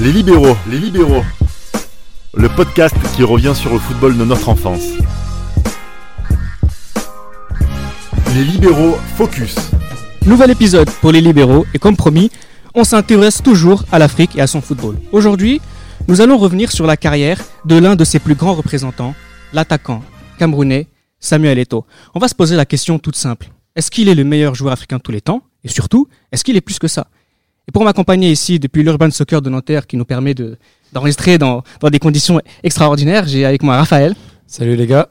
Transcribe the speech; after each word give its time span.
Les 0.00 0.12
libéraux, 0.12 0.56
les 0.70 0.78
libéraux. 0.78 1.24
Le 2.32 2.48
podcast 2.48 2.94
qui 3.16 3.24
revient 3.24 3.52
sur 3.52 3.72
le 3.72 3.80
football 3.80 4.16
de 4.16 4.24
notre 4.24 4.48
enfance. 4.48 4.84
Les 8.32 8.44
libéraux 8.44 8.96
focus. 9.16 9.56
Nouvel 10.24 10.52
épisode 10.52 10.88
pour 11.00 11.10
les 11.10 11.20
libéraux 11.20 11.66
et 11.74 11.80
comme 11.80 11.96
promis, 11.96 12.30
on 12.76 12.84
s'intéresse 12.84 13.42
toujours 13.42 13.84
à 13.90 13.98
l'Afrique 13.98 14.36
et 14.36 14.40
à 14.40 14.46
son 14.46 14.60
football. 14.60 14.96
Aujourd'hui, 15.10 15.60
nous 16.06 16.20
allons 16.20 16.38
revenir 16.38 16.70
sur 16.70 16.86
la 16.86 16.96
carrière 16.96 17.40
de 17.64 17.76
l'un 17.76 17.96
de 17.96 18.04
ses 18.04 18.20
plus 18.20 18.36
grands 18.36 18.54
représentants, 18.54 19.16
l'attaquant 19.52 20.04
camerounais 20.38 20.86
Samuel 21.18 21.58
Eto'o. 21.58 21.86
On 22.14 22.20
va 22.20 22.28
se 22.28 22.36
poser 22.36 22.54
la 22.54 22.66
question 22.66 23.00
toute 23.00 23.16
simple. 23.16 23.50
Est-ce 23.74 23.90
qu'il 23.90 24.08
est 24.08 24.14
le 24.14 24.22
meilleur 24.22 24.54
joueur 24.54 24.74
africain 24.74 24.98
de 24.98 25.02
tous 25.02 25.10
les 25.10 25.20
temps? 25.20 25.42
Et 25.64 25.68
surtout, 25.68 26.06
est-ce 26.30 26.44
qu'il 26.44 26.56
est 26.56 26.60
plus 26.60 26.78
que 26.78 26.86
ça? 26.86 27.08
Et 27.68 27.70
pour 27.70 27.84
m'accompagner 27.84 28.30
ici 28.30 28.58
depuis 28.58 28.82
l'Urban 28.82 29.10
Soccer 29.10 29.42
de 29.42 29.50
Nanterre 29.50 29.86
qui 29.86 29.96
nous 29.98 30.06
permet 30.06 30.32
de, 30.34 30.56
d'enregistrer 30.92 31.36
dans, 31.36 31.62
dans 31.80 31.90
des 31.90 31.98
conditions 31.98 32.40
extraordinaires, 32.62 33.28
j'ai 33.28 33.44
avec 33.44 33.62
moi 33.62 33.76
Raphaël, 33.76 34.14
Salut 34.46 34.74
les 34.76 34.86
gars. 34.86 35.10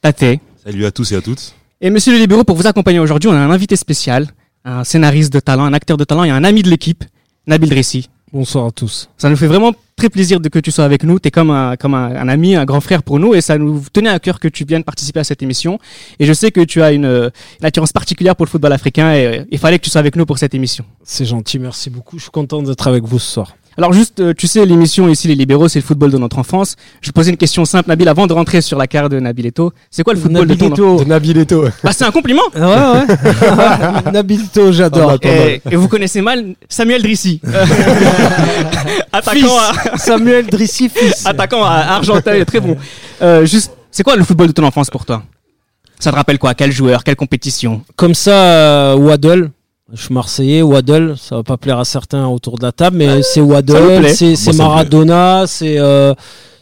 Tate 0.00 0.40
Salut 0.64 0.86
à 0.86 0.90
tous 0.90 1.12
et 1.12 1.16
à 1.16 1.20
toutes. 1.20 1.54
et 1.82 1.90
Monsieur 1.90 2.12
le 2.14 2.18
Libéraux. 2.18 2.44
Pour 2.44 2.56
vous 2.56 2.66
accompagner 2.66 2.98
aujourd'hui, 2.98 3.28
on 3.28 3.34
a 3.34 3.38
un 3.38 3.50
invité 3.50 3.76
spécial, 3.76 4.28
un 4.64 4.84
scénariste 4.84 5.30
de 5.32 5.40
talent, 5.40 5.64
un 5.64 5.74
acteur 5.74 5.98
de 5.98 6.04
talent 6.04 6.24
et 6.24 6.30
un 6.30 6.42
ami 6.44 6.62
de 6.62 6.70
l'équipe, 6.70 7.04
Nabil 7.46 7.68
Dressi. 7.68 8.08
Bonsoir 8.32 8.66
à 8.66 8.70
tous. 8.70 9.08
Ça 9.18 9.28
nous 9.28 9.34
fait 9.34 9.48
vraiment 9.48 9.72
très 9.96 10.08
plaisir 10.08 10.38
de 10.38 10.48
que 10.48 10.60
tu 10.60 10.70
sois 10.70 10.84
avec 10.84 11.02
nous. 11.02 11.18
Tu 11.18 11.28
es 11.28 11.30
comme, 11.32 11.50
un, 11.50 11.74
comme 11.74 11.94
un, 11.94 12.28
ami, 12.28 12.54
un 12.54 12.64
grand 12.64 12.80
frère 12.80 13.02
pour 13.02 13.18
nous 13.18 13.34
et 13.34 13.40
ça 13.40 13.58
nous 13.58 13.82
tenait 13.92 14.08
à 14.08 14.20
cœur 14.20 14.38
que 14.38 14.46
tu 14.46 14.64
viennes 14.64 14.84
participer 14.84 15.18
à 15.18 15.24
cette 15.24 15.42
émission. 15.42 15.80
Et 16.20 16.26
je 16.26 16.32
sais 16.32 16.52
que 16.52 16.60
tu 16.60 16.80
as 16.80 16.92
une, 16.92 17.06
une 17.06 17.66
attirance 17.66 17.92
particulière 17.92 18.36
pour 18.36 18.46
le 18.46 18.50
football 18.50 18.72
africain 18.72 19.12
et 19.14 19.44
il 19.50 19.58
fallait 19.58 19.80
que 19.80 19.84
tu 19.84 19.90
sois 19.90 19.98
avec 19.98 20.14
nous 20.14 20.26
pour 20.26 20.38
cette 20.38 20.54
émission. 20.54 20.84
C'est 21.02 21.24
gentil, 21.24 21.58
merci 21.58 21.90
beaucoup. 21.90 22.18
Je 22.18 22.22
suis 22.22 22.30
content 22.30 22.62
d'être 22.62 22.86
avec 22.86 23.02
vous 23.02 23.18
ce 23.18 23.32
soir. 23.32 23.56
Alors 23.78 23.92
juste, 23.92 24.20
euh, 24.20 24.34
tu 24.36 24.46
sais, 24.46 24.66
l'émission 24.66 25.08
ici, 25.08 25.28
Les 25.28 25.34
Libéraux, 25.34 25.68
c'est 25.68 25.78
le 25.78 25.84
football 25.84 26.10
de 26.10 26.18
notre 26.18 26.38
enfance. 26.38 26.76
Je 27.00 27.08
vais 27.08 27.12
poser 27.12 27.30
une 27.30 27.36
question 27.36 27.64
simple, 27.64 27.88
Nabil, 27.88 28.08
avant 28.08 28.26
de 28.26 28.32
rentrer 28.32 28.60
sur 28.60 28.76
la 28.76 28.86
carrière 28.86 29.08
de 29.08 29.20
Nabil 29.20 29.46
Eto'o. 29.46 29.72
C'est 29.90 30.02
quoi 30.02 30.12
le 30.12 30.20
football 30.20 30.46
de 30.46 30.54
ton 30.54 30.72
enfance 30.72 31.00
De 31.00 31.08
Nabilito. 31.08 31.64
Bah 31.82 31.92
c'est 31.92 32.04
un 32.04 32.10
compliment 32.10 32.42
ouais, 32.54 32.60
ouais. 32.60 34.12
Nabilito, 34.12 34.72
j'adore. 34.72 35.12
Ah, 35.12 35.16
bah, 35.22 35.28
et, 35.28 35.62
et 35.70 35.76
vous 35.76 35.88
connaissez 35.88 36.20
mal 36.20 36.54
Samuel 36.68 37.02
Drissi. 37.02 37.40
attaquant, 39.12 39.56
à, 39.58 39.96
Samuel 39.98 40.46
Drissi, 40.46 40.88
fils. 40.88 41.26
attaquant 41.26 41.64
à 41.64 41.76
Argenteuil, 41.94 42.44
très 42.44 42.60
bon. 42.60 42.76
Euh, 43.22 43.44
juste, 43.46 43.72
c'est 43.90 44.02
quoi 44.02 44.16
le 44.16 44.24
football 44.24 44.48
de 44.48 44.52
ton 44.52 44.64
enfance 44.64 44.90
pour 44.90 45.04
toi? 45.04 45.22
Ça 45.98 46.10
te 46.10 46.16
rappelle 46.16 46.38
quoi? 46.38 46.54
Quel 46.54 46.72
joueur? 46.72 47.04
Quelle 47.04 47.16
compétition? 47.16 47.82
Comme 47.96 48.14
ça, 48.14 48.32
euh, 48.32 48.94
Waddle. 48.96 49.50
Je 49.92 50.02
suis 50.04 50.14
Marseillais, 50.14 50.62
Waddle, 50.62 51.16
ça 51.18 51.36
va 51.36 51.42
pas 51.42 51.56
plaire 51.56 51.78
à 51.78 51.84
certains 51.84 52.26
autour 52.28 52.58
de 52.58 52.62
la 52.62 52.72
table, 52.72 52.96
mais 52.98 53.22
c'est 53.22 53.40
Waddle, 53.40 54.08
c'est 54.14 54.52
Maradona, 54.54 55.44
c'est 55.46 55.78
euh, 55.78 56.14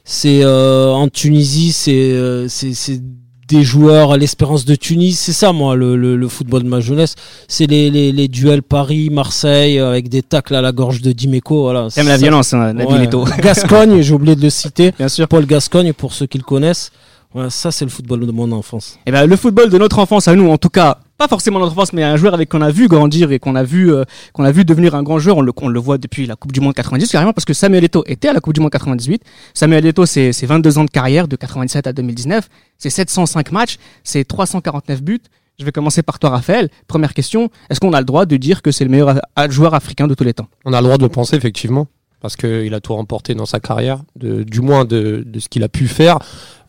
c'est 0.04 0.42
euh, 0.42 0.92
en 0.92 1.08
Tunisie, 1.08 1.72
c'est 1.72 1.92
euh, 1.92 2.48
c'est 2.48 2.72
c'est 2.72 3.00
des 3.46 3.62
joueurs 3.62 4.12
à 4.12 4.16
l'Espérance 4.16 4.64
de 4.64 4.74
Tunis, 4.74 5.18
c'est 5.18 5.32
ça 5.32 5.52
moi 5.52 5.74
le, 5.74 5.96
le, 5.96 6.16
le 6.16 6.28
football 6.28 6.62
de 6.62 6.68
ma 6.68 6.80
jeunesse, 6.80 7.14
c'est 7.48 7.66
les, 7.66 7.90
les, 7.90 8.12
les 8.12 8.28
duels 8.28 8.62
Paris 8.62 9.08
Marseille 9.10 9.78
avec 9.78 10.08
des 10.08 10.22
tacles 10.22 10.54
à 10.54 10.60
la 10.62 10.72
gorge 10.72 11.00
de 11.02 11.12
Dimeco, 11.12 11.62
voilà. 11.62 11.88
T'aimes 11.94 12.08
la 12.08 12.16
violence, 12.18 12.52
hein, 12.54 12.72
Nabil 12.72 13.14
Ouais. 13.14 13.30
Gascogne, 13.42 14.00
j'ai 14.00 14.14
oublié 14.14 14.36
de 14.36 14.42
le 14.42 14.50
citer. 14.50 14.92
Bien 14.98 15.08
sûr. 15.08 15.28
Paul 15.28 15.46
Gascogne, 15.46 15.92
pour 15.92 16.12
ceux 16.12 16.26
qui 16.26 16.38
le 16.38 16.44
connaissent. 16.44 16.92
Voilà, 17.34 17.50
ça, 17.50 17.70
c'est 17.70 17.84
le 17.84 17.90
football 17.90 18.26
de 18.26 18.32
mon 18.32 18.50
enfance. 18.52 18.98
Eh 19.06 19.12
ben, 19.12 19.26
le 19.26 19.36
football 19.36 19.68
de 19.68 19.76
notre 19.76 19.98
enfance 19.98 20.28
à 20.28 20.34
nous, 20.34 20.48
en 20.48 20.56
tout 20.56 20.70
cas, 20.70 20.98
pas 21.18 21.28
forcément 21.28 21.58
notre 21.58 21.72
enfance, 21.72 21.92
mais 21.92 22.02
un 22.02 22.16
joueur 22.16 22.32
avec 22.32 22.48
qu'on 22.48 22.62
a 22.62 22.70
vu 22.70 22.88
grandir 22.88 23.32
et 23.32 23.38
qu'on 23.38 23.54
a 23.54 23.64
vu 23.64 23.92
euh, 23.92 24.04
qu'on 24.32 24.44
a 24.44 24.52
vu 24.52 24.64
devenir 24.64 24.94
un 24.94 25.02
grand 25.02 25.18
joueur. 25.18 25.36
On 25.36 25.42
le, 25.42 25.52
on 25.60 25.68
le 25.68 25.80
voit 25.80 25.98
depuis 25.98 26.26
la 26.26 26.36
Coupe 26.36 26.52
du 26.52 26.60
Monde 26.60 26.74
90 26.74 27.10
carrément 27.10 27.32
parce 27.32 27.44
que 27.44 27.52
Samuel 27.52 27.84
Eto'o 27.84 28.04
était 28.06 28.28
à 28.28 28.32
la 28.32 28.40
Coupe 28.40 28.54
du 28.54 28.60
Monde 28.60 28.70
98. 28.70 29.22
Samuel 29.52 29.84
Eto'o, 29.84 30.06
c'est 30.06 30.32
c'est 30.32 30.46
22 30.46 30.78
ans 30.78 30.84
de 30.84 30.90
carrière 30.90 31.28
de 31.28 31.36
97 31.36 31.86
à 31.86 31.92
2019. 31.92 32.48
C'est 32.78 32.90
705 32.90 33.52
matchs, 33.52 33.78
c'est 34.04 34.24
349 34.24 35.02
buts. 35.02 35.20
Je 35.58 35.64
vais 35.64 35.72
commencer 35.72 36.02
par 36.02 36.20
toi, 36.20 36.30
Raphaël. 36.30 36.70
Première 36.86 37.12
question 37.12 37.50
est-ce 37.68 37.80
qu'on 37.80 37.92
a 37.92 37.98
le 37.98 38.04
droit 38.06 38.24
de 38.24 38.36
dire 38.36 38.62
que 38.62 38.70
c'est 38.70 38.84
le 38.84 38.90
meilleur 38.90 39.20
joueur 39.50 39.74
africain 39.74 40.06
de 40.06 40.14
tous 40.14 40.24
les 40.24 40.34
temps? 40.34 40.46
On 40.64 40.72
a 40.72 40.80
le 40.80 40.84
droit 40.84 40.98
de 40.98 41.02
le 41.02 41.08
penser, 41.08 41.34
effectivement, 41.36 41.88
parce 42.20 42.36
qu'il 42.36 42.74
a 42.74 42.80
tout 42.80 42.94
remporté 42.94 43.34
dans 43.34 43.46
sa 43.46 43.60
carrière, 43.60 44.02
de, 44.16 44.42
du 44.42 44.60
moins 44.60 44.84
de, 44.84 45.22
de 45.26 45.38
ce 45.40 45.48
qu'il 45.48 45.62
a 45.62 45.68
pu 45.68 45.86
faire. 45.88 46.18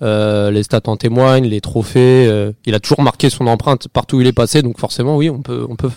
Euh, 0.02 0.52
les 0.52 0.64
stats 0.64 0.82
en 0.86 0.96
témoignent, 0.96 1.48
les 1.48 1.62
trophées. 1.62 2.28
euh, 2.28 2.52
il 2.66 2.76
a 2.76 2.80
toujours 2.80 3.02
marqué 3.02 3.30
son 3.30 3.48
empreinte 3.48 3.88
partout 3.88 4.18
où 4.18 4.22
il 4.22 4.28
est 4.28 4.34
passé, 4.34 4.62
donc 4.62 4.80
forcément, 4.80 5.18
oui, 5.18 5.30
on 5.30 5.42
peut, 5.42 5.66
on 5.70 5.76
peut 5.76 5.92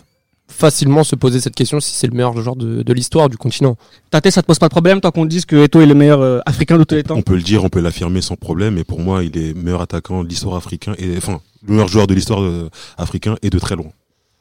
facilement 0.49 1.03
se 1.03 1.15
poser 1.17 1.41
cette 1.41 1.55
question 1.55 1.81
si 1.81 1.95
c'est 1.95 2.07
le 2.07 2.13
meilleur 2.13 2.37
joueur 2.39 2.57
de, 2.57 2.83
de 2.83 2.93
l'histoire 2.93 3.29
du 3.31 3.39
continent. 3.39 3.77
Tate, 4.11 4.31
ça 4.31 4.43
te 4.43 4.47
pose 4.47 4.59
pas 4.59 4.69
de 4.69 4.73
problème, 4.73 5.01
toi 5.01 5.11
qu'on 5.11 5.25
te 5.25 5.31
dise 5.31 5.47
que 5.47 5.57
Eto'o 5.57 5.81
est 5.81 5.87
le 5.87 5.95
meilleur 5.95 6.21
euh, 6.21 6.41
africain 6.45 6.77
de 6.77 6.85
tous 6.85 6.95
les 6.95 7.05
temps? 7.05 7.17
On 7.17 7.23
peut 7.23 7.37
le 7.37 7.43
dire, 7.43 7.65
on 7.65 7.71
peut 7.71 7.81
l'affirmer 7.81 8.21
sans 8.21 8.37
problème. 8.37 8.77
Et 8.77 8.85
pour 8.85 9.01
moi, 9.01 9.25
il 9.25 9.39
est 9.39 9.55
meilleur 9.55 9.81
attaquant 9.81 10.23
de 10.23 10.29
l'histoire 10.29 10.57
africaine 10.57 10.95
et 10.99 11.17
enfin 11.17 11.41
le 11.67 11.75
meilleur 11.75 11.89
joueur 11.89 12.07
de 12.07 12.15
l'histoire 12.15 12.43
euh, 12.43 12.69
africain 12.99 13.37
et 13.41 13.49
de 13.49 13.59
très 13.59 13.77
loin. 13.77 13.93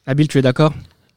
Nabil, 0.06 0.28
tu 0.28 0.38
es 0.38 0.42
d'accord? 0.42 0.74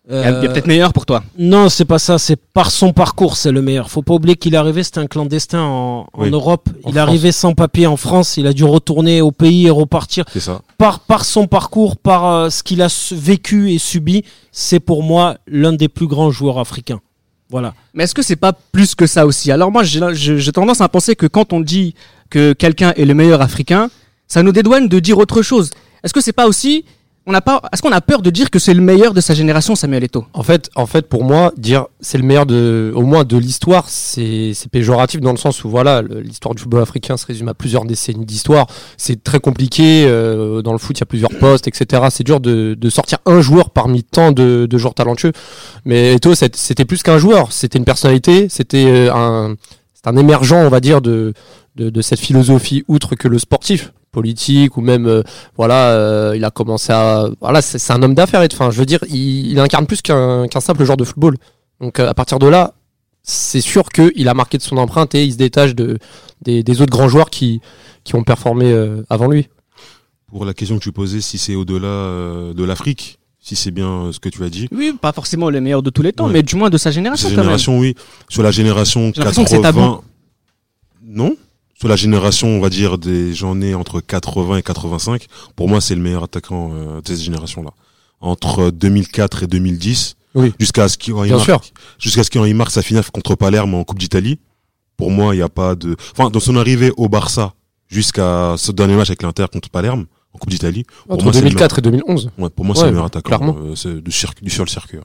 Il 0.09 0.15
y 0.15 0.19
a, 0.19 0.20
il 0.22 0.26
a 0.26 0.38
Euh, 0.38 0.48
peut-être 0.48 0.66
meilleur 0.66 0.92
pour 0.92 1.06
toi. 1.06 1.22
Non, 1.38 1.69
c'est 1.70 1.87
pas 1.87 1.98
ça. 1.98 2.19
C'est 2.19 2.37
par 2.37 2.70
son 2.70 2.92
parcours, 2.92 3.37
c'est 3.37 3.50
le 3.50 3.62
meilleur. 3.62 3.91
Faut 3.91 4.03
pas 4.03 4.15
oublier 4.15 4.37
qu'il 4.37 4.54
est 4.54 4.59
arrivé, 4.59 4.82
c'était 4.82 5.00
un 5.00 5.06
clandestin 5.06 5.62
en, 5.62 6.06
Europe. 6.26 6.69
en 6.84 6.91
il 6.91 6.97
est 6.97 7.00
arrivé 7.00 7.32
sans 7.32 7.54
papier 7.54 7.87
en 7.87 7.97
France. 7.97 8.37
Il 8.37 8.47
a 8.47 8.53
dû 8.53 8.65
retourner 8.65 9.22
au 9.22 9.32
pays 9.32 9.66
et 9.66 9.70
repartir. 9.70 10.25
C'est 10.31 10.41
ça. 10.41 10.60
Par, 10.76 11.00
par 11.00 11.25
son 11.25 11.47
parcours, 11.47 11.97
par 11.97 12.26
euh, 12.26 12.50
ce 12.50 12.62
qu'il 12.62 12.82
a 12.82 12.88
vécu 13.12 13.72
et 13.72 13.78
subi, 13.78 14.25
c'est 14.53 14.81
pour 14.81 15.03
moi 15.03 15.38
l'un 15.47 15.72
des 15.72 15.88
plus 15.88 16.06
grands 16.06 16.31
joueurs 16.31 16.59
africains. 16.59 17.00
Voilà. 17.48 17.75
Mais 17.94 18.04
est-ce 18.04 18.15
que 18.15 18.22
c'est 18.22 18.36
pas 18.36 18.53
plus 18.53 18.94
que 18.94 19.06
ça 19.06 19.26
aussi? 19.26 19.50
Alors 19.53 19.71
moi, 19.71 19.84
j'ai 19.84 20.53
tendance 20.53 20.81
à 20.81 20.88
penser 20.88 21.16
que 21.16 21.26
quand 21.26 21.53
on 21.53 21.60
dit 21.60 21.94
que 22.28 22.53
quelqu'un 22.53 22.92
est 22.97 23.04
le 23.04 23.15
meilleur 23.15 23.41
africain, 23.41 23.91
ça 24.28 24.42
nous 24.42 24.53
dédouane 24.53 24.88
de 24.88 24.98
dire 24.98 25.19
autre 25.19 25.41
chose. 25.42 25.71
Est-ce 26.03 26.12
que 26.12 26.21
c'est 26.21 26.32
pas 26.32 26.47
aussi 26.47 26.84
on 27.26 27.32
n'a 27.32 27.40
pas 27.40 27.62
Est-ce 27.72 27.80
qu'on 27.80 27.92
a 27.92 28.00
peur 28.00 28.20
de 28.22 28.30
dire 28.30 28.50
que 28.50 28.58
c'est 28.58 28.74
le 28.74 28.82
meilleur 28.82 29.14
de 29.14 29.20
sa 29.20 29.34
génération, 29.34 29.74
Samuel 29.74 30.04
Eto'o? 30.04 30.26
En 30.34 30.42
fait, 30.42 30.70
en 30.74 30.86
fait, 30.86 31.08
pour 31.08 31.24
moi, 31.24 31.52
dire 31.56 31.86
c'est 32.00 32.18
le 32.18 32.24
meilleur 32.24 32.44
de, 32.46 32.92
au 32.94 33.02
moins 33.02 33.24
de 33.24 33.36
l'histoire, 33.38 33.88
c'est 33.88 34.52
péjoratif 34.70 35.20
dans 35.20 35.30
le 35.32 35.38
sens 35.38 35.64
où 35.64 35.70
voilà, 35.70 36.02
l'histoire 36.02 36.54
du 36.54 36.62
football 36.62 36.82
africain 36.82 37.16
se 37.16 37.26
résume 37.26 37.48
à 37.48 37.54
plusieurs 37.54 37.84
décennies 37.84 38.26
d'histoire. 38.26 38.66
C'est 38.96 39.22
très 39.24 39.40
compliqué. 39.40 40.04
euh, 40.06 40.62
dans 40.62 40.72
le 40.72 40.78
foot, 40.78 40.98
il 40.98 41.00
y 41.00 41.02
a 41.02 41.06
plusieurs 41.06 41.30
postes, 41.38 41.66
etc. 41.68 42.02
C'est 42.10 42.24
dur 42.24 42.40
de, 42.40 42.74
de 42.74 42.90
sortir 42.90 43.18
un 43.26 43.41
joueur 43.41 43.70
parmi 43.70 44.02
tant 44.02 44.32
de, 44.32 44.66
de 44.66 44.78
joueurs 44.78 44.94
talentueux. 44.94 45.32
Mais 45.84 46.14
Eto'o, 46.14 46.34
c'était 46.34 46.84
plus 46.84 47.02
qu'un 47.02 47.18
joueur. 47.18 47.52
C'était 47.52 47.78
une 47.78 47.84
personnalité. 47.84 48.48
C'était 48.48 48.86
euh, 48.86 49.14
un, 49.14 49.54
un 50.04 50.16
émergent, 50.16 50.56
on 50.56 50.68
va 50.68 50.80
dire, 50.80 51.00
de, 51.00 51.32
de 51.76 52.02
cette 52.02 52.20
philosophie 52.20 52.84
outre 52.88 53.14
que 53.14 53.28
le 53.28 53.38
sportif 53.38 53.92
politique 54.14 54.76
ou 54.78 54.80
même 54.80 55.06
euh, 55.06 55.22
voilà 55.56 55.91
euh, 55.91 56.32
il 56.38 56.44
a 56.44 56.50
commencé 56.50 56.92
à 56.92 57.26
voilà 57.41 57.60
c'est 57.60 57.78
c'est 57.78 57.92
un 57.92 58.02
homme 58.02 58.14
d'affaires 58.14 58.42
et 58.42 58.48
enfin 58.52 58.70
je 58.70 58.78
veux 58.78 58.86
dire 58.86 59.00
il, 59.10 59.50
il 59.52 59.58
incarne 59.58 59.86
plus 59.86 60.00
qu'un 60.00 60.47
qu'un 60.48 60.60
simple 60.60 60.84
joueur 60.84 60.97
de 60.97 61.04
football 61.04 61.36
donc 61.82 61.98
euh, 62.00 62.08
à 62.08 62.14
partir 62.14 62.38
de 62.38 62.47
là 62.47 62.72
c'est 63.22 63.60
sûr 63.60 63.88
qu'il 63.91 64.28
a 64.28 64.34
marqué 64.34 64.56
de 64.58 64.62
son 64.62 64.76
empreinte 64.78 65.14
et 65.14 65.24
il 65.24 65.32
se 65.32 65.38
détache 65.38 65.74
de 65.74 65.98
des, 66.42 66.62
des 66.62 66.80
autres 66.80 66.92
grands 66.92 67.08
joueurs 67.08 67.30
qui 67.30 67.60
qui 68.04 68.14
ont 68.14 68.22
performé 68.24 68.66
euh, 68.72 69.03
avant 69.10 69.28
lui 69.28 69.48
Pour 70.28 70.44
la 70.44 70.53
question 70.54 70.76
que 70.78 70.82
tu 70.82 70.92
posais, 70.92 71.20
si 71.22 71.38
c'est 71.38 71.54
au-delà 71.54 71.86
euh, 71.88 72.53
de 72.54 72.64
l'Afrique, 72.64 73.19
si 73.41 73.56
c'est 73.56 73.70
bien 73.70 74.10
ce 74.12 74.19
que 74.20 74.28
tu 74.28 74.42
as 74.44 74.50
dit. 74.50 74.69
Oui, 74.72 74.92
pas 75.00 75.12
forcément 75.12 75.48
le 75.48 75.60
meilleur 75.62 75.82
de 75.82 75.88
tous 75.91 76.03
les 76.03 76.12
temps, 76.12 76.26
Ouais. 76.26 76.32
mais 76.34 76.42
du 76.42 76.56
moins 76.56 76.69
de 76.70 76.76
sa 76.76 76.91
génération 76.91 77.28
Sa 77.28 77.34
quand 77.34 77.36
même. 77.41 77.44
génération, 77.47 77.78
oui. 77.78 77.94
Sur 78.28 78.42
la 78.42 78.50
génération 78.50 79.10
J'ai 79.14 79.20
l'impression 79.20 79.44
que 79.44 79.50
c'est 79.50 79.60
80. 79.62 79.80
tabou. 79.86 80.03
Non? 81.03 81.36
Sur 81.78 81.88
la 81.88 81.96
génération, 81.96 82.48
on 82.48 82.60
va 82.60 82.70
dire, 82.70 82.98
des 82.98 83.34
gens 83.34 83.54
nés 83.54 83.74
entre 83.74 84.00
80 84.00 84.58
et 84.58 84.62
85, 84.62 85.26
pour 85.56 85.68
moi, 85.68 85.80
c'est 85.80 85.94
le 85.94 86.00
meilleur 86.00 86.22
attaquant 86.24 86.70
euh, 86.72 87.00
de 87.00 87.08
cette 87.08 87.20
génération-là. 87.20 87.70
Entre 88.20 88.70
2004 88.70 89.42
et 89.42 89.46
2010, 89.46 90.14
Oui. 90.34 90.52
jusqu'à 90.58 90.88
ce 90.88 90.96
qu'il 90.96 91.14
Bien 91.14 91.26
marque, 91.36 91.44
sûr. 91.44 91.60
jusqu'à 91.98 92.22
ce 92.24 92.30
qu'il 92.30 92.54
marque 92.54 92.70
sa 92.70 92.82
finale 92.82 93.04
contre 93.12 93.34
Palerme 93.34 93.74
en 93.74 93.84
Coupe 93.84 93.98
d'Italie. 93.98 94.38
Pour 94.97 95.10
moi, 95.10 95.34
il 95.34 95.38
n'y 95.38 95.42
a 95.42 95.48
pas 95.48 95.74
de, 95.74 95.97
enfin, 96.16 96.30
dans 96.30 96.41
son 96.41 96.56
arrivée 96.56 96.92
au 96.97 97.09
Barça, 97.09 97.54
jusqu'à 97.88 98.54
ce 98.56 98.70
dernier 98.72 98.94
match 98.94 99.10
avec 99.10 99.22
l'Inter 99.22 99.47
contre 99.53 99.68
Palerme, 99.68 100.06
en 100.32 100.38
Coupe 100.38 100.50
d'Italie. 100.50 100.84
Pour 101.04 101.15
entre 101.15 101.24
moi, 101.24 101.32
c'est 101.32 101.41
le 101.41 101.48
2004 101.50 101.78
et 101.80 101.82
2011 101.82 102.30
Ouais, 102.38 102.50
pour 102.50 102.65
moi, 102.65 102.74
c'est 102.77 102.82
Ouais, 102.82 102.86
le 102.86 102.92
meilleur 102.92 103.06
attaquant 103.06 103.28
clairement. 103.38 103.56
euh, 103.60 103.74
c'est 103.74 104.00
du, 104.00 104.10
sur 104.12 104.65
le 104.65 104.70
circuit. 104.70 104.98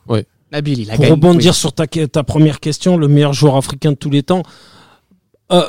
Nabil, 0.52 0.80
il 0.80 0.90
a 0.90 0.94
Pour 0.96 1.02
gagné. 1.04 1.12
rebondir 1.14 1.52
Oui. 1.52 1.58
sur 1.58 1.74
ta, 1.74 1.86
ta 1.88 2.24
première 2.24 2.60
question, 2.60 2.98
le 2.98 3.08
meilleur 3.08 3.34
joueur 3.34 3.56
africain 3.56 3.92
de 3.92 3.98
tous 3.98 4.10
les 4.10 4.24
temps, 4.24 4.42
euh, 5.52 5.64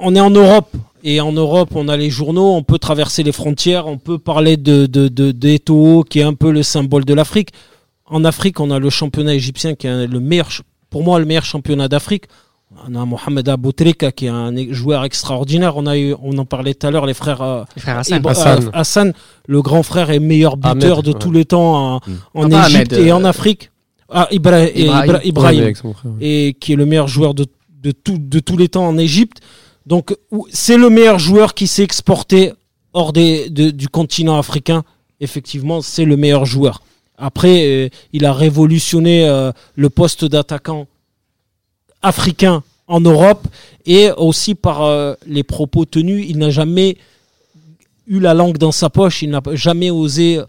on 0.00 0.14
est 0.14 0.20
en 0.20 0.30
Europe. 0.30 0.70
Et 1.04 1.20
en 1.20 1.30
Europe, 1.30 1.70
on 1.76 1.86
a 1.88 1.96
les 1.96 2.10
journaux, 2.10 2.54
on 2.56 2.64
peut 2.64 2.78
traverser 2.78 3.22
les 3.22 3.30
frontières, 3.30 3.86
on 3.86 3.98
peut 3.98 4.18
parler 4.18 4.56
de, 4.56 4.86
de, 4.86 6.02
qui 6.08 6.18
est 6.18 6.22
un 6.24 6.34
peu 6.34 6.50
le 6.50 6.64
symbole 6.64 7.04
de 7.04 7.14
l'Afrique. 7.14 7.50
En 8.06 8.24
Afrique, 8.24 8.58
on 8.58 8.72
a 8.72 8.80
le 8.80 8.90
championnat 8.90 9.34
égyptien 9.34 9.74
qui 9.76 9.86
est 9.86 10.06
le 10.08 10.18
meilleur, 10.18 10.48
pour 10.90 11.04
moi, 11.04 11.20
le 11.20 11.24
meilleur 11.24 11.44
championnat 11.44 11.86
d'Afrique. 11.86 12.24
On 12.88 12.94
a 12.96 13.04
Mohamed 13.04 13.48
Aboutrika 13.48 14.10
qui 14.10 14.26
est 14.26 14.28
un 14.30 14.52
joueur 14.72 15.04
extraordinaire. 15.04 15.76
On 15.76 15.86
a 15.86 15.96
eu, 15.96 16.14
on 16.20 16.36
en 16.36 16.44
parlait 16.44 16.74
tout 16.74 16.86
à 16.86 16.90
l'heure, 16.90 17.06
les 17.06 17.14
frères 17.14 17.42
euh, 17.42 17.62
Les 17.76 17.82
frères 17.82 17.98
Hassan. 17.98 18.18
Ibra- 18.20 18.30
Hassan. 18.32 18.64
euh, 18.64 18.70
Hassan, 18.72 19.12
le 19.46 19.62
grand 19.62 19.84
frère 19.84 20.10
et 20.10 20.18
meilleur 20.18 20.56
buteur 20.56 20.98
Ahmed, 20.98 21.04
de 21.04 21.12
ouais. 21.12 21.18
tous 21.18 21.30
les 21.30 21.44
temps 21.44 21.74
en, 21.76 21.96
Mm. 21.96 22.00
en 22.34 22.48
pas 22.48 22.68
Égypte 22.68 22.92
Ahmed, 22.92 23.06
et 23.06 23.10
euh, 23.10 23.16
en 23.16 23.24
Afrique. 23.24 23.70
Ah, 24.10 24.26
Ibra- 24.32 24.64
et 24.66 24.82
Ibrahim. 24.86 25.10
Ibra- 25.10 25.20
Ibrahim 25.24 25.58
Ouais, 25.58 25.64
avec 25.64 25.76
son 25.76 25.92
frère, 25.94 26.12
ouais. 26.12 26.26
et 26.26 26.54
qui 26.54 26.72
est 26.72 26.76
le 26.76 26.86
meilleur 26.86 27.06
joueur 27.08 27.34
de, 27.34 27.46
de, 27.82 27.90
tout, 27.92 28.18
de 28.18 28.38
tous 28.40 28.56
les 28.56 28.68
temps 28.68 28.86
en 28.86 28.98
Égypte. 28.98 29.38
Donc 29.86 30.14
c'est 30.50 30.76
le 30.76 30.90
meilleur 30.90 31.18
joueur 31.18 31.54
qui 31.54 31.66
s'est 31.66 31.82
exporté 31.84 32.52
hors 32.92 33.12
des, 33.12 33.48
de- 33.50 33.70
du 33.70 33.88
continent 33.88 34.38
africain. 34.38 34.84
Effectivement, 35.20 35.80
c'est 35.82 36.04
le 36.04 36.16
meilleur 36.16 36.44
joueur. 36.44 36.82
Après, 37.16 37.64
euh, 37.64 37.88
il 38.12 38.24
a 38.24 38.32
révolutionné 38.32 39.26
euh, 39.28 39.50
le 39.74 39.90
poste 39.90 40.24
d'attaquant 40.24 40.86
africain 42.02 42.62
en 42.86 43.00
Europe 43.00 43.46
et 43.86 44.10
aussi 44.12 44.54
par 44.54 44.82
euh, 44.82 45.14
les 45.26 45.42
propos 45.42 45.84
tenus, 45.84 46.24
il 46.28 46.38
n'a 46.38 46.50
jamais 46.50 46.96
eu 48.06 48.20
la 48.20 48.34
langue 48.34 48.56
dans 48.58 48.72
sa 48.72 48.88
poche, 48.88 49.22
il 49.22 49.30
n'a 49.30 49.42
jamais 49.54 49.90
osé. 49.90 50.40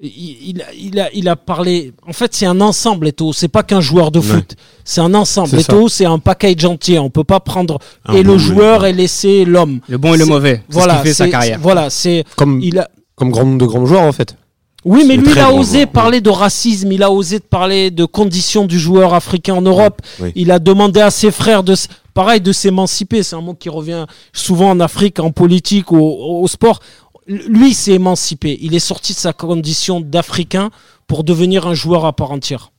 Il, 0.00 0.36
il 0.50 0.62
a- 0.62 0.72
il 0.78 1.00
a, 1.00 1.08
il 1.14 1.28
a 1.28 1.36
parlé. 1.36 1.92
En 2.06 2.12
fait, 2.12 2.34
c'est 2.34 2.46
un 2.46 2.60
ensemble, 2.60 3.08
Eto. 3.08 3.32
C'est 3.32 3.48
pas 3.48 3.62
qu'un 3.62 3.80
joueur 3.80 4.10
de 4.10 4.18
Ouais. 4.18 4.24
foot. 4.24 4.54
C'est 4.84 5.00
un 5.00 5.14
ensemble. 5.14 5.48
C'est 5.48 5.62
ça. 5.62 5.72
Eto, 5.72 5.88
c'est 5.88 6.04
un 6.04 6.18
package 6.18 6.64
entier. 6.64 6.98
On 6.98 7.10
peut 7.10 7.24
pas 7.24 7.40
prendre 7.40 7.78
Un 8.04 8.14
et 8.14 8.22
le 8.22 8.36
joueur 8.38 8.84
et 8.84 8.92
laisser 8.92 9.44
l'homme. 9.44 9.80
Le 9.88 9.98
bon 9.98 10.14
et 10.14 10.18
le 10.18 10.26
mauvais. 10.26 10.62
Voilà, 10.68 10.98
ce 10.98 11.02
qui 11.02 11.08
fait 11.08 11.14
sa 11.14 11.28
carrière. 11.28 11.58
Voilà, 11.62 11.88
c'est. 11.90 12.24
Comme, 12.36 12.60
Il 12.62 12.78
a. 12.78 12.88
comme 13.14 13.30
grand 13.30 13.44
nombre 13.44 13.58
de 13.58 13.66
grands 13.66 13.86
joueurs 13.86 14.02
en 14.02 14.12
fait. 14.12 14.36
Oui, 14.84 15.04
mais 15.08 15.16
lui, 15.16 15.32
il 15.32 15.38
a 15.40 15.52
osé 15.52 15.78
joueur, 15.80 15.88
parler 15.90 16.20
de 16.20 16.30
racisme, 16.30 16.92
il 16.92 17.02
a 17.02 17.10
osé 17.10 17.40
parler 17.40 17.90
de 17.90 18.04
conditions 18.04 18.66
du 18.66 18.78
joueur 18.78 19.14
africain 19.14 19.54
en 19.54 19.62
Europe. 19.62 20.00
Oui. 20.20 20.30
Il 20.36 20.52
a 20.52 20.60
demandé 20.60 21.00
à 21.00 21.10
ses 21.10 21.32
frères 21.32 21.64
de, 21.64 21.74
pareil, 22.14 22.40
de 22.40 22.52
s'émanciper. 22.52 23.24
C'est 23.24 23.34
un 23.34 23.40
mot 23.40 23.54
qui 23.54 23.68
revient 23.68 24.06
souvent 24.32 24.70
en 24.70 24.78
Afrique, 24.78 25.18
en 25.18 25.32
politique, 25.32 25.90
au, 25.90 26.40
au 26.42 26.46
sport. 26.46 26.78
Lui, 27.26 27.74
s'est 27.74 27.92
émancipé. 27.92 28.58
Il 28.60 28.74
est 28.74 28.80
sorti 28.80 29.12
de 29.12 29.18
sa 29.18 29.32
condition 29.32 30.00
d'Africain 30.00 30.70
pour 31.06 31.24
devenir 31.24 31.66
un 31.66 31.74
joueur 31.74 32.04
à 32.04 32.12
part 32.12 32.30
entière. 32.30 32.70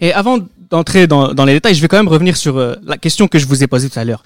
Et 0.00 0.12
avant 0.12 0.38
d'entrer 0.70 1.06
dans, 1.06 1.32
les 1.44 1.54
détails, 1.54 1.74
je 1.74 1.80
vais 1.80 1.88
quand 1.88 1.96
même 1.96 2.08
revenir 2.08 2.36
sur 2.36 2.58
euh, 2.58 2.76
la 2.84 2.96
question 2.96 3.26
que 3.26 3.38
je 3.38 3.46
vous 3.46 3.62
ai 3.64 3.66
posée 3.66 3.88
tout 3.90 3.98
à 3.98 4.04
l'heure. 4.04 4.22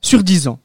Sur 0.00 0.22
10 0.22 0.48
ans, 0.48 0.58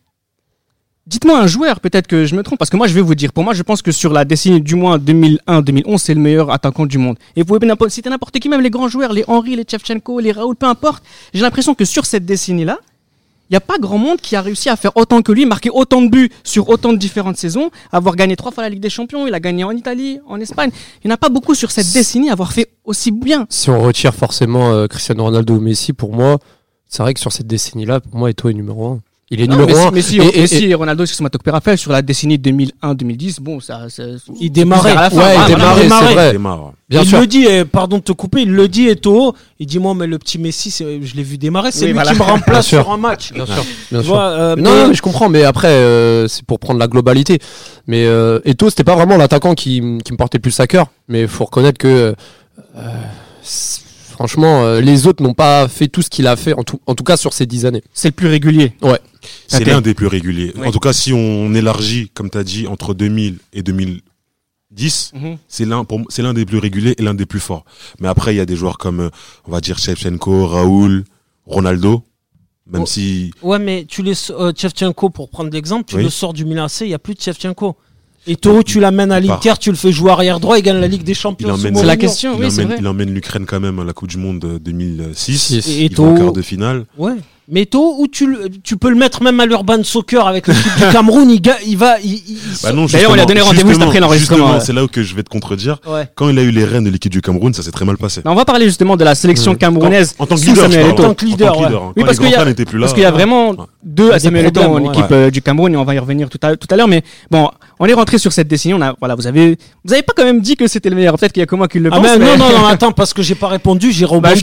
dites-moi 1.06 1.40
un 1.40 1.48
joueur, 1.48 1.80
peut-être 1.80 2.08
que 2.08 2.26
je 2.26 2.36
me 2.36 2.44
trompe, 2.44 2.60
parce 2.60 2.70
que 2.70 2.78
moi 2.78 2.88
je 2.88 2.94
vais 2.94 3.02
vous 3.02 3.16
dire, 3.16 3.34
pour 3.34 3.44
moi 3.44 3.54
je 3.54 3.64
pense 3.64 3.82
que 3.82 3.92
sur 3.92 4.14
la 4.14 4.26
décennie 4.26 4.62
du 4.62 4.76
moins 4.76 4.98
2001-2011, 4.98 5.98
c'est 5.98 6.14
le 6.14 6.22
meilleur 6.22 6.52
attaquant 6.52 6.86
du 6.86 6.98
monde. 6.98 7.18
Et 7.36 7.44
vous 7.44 7.60
pouvez 7.60 7.90
citer 7.90 8.10
n'importe 8.10 8.40
qui, 8.40 8.50
même 8.50 8.62
les 8.62 8.70
grands 8.70 8.88
joueurs, 8.88 9.14
les 9.14 9.24
Henry, 9.28 9.56
les 9.56 9.66
Chevchenko, 9.70 10.20
les 10.20 10.32
Raoul, 10.32 10.56
peu 10.56 10.68
importe. 10.68 11.04
J'ai 11.34 11.42
l'impression 11.42 11.76
que 11.76 11.86
sur 11.86 12.06
cette 12.06 12.26
décennie-là, 12.26 12.80
il 13.50 13.54
n'y 13.54 13.58
a 13.58 13.62
pas 13.62 13.78
grand 13.78 13.98
monde 13.98 14.20
qui 14.20 14.36
a 14.36 14.42
réussi 14.42 14.70
à 14.70 14.76
faire 14.76 14.96
autant 14.96 15.22
que 15.22 15.32
lui, 15.32 15.46
marquer 15.46 15.70
autant 15.70 16.02
de 16.02 16.10
buts 16.10 16.30
sur 16.44 16.68
autant 16.70 16.92
de 16.92 16.98
différentes 16.98 17.38
saisons, 17.38 17.72
avoir 17.92 18.16
gagné 18.16 18.36
trois 18.36 18.52
fois 18.52 18.64
la 18.64 18.70
Ligue 18.70 18.82
des 18.82 18.90
Champions, 18.90 19.26
il 19.28 19.34
a 19.34 19.40
gagné 19.40 19.64
en 19.64 19.72
Italie, 19.72 20.20
en 20.28 20.40
Espagne. 20.40 20.72
Il 21.04 21.08
n'y 21.08 21.12
en 21.12 21.16
a 21.16 21.18
pas 21.18 21.30
beaucoup 21.30 21.56
sur 21.56 21.72
cette 21.72 21.92
décennie 21.94 22.30
à 22.30 22.34
avoir 22.34 22.52
fait 22.52 22.70
aussi 22.84 23.12
bien. 23.12 23.48
Si 23.50 23.70
on 23.70 23.82
retire 23.82 24.14
forcément 24.14 24.72
euh, 24.72 24.88
Cristiano 24.88 25.24
Ronaldo 25.24 25.56
ou 25.56 25.60
Messi, 25.62 25.94
pour 25.94 26.14
moi, 26.14 26.38
c'est 26.88 27.04
vrai 27.04 27.14
que 27.14 27.20
sur 27.20 27.32
cette 27.32 27.48
décennie-là, 27.48 28.02
pour 28.02 28.16
moi, 28.16 28.30
Eto'o 28.30 28.50
est 28.50 28.54
numéro 28.54 28.88
1. 28.88 29.00
Il 29.30 29.42
est 29.42 29.48
Non, 29.48 29.58
numéro 29.58 29.78
mais 29.78 29.78
1. 29.78 29.88
si, 29.88 29.94
mais 29.94 30.02
si, 30.02 30.18
Et- 30.20 30.38
et- 30.38 30.42
mais 30.42 30.48
si 30.48 30.74
Ronaldo, 30.74 31.04
excuse-moi, 31.04 31.30
sur 31.76 31.92
la 31.92 32.02
décennie 32.02 32.38
2001-2010, 32.38 33.42
bon, 33.42 33.60
ça, 33.60 33.90
ça- 33.90 34.04
Il 34.40 34.52
démarrait. 34.52 34.94
vers 34.94 35.02
la 35.02 35.10
fin, 35.10 35.18
Ouais, 35.18 35.24
il 35.34 35.34
voilà. 35.34 35.48
démarrait, 35.48 35.90
c'est 35.90 36.14
vrai. 36.14 36.32
Démarre. 36.32 36.72
Bien 36.90 37.02
il 37.02 37.10
sûr. 37.10 37.20
le 37.20 37.28
dit, 37.28 37.46
pardon 37.70 37.98
de 37.98 38.04
te 38.04 38.14
couper, 38.14 38.44
il 38.44 38.52
le 38.54 38.70
dit, 38.70 38.88
Eto'o. 38.88 39.36
Il 39.60 39.68
dit, 39.68 39.80
moi, 39.80 39.94
mais 39.96 40.08
le 40.08 40.18
petit 40.18 40.38
Messi, 40.40 40.74
je 40.80 41.14
l'ai 41.16 41.24
vu 41.24 41.38
démarrer, 41.38 41.72
c'est 41.74 41.82
Oui, 41.82 41.88
lui 41.88 41.94
voilà. 41.96 42.14
qui 42.14 42.18
me 42.20 42.24
remplace 42.62 42.68
sur 42.68 42.90
un 42.90 42.96
match. 42.96 43.34
Bien 43.34 43.46
sûr. 43.46 43.66
Bien 43.92 44.02
sûr. 44.02 44.14
vois, 44.14 44.28
euh, 44.30 44.56
Non, 44.56 44.62
mais- 44.72 44.82
non, 44.84 44.88
mais 44.88 44.94
je 44.94 45.02
comprends, 45.02 45.28
mais 45.28 45.44
après, 45.44 45.68
euh, 45.72 46.30
c'est 46.30 46.46
pour 46.46 46.60
prendre 46.60 46.80
la 46.80 46.88
globalité. 46.88 47.40
Mais 47.86 48.06
euh, 48.06 48.40
Eto'o, 48.46 48.70
c'était 48.70 48.86
pas 48.86 48.96
vraiment 48.96 49.18
l'attaquant 49.18 49.56
qui, 49.56 49.82
qui 50.06 50.14
me 50.14 50.18
portait 50.18 50.38
le 50.38 50.42
plus 50.44 50.58
à 50.62 50.68
cœur. 50.68 50.88
Mais 51.10 51.22
il 51.24 51.28
faut 51.28 51.44
reconnaître 51.44 51.78
que, 51.78 52.16
euh, 52.78 52.92
franchement, 54.18 54.64
euh, 54.66 54.82
les 54.82 55.06
autres 55.06 55.22
n'ont 55.24 55.36
pas 55.36 55.68
fait 55.68 55.88
tout 55.88 56.02
ce 56.02 56.10
qu'il 56.10 56.26
a 56.26 56.36
fait, 56.36 56.54
en 56.54 56.64
tout, 56.64 56.80
en 56.88 56.96
tout 56.96 57.04
cas 57.04 57.18
sur 57.18 57.34
ces 57.34 57.46
dix 57.46 57.66
années. 57.68 57.84
c'est 57.94 58.08
le 58.08 58.14
plus 58.14 58.28
régulier. 58.28 58.74
C'est 59.48 59.62
Ok. 59.62 59.68
l'un 59.68 59.82
des 59.82 59.94
plus 59.94 60.08
réguliers. 60.08 60.52
Oui. 60.58 60.68
En 60.68 60.72
tout 60.72 60.80
cas, 60.80 60.92
si 60.94 61.14
on 61.14 61.54
élargit, 61.54 62.10
comme 62.16 62.30
tu 62.32 62.38
as 62.40 62.44
dit, 62.44 62.66
entre 62.68 62.94
2000 62.96 63.38
et 63.54 63.62
2010, 63.62 65.12
c'est 65.48 65.66
l'un 65.66 65.84
pour 65.84 66.00
moi, 66.00 66.08
c'est 66.10 66.22
l'un 66.24 66.34
des 66.34 66.46
plus 66.46 66.58
réguliers 66.58 66.96
et 66.98 67.04
l'un 67.04 67.14
des 67.14 67.26
plus 67.28 67.40
forts. 67.40 67.64
Mais 68.00 68.08
après, 68.08 68.34
il 68.34 68.38
y 68.38 68.42
a 68.42 68.46
des 68.46 68.56
joueurs 68.56 68.78
comme, 68.80 69.00
euh, 69.02 69.10
on 69.46 69.52
va 69.52 69.62
dire, 69.62 69.78
Shevchenko, 69.78 70.48
Raoul, 70.48 71.04
Ronaldo, 71.46 72.04
même 72.66 72.82
Oh. 72.84 72.86
si 72.86 73.32
Ouais, 73.44 73.60
mais 73.60 73.86
tu 73.88 74.02
les 74.02 74.14
euh, 74.32 74.52
Tchevchenko, 74.52 75.10
pour 75.10 75.30
prendre 75.30 75.50
l'exemple, 75.52 75.86
tu 75.88 75.96
Oui. 75.98 76.04
le 76.04 76.10
sors 76.10 76.34
du 76.34 76.44
Milan 76.46 76.66
AC, 76.66 76.82
il 76.82 76.88
n'y 76.88 76.94
a 76.94 77.00
plus 77.00 77.14
de 77.14 77.20
Tchevchenko. 77.20 77.78
Et 78.28 78.36
Toro, 78.36 78.62
tu 78.62 78.80
l'amènes 78.80 79.12
à 79.12 79.20
Il 79.20 79.28
l'Inter, 79.28 79.54
tu 79.60 79.70
le 79.70 79.78
fais 79.78 79.92
jouer 79.92 80.12
arrière 80.12 80.40
droit, 80.40 80.58
il 80.58 80.62
gagne 80.62 80.80
la 80.80 80.88
Ligue 80.88 81.04
des 81.04 81.14
Champions. 81.14 81.56
C'est 81.58 81.86
la 81.86 81.96
question, 81.98 82.34
il 82.36 82.42
oui, 82.46 82.52
emmène, 82.52 82.68
vrai. 82.68 82.78
il 82.80 82.88
emmène 82.88 83.14
l'Ukraine 83.14 83.46
quand 83.46 83.60
même 83.60 83.80
à 83.80 83.84
la 83.86 83.94
Coupe 83.94 84.10
du 84.10 84.18
Monde 84.18 84.40
de 84.40 84.58
2006. 84.58 85.38
Six. 85.38 85.70
Et, 85.70 85.86
et 85.86 86.00
en 86.00 86.16
quart 86.16 86.34
de 86.34 86.42
finale. 86.42 86.86
Ouais. 86.98 87.16
Mais 87.50 87.62
Eto'o, 87.62 87.96
où 88.00 88.08
tu, 88.08 88.28
le- 88.28 88.50
tu 88.62 88.76
peux 88.76 88.90
le 88.90 88.96
mettre 88.98 89.24
même 89.24 89.40
à 89.40 89.46
l'Urban 89.46 89.82
Soccer 89.82 90.28
avec 90.28 90.48
l'équipe 90.48 90.76
du 90.76 90.92
Cameroun, 90.92 91.30
il, 91.32 91.42
il 91.66 91.78
va. 91.78 91.98
Il, 92.04 92.12
il- 92.12 92.22
il 92.28 92.38
Bah 92.62 92.72
D'ailleurs, 92.92 93.12
on 93.12 93.14
lui 93.14 93.22
a 93.22 93.26
donné 93.26 93.40
rendez-vous 93.40 93.70
juste 93.70 93.82
après 93.82 94.02
l'enregistrement. 94.02 94.60
C'est 94.60 94.74
là 94.74 94.84
où 94.84 94.88
que 94.88 95.02
je 95.02 95.16
vais 95.16 95.24
te 95.24 95.30
contredire. 95.30 95.78
Ouais. 95.88 96.10
Quand 96.16 96.28
il 96.28 96.38
a 96.40 96.42
eu 96.42 96.52
les 96.52 96.66
rênes 96.66 96.84
de 96.84 96.90
l'équipe 96.90 97.12
du 97.12 97.22
Cameroun, 97.22 97.54
ça 97.54 97.64
s'est 97.64 97.72
très 97.72 97.86
mal 97.86 97.98
passé. 97.98 98.22
On 98.26 98.36
va 98.36 98.44
parler 98.44 98.66
justement 98.66 98.98
de 98.98 99.04
la 99.06 99.16
sélection 99.16 99.56
camerounaise. 99.56 100.14
En 100.20 100.26
tant 100.26 100.36
que 100.36 100.42
leader. 100.42 100.66
En 100.66 100.94
tant 100.94 101.14
que 101.14 101.26
leader, 101.26 101.56
hein. 101.84 101.94
Oui, 101.96 102.04
parce 102.04 102.18
qu'il 102.20 102.28
y 102.28 103.02
y 103.02 103.06
a 103.06 103.12
vraiment 103.12 103.52
Ouais. 103.52 103.56
deux 103.84 104.08
Il 104.08 104.14
à 104.14 104.20
Samuel 104.20 104.46
Eto'o 104.48 104.64
en 104.64 104.70
problèmes, 104.72 104.92
équipe 104.92 105.10
ouais. 105.12 105.16
euh, 105.16 105.32
du 105.32 105.42
Cameroun 105.42 105.74
et 105.74 105.78
on 105.78 105.84
va 105.86 105.96
y 105.96 106.00
revenir 106.00 106.30
tout 106.30 106.40
à, 106.42 106.58
tout 106.58 106.68
à 106.70 106.76
l'heure. 106.76 106.88
Mais 106.90 107.02
bon, 107.32 107.50
on 107.80 107.86
est 107.86 107.94
rentré 107.94 108.18
sur 108.18 108.34
cette 108.34 108.48
décennie. 108.50 108.74
On 108.74 108.82
a, 108.82 108.94
voilà, 109.00 109.16
vous 109.16 109.26
avez, 109.28 109.58
vous 109.86 109.94
avez 109.94 110.04
pas 110.04 110.14
quand 110.16 110.26
même 110.26 110.42
dit 110.42 110.58
que 110.58 110.68
c'était 110.68 110.90
le 110.90 110.96
meilleur. 110.98 111.18
Peut-être 111.18 111.32
qu'il 111.32 111.40
y 111.42 111.44
a 111.44 111.48
que 111.48 111.56
moi 111.56 111.68
qui 111.70 111.80
le 111.80 111.90
Ah, 111.94 111.96
pense. 111.98 112.04
mais 112.06 112.18
mais- 112.18 112.26
non, 112.38 112.50
non, 112.50 112.60
non, 112.60 112.66
attends, 112.68 112.92
parce 112.92 113.14
que 113.14 113.22
j'ai 113.22 113.36
pas 113.36 113.48
répondu, 113.48 113.92
j'ai 113.94 114.06
Bah, 114.06 114.12
rebondi. 114.32 114.42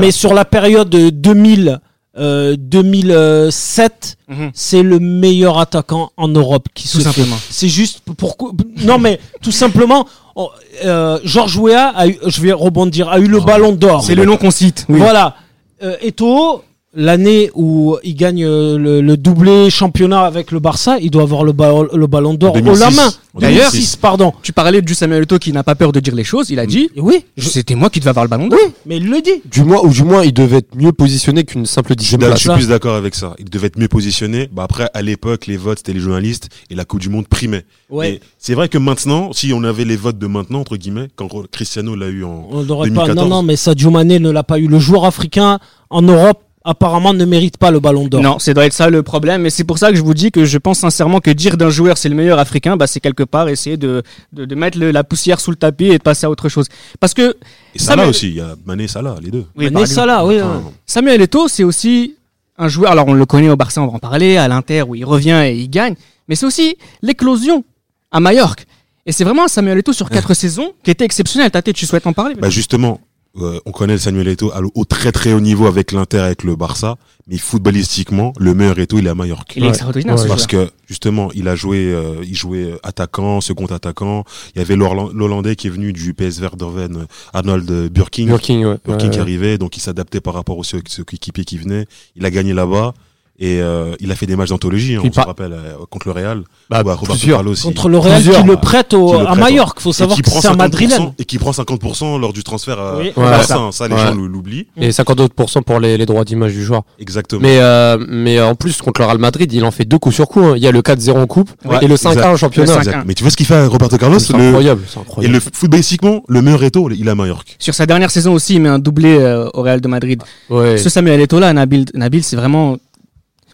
mais 0.00 0.10
sur 0.12 0.32
la 0.34 0.44
période 0.44 0.88
de 0.88 1.10
2000, 1.10 1.80
euh, 2.18 2.56
2007, 2.58 4.16
Mhm. 4.28 4.50
c'est 4.54 4.82
le 4.82 4.98
meilleur 4.98 5.58
attaquant 5.58 6.10
en 6.16 6.28
Europe 6.28 6.66
qui 6.74 6.88
Tout 6.88 6.98
se 6.98 7.02
simplement. 7.04 7.36
C'est 7.50 7.68
juste 7.68 8.00
pourquoi 8.16 8.50
Non 8.82 8.98
mais 8.98 9.20
tout 9.42 9.52
simplement, 9.52 10.06
oh, 10.34 10.50
euh, 10.84 11.18
Georges 11.24 11.56
Weah 11.58 11.88
a 11.94 12.08
eu, 12.08 12.18
je 12.26 12.40
vais 12.40 12.52
rebondir, 12.52 13.08
a 13.08 13.18
eu 13.20 13.26
le 13.26 13.40
Ballon 13.40 13.72
d'Or. 13.72 14.02
C'est 14.02 14.14
le 14.14 14.24
nom 14.24 14.36
qu'on 14.36 14.50
cite. 14.50 14.84
Oui. 14.88 14.98
Voilà. 14.98 15.36
Euh, 15.82 15.96
Eto'o, 16.00 16.62
l'année 16.96 17.50
où 17.54 17.96
il 18.02 18.14
gagne 18.14 18.44
euh, 18.44 18.76
le, 18.78 19.00
le 19.00 19.16
doublé 19.16 19.70
championnat 19.70 20.22
avec 20.22 20.50
le 20.50 20.58
Barça, 20.58 20.96
il 21.00 21.10
doit 21.10 21.22
avoir 21.22 21.44
le, 21.44 21.52
ba- 21.52 21.72
le 21.92 22.06
Ballon 22.06 22.34
d'Or 22.34 22.56
au 22.56 22.60
2006. 22.60 22.80
la 22.80 22.90
main. 22.90 23.12
D'ailleurs, 23.38 23.70
2006, 23.70 23.96
pardon. 23.96 24.32
Tu 24.42 24.52
parlais 24.54 24.80
du 24.80 24.94
Samuel 24.94 25.24
Eto'o 25.24 25.38
qui 25.38 25.52
n'a 25.52 25.62
pas 25.62 25.74
peur 25.74 25.92
de 25.92 26.00
dire 26.00 26.14
les 26.14 26.24
choses. 26.24 26.48
Il 26.48 26.58
a 26.58 26.64
dit, 26.66 26.88
Et 26.96 27.00
oui, 27.00 27.24
je- 27.36 27.48
c'était 27.50 27.74
moi 27.74 27.90
qui 27.90 28.00
devais 28.00 28.08
avoir 28.10 28.24
le 28.24 28.30
ballon 28.30 28.46
d'or. 28.48 28.58
oui, 28.64 28.72
mais 28.86 28.96
il 28.96 29.08
le 29.10 29.20
dit. 29.20 29.42
Du 29.50 29.62
moins, 29.62 29.80
ou 29.82 29.90
du 29.90 30.02
moins, 30.04 30.24
il 30.24 30.32
devait 30.32 30.56
être 30.58 30.74
mieux 30.74 30.92
positionné 30.92 31.44
qu'une 31.44 31.66
simple 31.66 31.94
dixième 31.94 32.22
je 32.22 32.36
suis 32.36 32.48
plus 32.50 32.68
d'accord 32.68 32.94
avec 32.96 33.14
ça. 33.14 33.34
Il 33.38 33.50
devait 33.50 33.66
être 33.66 33.78
mieux 33.78 33.88
positionné. 33.88 34.48
Bah 34.50 34.62
après, 34.64 34.88
à 34.94 35.02
l'époque, 35.02 35.46
les 35.46 35.58
votes, 35.58 35.78
c'était 35.78 35.92
les 35.92 36.00
journalistes 36.00 36.48
et 36.70 36.74
la 36.74 36.84
Coupe 36.86 37.00
du 37.00 37.10
Monde 37.10 37.28
primait. 37.28 37.64
Ouais. 37.90 38.20
C'est 38.38 38.54
vrai 38.54 38.68
que 38.70 38.78
maintenant, 38.78 39.32
si 39.34 39.52
on 39.52 39.62
avait 39.64 39.84
les 39.84 39.96
votes 39.96 40.18
de 40.18 40.26
maintenant, 40.26 40.60
entre 40.60 40.76
guillemets, 40.78 41.08
quand 41.14 41.28
Cristiano 41.50 41.94
l'a 41.94 42.08
eu 42.08 42.24
en, 42.24 42.46
On 42.50 42.62
n'aurait 42.62 42.88
pas. 42.88 43.04
2014. 43.06 43.16
Non, 43.28 43.36
non, 43.36 43.42
mais 43.42 43.56
Sadio 43.56 43.90
Mané 43.90 44.18
ne 44.18 44.30
l'a 44.30 44.42
pas 44.44 44.58
eu. 44.58 44.66
Le 44.66 44.78
joueur 44.78 45.04
africain 45.04 45.58
en 45.90 46.00
Europe 46.02 46.42
apparemment 46.66 47.14
ne 47.14 47.24
mérite 47.24 47.56
pas 47.56 47.70
le 47.70 47.80
Ballon 47.80 48.06
d'Or. 48.08 48.20
Non, 48.20 48.38
ça 48.38 48.52
doit 48.52 48.66
être 48.66 48.72
ça 48.74 48.90
le 48.90 49.02
problème. 49.02 49.46
Et 49.46 49.50
c'est 49.50 49.64
pour 49.64 49.78
ça 49.78 49.90
que 49.90 49.96
je 49.96 50.02
vous 50.02 50.12
dis 50.14 50.30
que 50.30 50.44
je 50.44 50.58
pense 50.58 50.80
sincèrement 50.80 51.20
que 51.20 51.30
dire 51.30 51.56
d'un 51.56 51.70
joueur 51.70 51.96
c'est 51.96 52.08
le 52.10 52.14
meilleur 52.14 52.38
africain, 52.38 52.76
bah, 52.76 52.86
c'est 52.86 53.00
quelque 53.00 53.22
part 53.22 53.48
essayer 53.48 53.76
de, 53.76 54.02
de, 54.32 54.44
de 54.44 54.54
mettre 54.54 54.78
le- 54.78 54.90
la 54.90 55.04
poussière 55.04 55.40
sous 55.40 55.50
le 55.50 55.56
tapis 55.56 55.86
et 55.86 55.98
de 55.98 56.02
passer 56.02 56.26
à 56.26 56.30
autre 56.30 56.48
chose. 56.48 56.66
Parce 57.00 57.14
que 57.14 57.36
Et 57.74 57.78
Salah 57.78 58.02
Samuel- 58.02 58.08
aussi. 58.10 58.28
Il 58.28 58.36
y 58.36 58.40
a 58.40 58.54
Mané 58.66 58.84
et 58.84 58.88
Salah, 58.88 59.16
les 59.22 59.30
deux. 59.30 59.46
Oui, 59.56 59.70
Mané. 59.70 59.86
Salah, 59.86 60.26
oui. 60.26 60.42
Enfin. 60.42 60.62
Samuel 60.84 61.22
Eto'o, 61.22 61.48
c'est 61.48 61.64
aussi 61.64 62.16
un 62.58 62.68
joueur. 62.68 62.90
Alors, 62.92 63.06
on 63.08 63.12
le 63.14 63.26
connaît 63.26 63.48
au 63.50 63.56
Barça, 63.56 63.80
on 63.82 63.86
va 63.86 63.92
en 63.94 63.98
parler, 63.98 64.36
à 64.36 64.48
l'Inter 64.48 64.82
où 64.82 64.94
il 64.94 65.04
revient 65.04 65.42
et 65.46 65.54
il 65.56 65.68
gagne. 65.70 65.94
Mais 66.28 66.34
c'est 66.34 66.46
aussi 66.46 66.76
l'éclosion 67.02 67.64
à 68.10 68.18
Majorque. 68.20 68.66
Et 69.08 69.12
c'est 69.12 69.22
vraiment 69.22 69.46
Samuel 69.46 69.78
Eto'o 69.78 69.92
sur 69.92 70.10
quatre 70.10 70.34
saisons 70.34 70.72
qui 70.82 70.90
était 70.90 71.04
exceptionnel. 71.04 71.48
Tate, 71.52 71.72
tu 71.72 71.86
souhaites 71.86 72.06
en 72.08 72.12
parler 72.12 72.34
Bah 72.34 72.50
justement, 72.50 73.00
euh, 73.40 73.58
on 73.66 73.70
connaît 73.72 73.94
le 73.94 73.98
Samuel 73.98 74.28
Eto'o 74.28 74.50
à- 74.52 74.60
au 74.74 74.84
très 74.84 75.12
très 75.12 75.32
haut 75.32 75.40
niveau 75.40 75.66
avec 75.66 75.92
l'Inter, 75.92 76.18
avec 76.20 76.42
le 76.44 76.56
Barça, 76.56 76.96
mais 77.28 77.38
footballistiquement, 77.38 78.32
le 78.38 78.54
meilleur 78.54 78.78
Eto'o, 78.78 78.98
il 78.98 79.06
est 79.06 79.10
à 79.10 79.14
Majorque. 79.14 79.54
Il 79.56 79.64
est 79.64 79.68
extraordinaire, 79.68 80.14
Ouais. 80.16 80.22
ce 80.22 80.28
Parce 80.28 80.48
joueur. 80.50 80.66
que 80.68 80.72
justement, 80.88 81.30
il 81.34 81.48
a 81.48 81.56
joué, 81.56 81.92
euh, 81.92 82.16
il 82.22 82.36
jouait 82.36 82.74
attaquant, 82.82 83.40
second 83.40 83.66
attaquant. 83.66 84.24
Il 84.54 84.58
y 84.58 84.62
avait 84.62 84.76
l'Hollandais 84.76 85.56
qui 85.56 85.66
est 85.66 85.70
venu 85.70 85.92
du 85.92 86.14
PSV 86.14 86.46
Eindhoven, 86.52 86.96
euh, 86.96 87.04
Arnold 87.32 87.90
Burking, 87.92 88.28
Burking, 88.28 88.64
ouais. 88.64 88.76
Burking 88.84 89.10
qui 89.10 89.16
Ouais. 89.16 89.22
arrivait, 89.22 89.58
donc 89.58 89.76
il 89.76 89.80
s'adaptait 89.80 90.20
par 90.20 90.34
rapport 90.34 90.56
aux 90.58 90.64
ceux, 90.64 90.80
ceux 90.88 91.04
équipiers 91.12 91.44
qui 91.44 91.58
venaient. 91.58 91.86
Il 92.16 92.24
a 92.24 92.30
gagné 92.30 92.54
là-bas. 92.54 92.94
Et 93.38 93.60
euh, 93.60 93.94
il 94.00 94.10
a 94.10 94.14
fait 94.14 94.24
des 94.26 94.34
matchs 94.34 94.48
d'anthologie, 94.48 94.96
hein, 94.96 95.02
on 95.04 95.12
se 95.12 95.20
rappelle, 95.20 95.52
euh, 95.52 95.74
contre 95.90 96.08
le 96.08 96.12
Real. 96.12 96.42
Bah, 96.70 96.82
Ou 96.84 96.88
à 96.88 96.94
Roberto 96.94 97.50
aussi. 97.50 97.62
Contre 97.66 97.88
le 97.90 97.98
Real 97.98 98.14
Plusieurs. 98.22 98.40
qui 98.42 98.48
le 98.48 98.56
prête 98.56 98.94
au, 98.94 99.08
Qui 99.08 99.12
le 99.12 99.20
à 99.20 99.24
prête, 99.26 99.38
Majorque. 99.40 99.80
Faut 99.80 99.90
Et 99.90 99.92
savoir 99.92 100.16
que 100.16 100.22
prend 100.22 100.40
c'est 100.40 100.48
un 100.48 100.52
50%, 100.52 100.56
Madrilène. 100.56 101.12
et 101.18 101.24
qui 101.26 101.38
prend 101.38 101.50
50% 101.52 102.18
lors 102.18 102.32
du 102.32 102.42
transfert 102.42 102.78
à, 102.80 102.98
Oui. 102.98 103.12
à 103.14 103.20
Ouais. 103.20 103.26
Barça. 103.30 103.58
Ça, 103.72 103.88
les 103.88 103.94
Ouais. 103.94 104.00
gens 104.00 104.14
l'oublient. 104.14 104.66
Et 104.80 104.90
52% 104.90 105.62
pour 105.62 105.80
les, 105.80 105.98
les 105.98 106.06
droits 106.06 106.24
d'image 106.24 106.52
du 106.54 106.64
joueur. 106.64 106.82
Exactement. 106.98 107.42
Mais, 107.42 107.58
euh, 107.60 107.98
mais 108.08 108.40
en 108.40 108.54
plus, 108.54 108.80
contre 108.80 109.00
le 109.02 109.06
Real 109.06 109.18
Madrid, 109.18 109.52
il 109.52 109.64
en 109.64 109.70
fait 109.70 109.84
deux 109.84 109.98
coups 109.98 110.14
sur 110.14 110.28
coup. 110.28 110.40
hein. 110.40 110.54
Il 110.56 110.62
y 110.62 110.66
a 110.66 110.72
le 110.72 110.80
4-0 110.80 111.18
en 111.18 111.26
coupe 111.26 111.50
Ouais, 111.66 111.76
et 111.82 111.88
le 111.88 111.96
5-1 111.96 112.12
exact. 112.12 112.26
en 112.32 112.36
championnat. 112.36 112.72
Le 112.72 112.78
5-1. 112.78 112.80
Exact. 112.90 113.04
Mais 113.06 113.14
tu 113.14 113.22
vois 113.22 113.30
ce 113.30 113.36
qu'il 113.36 113.46
fait 113.46 113.54
à 113.54 113.66
Roberto 113.68 113.98
Carlos 113.98 114.18
C'est 114.18 114.32
le- 114.34 114.48
incroyable. 114.48 114.82
c'est 114.88 115.24
Et 115.24 115.28
le 115.28 115.40
footballistiquement, 115.40 116.22
le 116.28 116.40
meilleur 116.42 116.62
Eto, 116.64 116.88
il 116.90 117.06
est 117.06 117.10
à 117.10 117.14
Majorque. 117.14 117.56
Sur 117.58 117.74
sa 117.74 117.84
dernière 117.86 118.10
saison 118.10 118.32
aussi, 118.32 118.54
il 118.54 118.60
met 118.62 118.68
un 118.70 118.78
doublé 118.78 119.18
euh, 119.18 119.48
au 119.52 119.62
Real 119.62 119.80
de 119.80 119.88
Madrid. 119.88 120.22
Ouais. 120.48 120.78
Ce 120.78 120.88
Samuel 120.88 121.20
Eto'o 121.20 121.38
là, 121.38 121.52
Nabil, 121.52 121.84
Nabil 121.94 122.22
c'est 122.24 122.36
vraiment. 122.36 122.76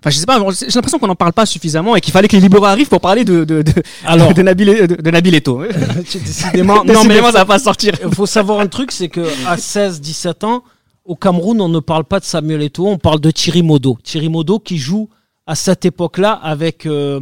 Enfin, 0.03 0.11
je 0.11 0.19
sais 0.19 0.27
pas, 0.27 0.45
j'ai 0.51 0.67
l'impression 0.75 0.99
qu'on 0.99 1.07
n'en 1.07 1.15
parle 1.15 1.33
pas 1.33 1.47
suffisamment 1.47 1.95
et 1.95 2.01
qu'il 2.01 2.13
fallait 2.13 2.27
que 2.27 2.35
les 2.35 2.43
libéraux 2.43 2.65
arrivent 2.65 2.89
pour 2.89 3.01
parler 3.01 3.25
de, 3.25 3.45
de, 3.45 3.63
de, 3.63 3.73
Alors, 4.05 4.35
de, 4.35 4.43
Nabil, 4.43 4.67
de, 4.89 4.97
de 4.97 5.11
Nabil 5.13 5.33
Eto'o. 5.37 5.63
décidément, 6.03 6.85
non, 6.85 7.05
mais 7.05 7.23
ça 7.23 7.31
va 7.31 7.45
pas 7.45 7.61
sortir. 7.61 7.95
Il 8.03 8.13
faut 8.13 8.27
savoir 8.27 8.59
un 8.59 8.67
truc, 8.67 8.91
c'est 8.91 9.09
que 9.09 9.25
à 9.47 9.57
16, 9.57 10.01
17 10.01 10.43
ans, 10.43 10.65
au 11.05 11.15
Cameroun, 11.15 11.61
on 11.61 11.69
ne 11.69 11.79
parle 11.79 12.03
pas 12.03 12.19
de 12.19 12.25
Samuel 12.25 12.63
Eto'o, 12.63 12.89
on 12.89 12.99
parle 12.99 13.21
de 13.21 13.31
Thierry 13.31 13.63
Modo. 13.63 13.97
Thierry 14.03 14.29
Modo 14.29 14.59
qui 14.59 14.77
joue 14.77 15.09
à 15.47 15.55
cette 15.55 15.85
époque-là 15.85 16.33
avec 16.33 16.85
euh, 16.87 17.21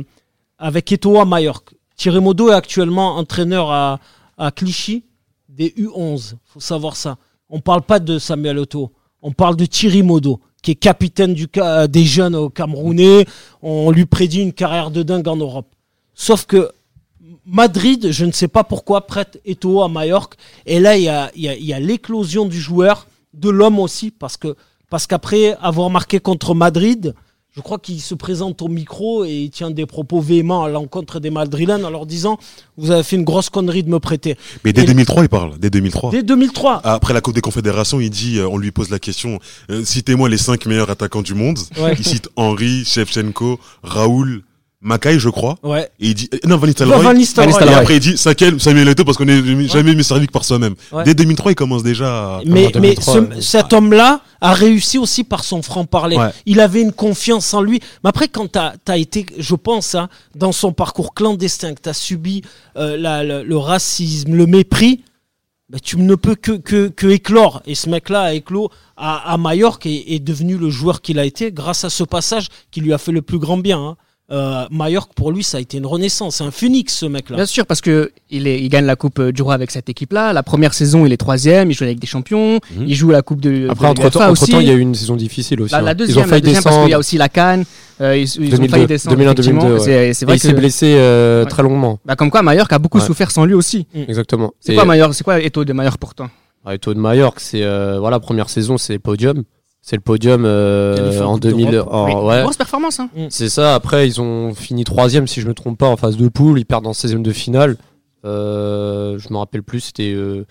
avec 0.58 0.90
Eto'o 0.90 1.20
à 1.20 1.26
Majorque. 1.26 1.74
Thierry 1.96 2.20
Modo 2.20 2.48
est 2.48 2.54
actuellement 2.54 3.18
entraîneur 3.18 3.70
à, 3.70 4.00
à 4.38 4.50
Clichy 4.52 5.04
des 5.50 5.74
U11. 5.78 6.36
Faut 6.46 6.60
savoir 6.60 6.96
ça. 6.96 7.18
On 7.50 7.60
parle 7.60 7.82
pas 7.82 7.98
de 7.98 8.18
Samuel 8.18 8.56
Eto'o, 8.56 8.90
on 9.20 9.32
parle 9.32 9.56
de 9.56 9.66
Thierry 9.66 10.02
Modo 10.02 10.40
qui 10.62 10.72
est 10.72 10.76
capitaine 10.76 11.34
du 11.34 11.48
ca- 11.52 11.86
des 11.86 12.04
jeunes 12.04 12.34
au 12.34 12.50
Camerounais. 12.50 13.26
On 13.62 13.90
lui 13.90 14.06
prédit 14.06 14.40
une 14.40 14.52
carrière 14.52 14.90
de 14.90 15.02
dingue 15.02 15.28
en 15.28 15.36
Europe. 15.36 15.68
Sauf 16.14 16.44
que 16.46 16.70
Madrid, 17.46 18.08
je 18.10 18.24
ne 18.26 18.32
sais 18.32 18.48
pas 18.48 18.64
pourquoi, 18.64 19.06
prête 19.06 19.40
Eto'o 19.44 19.82
à 19.82 19.88
Majorque. 19.88 20.36
Et 20.66 20.78
là, 20.78 20.96
il 20.96 21.02
y 21.02 21.72
a, 21.72 21.80
l'éclosion 21.80 22.44
du 22.46 22.60
joueur, 22.60 23.06
de 23.34 23.48
l'homme 23.48 23.78
aussi, 23.78 24.10
parce 24.10 24.36
qu'après 25.06 25.56
avoir 25.60 25.88
marqué 25.90 26.20
contre 26.20 26.54
Madrid, 26.54 27.14
je 27.56 27.60
crois 27.60 27.78
qu'il 27.78 28.00
se 28.00 28.14
présente 28.14 28.62
au 28.62 28.68
micro 28.68 29.24
et 29.24 29.32
il 29.42 29.50
tient 29.50 29.70
des 29.70 29.84
propos 29.86 30.20
véhéments 30.20 30.62
à 30.64 30.68
l'encontre 30.68 31.18
des 31.18 31.30
Madrilènes 31.30 31.84
en 31.84 31.90
leur 31.90 32.06
disant 32.06 32.38
Vous 32.76 32.90
avez 32.92 33.02
fait 33.02 33.16
une 33.16 33.24
grosse 33.24 33.50
connerie 33.50 33.82
de 33.82 33.88
me 33.90 33.98
prêter. 33.98 34.36
Mais 34.64 34.72
dès 34.72 34.82
Et- 34.82 34.86
2003, 34.86 35.24
il 35.24 35.28
parle. 35.28 35.58
Dès 35.58 35.68
2003. 35.70 36.10
Dès 36.12 36.22
2003. 36.22 36.80
Après 36.84 37.12
la 37.12 37.20
Coupe 37.20 37.34
des 37.34 37.40
Confédérations, 37.40 37.98
il 38.00 38.10
dit, 38.10 38.38
euh, 38.38 38.48
on 38.48 38.56
lui 38.56 38.70
pose 38.70 38.90
la 38.90 38.98
question, 39.00 39.38
euh, 39.70 39.84
citez-moi 39.84 40.28
les 40.28 40.38
cinq 40.38 40.66
meilleurs 40.66 40.90
attaquants 40.90 41.22
du 41.22 41.34
monde. 41.34 41.58
Ouais. 41.80 41.94
Il 41.98 42.04
cite 42.06 42.28
Henry, 42.36 42.84
Shevchenko, 42.84 43.58
Raoul, 43.82 44.42
Makai, 44.82 45.18
je 45.18 45.28
crois. 45.28 45.56
Ouais. 45.62 45.90
Et 46.00 46.08
il 46.08 46.14
dit, 46.14 46.30
euh, 46.32 46.38
non, 46.46 46.56
Van 46.56 46.66
Nistelrooy. 46.66 47.02
Van 47.02 47.12
Nistelrooy. 47.12 47.50
Et 47.50 47.52
Nistelrooy. 47.52 47.74
après, 47.78 47.96
il 47.96 48.00
dit, 48.00 48.16
cinquième, 48.16 48.58
Samuel 48.58 48.88
Eto'o, 48.88 49.04
parce 49.04 49.18
qu'on 49.18 49.26
n'est 49.26 49.68
jamais 49.68 49.94
mieux 49.94 50.02
servi 50.02 50.26
que 50.26 50.32
par 50.32 50.44
soi-même. 50.44 50.74
Ouais. 50.90 51.04
Dès 51.04 51.14
2003, 51.14 51.52
il 51.52 51.54
commence 51.54 51.82
déjà 51.82 52.36
à... 52.36 52.40
Mais, 52.46 52.64
mais 52.66 52.70
2003, 52.72 53.14
ce- 53.14 53.18
euh, 53.18 53.40
cet 53.42 53.74
homme-là 53.74 54.22
a 54.40 54.54
réussi 54.54 54.96
aussi 54.96 55.22
par 55.22 55.44
son 55.44 55.60
franc-parler. 55.60 56.16
Ouais. 56.16 56.30
Il 56.46 56.60
avait 56.60 56.80
une 56.80 56.92
confiance 56.92 57.52
en 57.52 57.60
lui. 57.60 57.80
Mais 58.02 58.08
après, 58.08 58.28
quand 58.28 58.50
tu 58.52 58.58
as, 58.58 58.96
été, 58.96 59.26
je 59.36 59.54
pense, 59.54 59.94
hein, 59.94 60.08
dans 60.34 60.52
son 60.52 60.72
parcours 60.72 61.12
clandestin, 61.12 61.74
que 61.74 61.82
tu 61.82 61.88
as 61.90 61.94
subi 61.94 62.40
euh, 62.76 62.96
la- 62.96 63.22
le, 63.22 63.42
le 63.42 63.56
racisme, 63.58 64.34
le 64.34 64.46
mépris, 64.46 65.02
bah, 65.68 65.78
tu 65.82 65.98
ne 65.98 66.14
peux 66.14 66.34
que, 66.36 66.52
que, 66.52 66.88
que 66.88 67.06
éclore. 67.06 67.60
Et 67.66 67.74
ce 67.74 67.90
mec-là 67.90 68.22
a 68.22 68.32
éclos 68.32 68.70
à, 68.96 69.30
à 69.30 69.36
Majorque 69.36 69.84
et 69.84 70.14
est 70.14 70.20
devenu 70.20 70.56
le 70.56 70.70
joueur 70.70 71.02
qu'il 71.02 71.18
a 71.18 71.26
été 71.26 71.52
grâce 71.52 71.84
à 71.84 71.90
ce 71.90 72.02
passage 72.02 72.48
qui 72.70 72.80
lui 72.80 72.94
a 72.94 72.98
fait 72.98 73.12
le 73.12 73.20
plus 73.20 73.38
grand 73.38 73.58
bien. 73.58 73.78
Hein. 73.78 73.96
Euh, 74.32 74.64
Majorque, 74.70 75.12
pour 75.14 75.32
lui, 75.32 75.42
ça 75.42 75.58
a 75.58 75.60
été 75.60 75.78
une 75.78 75.86
renaissance. 75.86 76.36
C'est 76.36 76.44
un 76.44 76.52
phénix, 76.52 76.94
ce 76.94 77.06
mec-là. 77.06 77.36
Bien 77.36 77.46
sûr, 77.46 77.66
parce 77.66 77.80
que 77.80 78.12
il, 78.30 78.46
est, 78.46 78.60
il 78.60 78.68
gagne 78.68 78.84
la 78.86 78.94
Coupe 78.94 79.18
euh, 79.18 79.32
du 79.32 79.42
Roi 79.42 79.54
avec 79.54 79.70
cette 79.72 79.88
équipe-là. 79.88 80.32
La 80.32 80.42
première 80.44 80.72
saison, 80.72 81.04
il 81.04 81.12
est 81.12 81.16
troisième, 81.16 81.70
il 81.70 81.74
joue 81.74 81.82
avec 81.84 81.98
des 81.98 82.06
champions, 82.06 82.60
Mhm. 82.76 82.84
il 82.86 82.94
joue 82.94 83.10
la 83.10 83.22
Coupe 83.22 83.40
de. 83.40 83.68
Après, 83.68 83.86
de 83.86 83.90
entre 83.90 84.08
temps, 84.10 84.30
aussi. 84.30 84.52
il 84.52 84.62
y 84.62 84.70
a 84.70 84.74
eu 84.74 84.78
une 84.78 84.94
saison 84.94 85.16
difficile 85.16 85.60
aussi. 85.62 85.72
La, 85.72 85.78
hein. 85.78 85.82
la 85.82 85.90
Ils 85.90 85.94
ont 85.94 85.96
deuxième, 85.98 86.22
la 86.22 86.26
failli 86.28 86.42
deuxième 86.42 86.62
parce 86.62 86.76
qu'il 86.76 86.82
y 86.82 86.84
a 86.84 86.86
descendre. 86.86 87.00
aussi 87.00 87.18
la 87.18 87.28
Cannes. 87.28 87.64
euh, 88.00 88.16
ils, 88.16 88.22
ils 88.22 88.36
ont 88.54 88.56
2002, 88.58 88.68
failli 88.68 88.86
descendre. 88.86 89.16
2001, 89.16 89.32
effectivement. 89.32 89.60
2002, 89.62 89.78
ouais. 89.78 89.84
C'est 89.84 90.14
c'est 90.14 90.22
Et 90.22 90.26
vrai 90.26 90.36
il 90.36 90.40
s'est 90.40 90.52
blessé 90.52 90.94
euh, 90.96 91.42
Ouais. 91.44 91.50
très 91.50 91.62
longuement. 91.64 91.98
Bah, 92.04 92.14
comme 92.14 92.30
quoi, 92.30 92.42
Mallorca 92.42 92.76
a 92.76 92.78
beaucoup 92.78 92.98
Ouais. 92.98 93.04
souffert 93.04 93.30
sans 93.32 93.44
lui 93.44 93.54
aussi. 93.54 93.86
Exactement. 93.94 94.52
C'est 94.60 94.72
Et- 94.72 94.74
quoi 94.76 94.84
Mallorca 94.84 95.12
C'est 95.12 95.24
quoi 95.24 95.40
Eto 95.40 95.64
de 95.64 95.72
Mallorca 95.72 95.98
pour 95.98 96.14
toi? 96.14 96.30
Ah, 96.64 96.74
Eto'o 96.74 96.92
de 96.94 96.98
Majorque, 97.00 97.40
c'est 97.40 97.62
euh, 97.62 97.98
voilà 97.98 98.20
première 98.20 98.48
saison, 98.50 98.76
c'est 98.78 98.98
podium. 98.98 99.42
C'est 99.90 99.96
le 99.96 100.02
podium 100.02 100.44
euh, 100.44 101.20
en 101.20 101.30
en 101.30 101.32
Coupe 101.32 101.40
2000. 101.42 101.70
d'Europe. 101.72 101.92
en- 101.92 102.04
Oui, 102.22 102.28
ouais. 102.28 102.42
Grosse 102.42 102.56
performance. 102.56 103.00
Hein. 103.00 103.08
C'est 103.28 103.48
ça. 103.48 103.74
Après, 103.74 104.06
ils 104.06 104.20
ont 104.20 104.54
fini 104.54 104.84
troisième, 104.84 105.26
si 105.26 105.40
je 105.40 105.48
me 105.48 105.52
trompe 105.52 105.78
pas, 105.78 105.88
en 105.88 105.96
phase 105.96 106.16
de 106.16 106.28
poule. 106.28 106.60
Ils 106.60 106.64
perdent 106.64 106.86
en 106.86 106.92
16e 106.92 107.22
de 107.22 107.32
finale. 107.32 107.76
Euh, 108.24 109.18
je 109.18 109.32
me 109.32 109.38
rappelle 109.38 109.64
plus. 109.64 109.80
C'était 109.80 110.12
euh, 110.14 110.44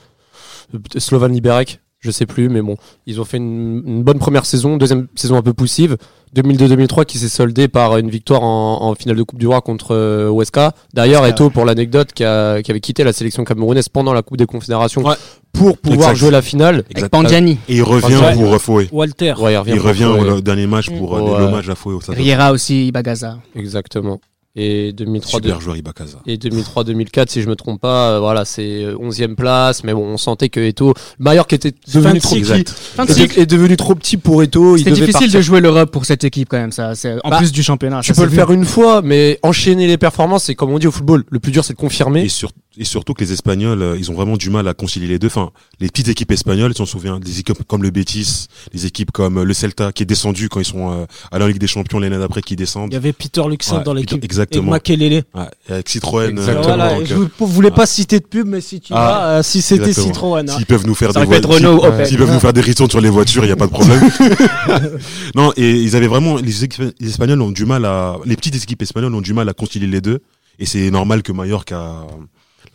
Slovan 0.97 1.31
Liberec. 1.31 1.79
Je 2.01 2.11
sais 2.11 2.25
plus, 2.25 2.47
mais 2.47 2.61
bon, 2.61 2.77
ils 3.07 3.19
ont 3.19 3.25
fait 3.25 3.37
une, 3.37 3.83
une 3.85 4.03
bonne 4.03 4.19
première 4.19 4.45
saison, 4.45 4.77
deuxième 4.77 5.07
saison 5.15 5.35
un 5.35 5.41
peu 5.41 5.51
poussive. 5.53 5.97
2002-2003 6.35 7.05
qui 7.05 7.17
s'est 7.17 7.27
soldée 7.27 7.67
par 7.67 7.97
une 7.97 8.09
victoire 8.09 8.43
en, 8.43 8.83
en 8.83 8.95
finale 8.95 9.17
de 9.17 9.23
Coupe 9.23 9.39
du 9.39 9.47
Roi 9.47 9.61
contre 9.61 9.95
euh, 9.95 10.29
Huesca. 10.29 10.73
D'ailleurs, 10.93 11.23
Huesca, 11.23 11.35
Eto, 11.35 11.49
pour 11.49 11.65
l'anecdote, 11.65 12.13
qui, 12.13 12.23
a- 12.23 12.61
qui 12.61 12.71
avait 12.71 12.79
quitté 12.79 13.03
la 13.03 13.11
sélection 13.13 13.43
camerounaise 13.43 13.89
pendant 13.89 14.13
la 14.13 14.21
Coupe 14.21 14.37
des 14.37 14.45
Confédérations 14.45 15.03
Ouais. 15.03 15.15
pour 15.51 15.77
pouvoir 15.77 16.11
Exact. 16.11 16.19
jouer 16.19 16.31
la 16.31 16.41
finale. 16.41 16.83
Avec. 16.95 17.09
Pandiani, 17.11 17.57
Et 17.67 17.77
il 17.77 17.83
revient 17.83 18.21
pour 18.35 18.53
euh, 18.53 18.59
Fouet. 18.59 18.87
Walter. 18.91 19.33
Ouais, 19.39 19.53
il 19.53 19.57
revient. 19.57 19.71
Il 19.73 19.77
pour 19.79 19.87
revient 19.89 20.05
au 20.05 20.39
dernier 20.41 20.67
match 20.67 20.89
pour 20.89 21.17
euh, 21.17 21.39
l'hommage 21.39 21.69
à 21.69 21.75
Fouet. 21.75 21.95
Riera 22.09 22.51
aussi, 22.53 22.87
Ibagaza. 22.87 23.39
Exactement. 23.55 24.21
Et 24.61 24.91
2003 24.91 25.39
Super 25.39 25.61
joueur 25.61 25.77
Ibakaza. 25.77 26.19
Et 26.27 26.35
2003-2004, 26.37 27.29
si 27.29 27.41
je 27.41 27.47
me 27.47 27.55
trompe 27.55 27.79
pas, 27.79 28.11
euh, 28.11 28.19
voilà, 28.19 28.43
c'est 28.43 28.83
euh, 28.83 28.95
11e 28.97 29.35
place, 29.35 29.83
mais 29.85 29.93
bon, 29.93 30.03
on 30.05 30.17
sentait 30.17 30.49
que 30.49 30.59
Eto, 30.59 30.93
Mallorca 31.17 31.55
était 31.55 31.73
devenu 31.93 32.15
de 32.15 32.19
trop 32.19 32.35
petit, 32.35 33.39
est 33.39 33.45
devenu 33.45 33.77
trop 33.77 33.95
petit 33.95 34.17
pour 34.17 34.43
Eto. 34.43 34.75
il 34.75 34.79
C'était 34.79 34.91
difficile 34.91 35.13
partir. 35.13 35.31
de 35.39 35.41
jouer 35.41 35.61
l'Europe 35.61 35.91
pour 35.91 36.03
cette 36.05 36.23
équipe 36.25 36.49
quand 36.49 36.57
même. 36.57 36.73
Ça, 36.73 36.93
c'est 36.95 37.13
en 37.23 37.29
Bah, 37.29 37.37
plus 37.37 37.51
du 37.53 37.63
championnat. 37.63 38.01
Tu 38.01 38.13
ça 38.13 38.21
peux 38.21 38.27
le 38.29 38.35
faire 38.35 38.51
une 38.51 38.65
fois, 38.65 39.01
mais 39.01 39.39
enchaîner 39.43 39.87
les 39.87 39.97
performances, 39.97 40.43
c'est 40.43 40.55
comme 40.55 40.71
on 40.71 40.79
dit 40.79 40.87
au 40.87 40.91
football, 40.91 41.23
le 41.29 41.39
plus 41.39 41.51
dur 41.53 41.63
c'est 41.63 41.73
de 41.73 41.77
confirmer. 41.79 42.23
Et, 42.25 42.29
sur- 42.29 42.51
et 42.79 42.85
surtout 42.85 43.13
que 43.13 43.23
les 43.23 43.31
Espagnols, 43.33 43.81
euh, 43.81 43.95
ils 43.99 44.09
ont 44.09 44.13
vraiment 44.15 44.37
du 44.37 44.49
mal 44.49 44.67
à 44.67 44.73
concilier 44.73 45.05
les 45.07 45.19
deux. 45.19 45.27
Enfin, 45.27 45.51
les 45.81 45.89
petites 45.89 46.07
équipes 46.07 46.31
espagnoles, 46.31 46.73
si 46.73 46.81
on 46.81 46.85
se 46.85 46.93
souvient, 46.93 47.19
des 47.19 47.39
équipes 47.39 47.63
comme 47.67 47.83
le 47.83 47.89
Betis, 47.91 48.47
des 48.73 48.85
équipes 48.85 49.11
comme 49.11 49.37
euh, 49.39 49.43
le 49.43 49.53
Celta, 49.53 49.91
qui 49.91 50.03
est 50.03 50.05
descendu 50.05 50.47
quand 50.49 50.59
ils 50.61 50.65
sont 50.65 50.91
euh, 50.91 51.05
à 51.31 51.37
la 51.39 51.47
Ligue 51.47 51.57
des 51.59 51.67
Champions 51.67 51.99
l'année 51.99 52.17
d'après, 52.17 52.41
qui 52.41 52.53
Il 52.53 52.57
descendent. 52.57 52.93
y 52.93 52.95
avait 52.95 53.11
Peter 53.13 53.41
Ouais, 53.41 53.57
dans 53.83 53.93
l'équipe. 53.93 54.21
Et 54.23 54.25
Exactement. 54.25 54.71
Makelele. 54.71 55.23
Ouais, 55.35 55.43
et 55.69 55.73
avec 55.73 55.89
Citroën. 55.89 56.29
Exactement. 56.29 56.63
Voilà, 56.63 56.95
donc, 56.95 57.05
je 57.05 57.15
vous- 57.15 57.29
voulais 57.47 57.69
pas 57.71 57.85
citer 57.85 58.19
de 58.19 58.25
pub, 58.25 58.47
mais 58.47 58.61
si 58.61 58.79
tu 58.79 58.93
Ah, 58.95 58.97
vas, 58.97 59.25
euh, 59.39 59.43
si 59.43 59.61
c'était. 59.61 59.91
Citroën. 59.93 60.49
hein. 60.49 60.55
S'ils 60.55 60.65
peuvent 60.65 60.87
nous 60.87 60.95
faire 60.95 61.11
Ça 61.11 61.19
des 61.19 61.25
voitures, 61.25 61.83
Ouais. 61.83 62.05
S'ils 62.05 62.17
peuvent 62.17 62.31
nous 62.33 62.39
faire 62.39 62.53
des 62.53 62.61
ristournes 62.61 62.89
sur 62.89 63.01
les 63.01 63.09
voitures, 63.19 63.43
il 63.43 63.47
n'y 63.47 63.53
a 63.53 63.57
pas 63.57 63.67
de 63.67 63.71
problème. 63.71 63.99
non, 65.35 65.51
et 65.57 65.71
ils 65.71 65.95
avaient 65.95 66.07
vraiment, 66.07 66.37
les, 66.37 66.53
les 66.99 67.09
Espagnols 67.09 67.41
ont 67.41 67.51
du 67.51 67.65
mal 67.65 67.83
à, 67.85 68.15
les 68.25 68.35
petites 68.35 68.55
équipes 68.55 68.81
espagnoles 68.81 69.13
ont 69.13 69.21
du 69.21 69.33
mal 69.33 69.49
à 69.49 69.53
concilier 69.53 69.87
les 69.87 70.01
deux. 70.01 70.19
Et 70.59 70.65
c'est 70.65 70.91
normal 70.91 71.23
que 71.23 71.31
Mallorca, 71.31 72.05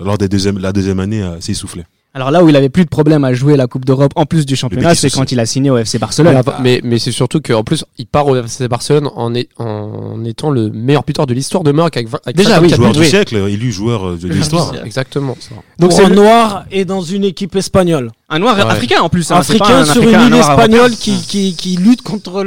lors 0.00 0.18
des 0.18 0.28
deuxième, 0.28 0.58
la 0.58 0.72
deuxième 0.72 1.00
année, 1.00 1.22
euh, 1.22 1.40
s'est 1.40 1.52
essoufflé. 1.52 1.84
Alors 2.16 2.30
là 2.30 2.44
où 2.44 2.48
il 2.48 2.54
avait 2.54 2.68
plus 2.68 2.84
de 2.84 2.88
problème 2.88 3.24
à 3.24 3.34
jouer 3.34 3.56
la 3.56 3.66
Coupe 3.66 3.84
d'Europe 3.84 4.12
en 4.14 4.24
plus 4.24 4.46
du 4.46 4.54
championnat, 4.54 4.94
c'est 4.94 5.10
quand 5.10 5.32
il 5.32 5.40
a 5.40 5.46
signé 5.46 5.70
au 5.70 5.76
FC 5.78 5.98
Barcelone. 5.98 6.40
mais, 6.62 6.80
mais 6.84 7.00
c'est 7.00 7.10
surtout 7.10 7.40
qu'en 7.40 7.64
plus, 7.64 7.84
il 7.98 8.06
part 8.06 8.28
au 8.28 8.36
FC 8.36 8.68
Barcelone 8.68 9.08
en, 9.16 9.34
est- 9.34 9.48
en 9.58 10.24
étant 10.24 10.50
le 10.52 10.70
meilleur 10.70 11.02
buteur 11.02 11.26
de 11.26 11.34
l'histoire 11.34 11.64
de 11.64 11.72
Mallorca. 11.72 11.98
Avec, 11.98 12.12
avec 12.24 12.36
Déjà, 12.36 12.50
54 12.50 12.78
oui, 12.78 12.84
Joueur 12.84 12.92
du 12.92 13.04
siècle, 13.04 13.36
élu 13.48 13.72
joueur 13.72 14.06
euh, 14.10 14.16
de 14.16 14.28
l'histoire. 14.28 14.72
Exactement. 14.84 15.36
Donc 15.80 15.92
c'est 15.92 16.08
le- 16.08 16.14
noir 16.14 16.66
et 16.70 16.84
dans 16.84 17.00
une 17.02 17.24
équipe 17.24 17.56
espagnole. 17.56 18.12
Un 18.34 18.38
noir 18.38 18.56
Ouais. 18.56 18.62
africain 18.62 19.00
en 19.00 19.08
plus. 19.08 19.30
hein, 19.30 19.36
Africain 19.36 19.78
un 19.80 19.84
sur 19.84 20.02
Africain, 20.02 20.26
une 20.26 20.32
un 20.32 20.36
île 20.36 20.40
espagnole 20.40 20.90
qui, 20.92 21.20
qui, 21.26 21.54
qui 21.54 21.76
lutte 21.76 22.02
contre 22.02 22.42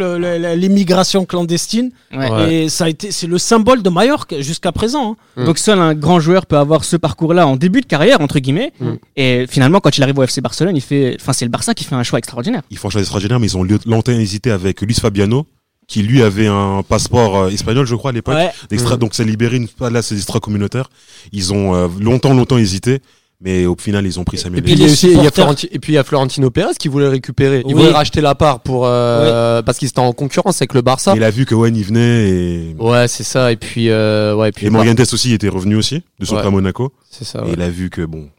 l'immigration 0.56 1.26
clandestine. 1.26 1.92
Ouais. 2.14 2.30
Ouais. 2.32 2.54
Et 2.54 2.70
ça 2.70 2.86
a 2.86 2.90
été, 2.90 3.12
c'est 3.12 3.28
le 3.28 3.38
symbole 3.38 3.82
de 3.84 3.90
Mallorca 3.90 4.42
jusqu'à 4.42 4.72
présent. 4.72 5.12
hein. 5.38 5.42
Mm. 5.42 5.46
Donc 5.46 5.58
seul 5.58 5.80
un 5.80 5.94
grand 5.94 6.20
joueur 6.20 6.46
peut 6.46 6.58
avoir 6.58 6.84
ce 6.84 6.96
parcours-là 6.98 7.48
en 7.48 7.56
début 7.56 7.82
de 7.82 7.86
carrière 7.86 8.22
entre 8.22 8.40
guillemets. 8.40 8.74
Mm. 8.80 8.92
Et 9.16 9.46
finalement, 9.50 9.80
quand 9.80 9.98
il 9.98 10.04
arrive 10.04 10.18
au 10.20 10.24
FC 10.24 10.42
Barcelone, 10.42 10.76
il 10.76 10.82
fait, 10.82 11.18
enfin 11.20 11.34
c'est 11.34 11.46
le 11.46 11.52
Barça 11.52 11.74
qui 11.74 11.84
fait 11.84 11.96
un 11.96 12.04
choix 12.04 12.20
extraordinaire. 12.20 12.62
Ils 12.70 12.78
font 12.78 12.88
un 12.88 12.92
choix 12.92 13.02
extraordinaire, 13.02 13.40
mais 13.40 13.48
ils 13.48 13.58
ont 13.58 13.66
longtemps 13.86 14.12
hésité 14.12 14.52
avec 14.52 14.82
Luis 14.82 14.94
Fabiano, 14.96 15.46
qui 15.88 16.04
lui 16.04 16.22
avait 16.22 16.48
un 16.48 16.84
passeport 16.88 17.38
euh, 17.38 17.50
espagnol, 17.50 17.86
je 17.86 17.96
crois, 17.96 18.10
à 18.12 18.14
l'époque. 18.14 18.36
Ouais. 18.36 18.52
Mm. 18.72 18.96
Donc 18.98 19.12
c'est 19.14 19.24
libéré 19.24 19.58
une 19.58 19.68
fois 19.68 19.90
là, 19.90 20.02
c'est 20.02 20.16
extra-communautaire. 20.16 20.90
Ils 21.32 21.54
ont 21.54 21.76
euh, 21.76 21.88
longtemps, 22.00 22.34
longtemps 22.34 22.58
hésité, 22.58 23.00
mais 23.40 23.66
au 23.68 23.76
final, 23.78 24.06
ils 24.06 24.20
ont 24.20 24.24
pris 24.24 24.38
Et 24.38 24.40
Samuel 24.40 24.64
puis, 24.64 24.72
Et 24.72 24.76
il 24.76 24.80
y 24.80 24.84
a 24.84 24.88
les 24.88 24.92
aussi, 24.94 25.08
il 25.12 25.24
y 25.24 25.28
a 25.28 25.32
Florenti- 25.32 25.68
et 25.72 25.80
puis 25.80 25.94
il 25.94 25.96
y 25.96 26.00
a 26.00 26.04
Florentino 26.04 26.50
Pérez 26.50 26.74
qui 26.80 26.88
voulait 26.88 27.08
récupérer. 27.08 27.62
Il 27.68 27.76
Oui. 27.76 27.82
voulait 27.82 27.92
racheter 27.94 28.20
la 28.22 28.34
part 28.36 28.62
pour 28.62 28.86
euh, 28.86 29.62
parce 29.62 29.78
qu'il 29.78 29.88
était 29.88 30.00
en 30.00 30.12
concurrence 30.14 30.60
avec 30.62 30.74
le 30.74 30.82
Barça. 30.82 31.14
Il 31.16 31.24
a 31.24 31.30
vu 31.30 31.46
que 31.46 31.54
Owen 31.56 31.76
y 31.76 31.84
venait 31.84 32.30
et, 32.30 32.76
Ouais, 32.80 33.08
c'est 33.08 33.24
ça. 33.24 33.52
Et 33.52 33.56
puis, 33.58 33.90
euh, 33.90 34.36
ouais, 34.36 34.50
et 34.50 34.52
puis 34.52 34.66
et 34.66 34.70
Morientes 34.70 35.00
aussi 35.14 35.34
était 35.34 35.50
revenu 35.50 35.76
aussi, 35.76 36.02
de 36.20 36.26
son 36.26 36.36
Ouais. 36.38 36.42
à 36.46 36.50
Monaco. 36.50 36.92
c'est 37.12 37.26
ça. 37.26 37.40
Et 37.40 37.44
ouais. 37.44 37.50
il 37.54 37.62
a 37.62 37.70
vu 37.70 37.90
que 37.92 38.02
bon, 38.04 38.30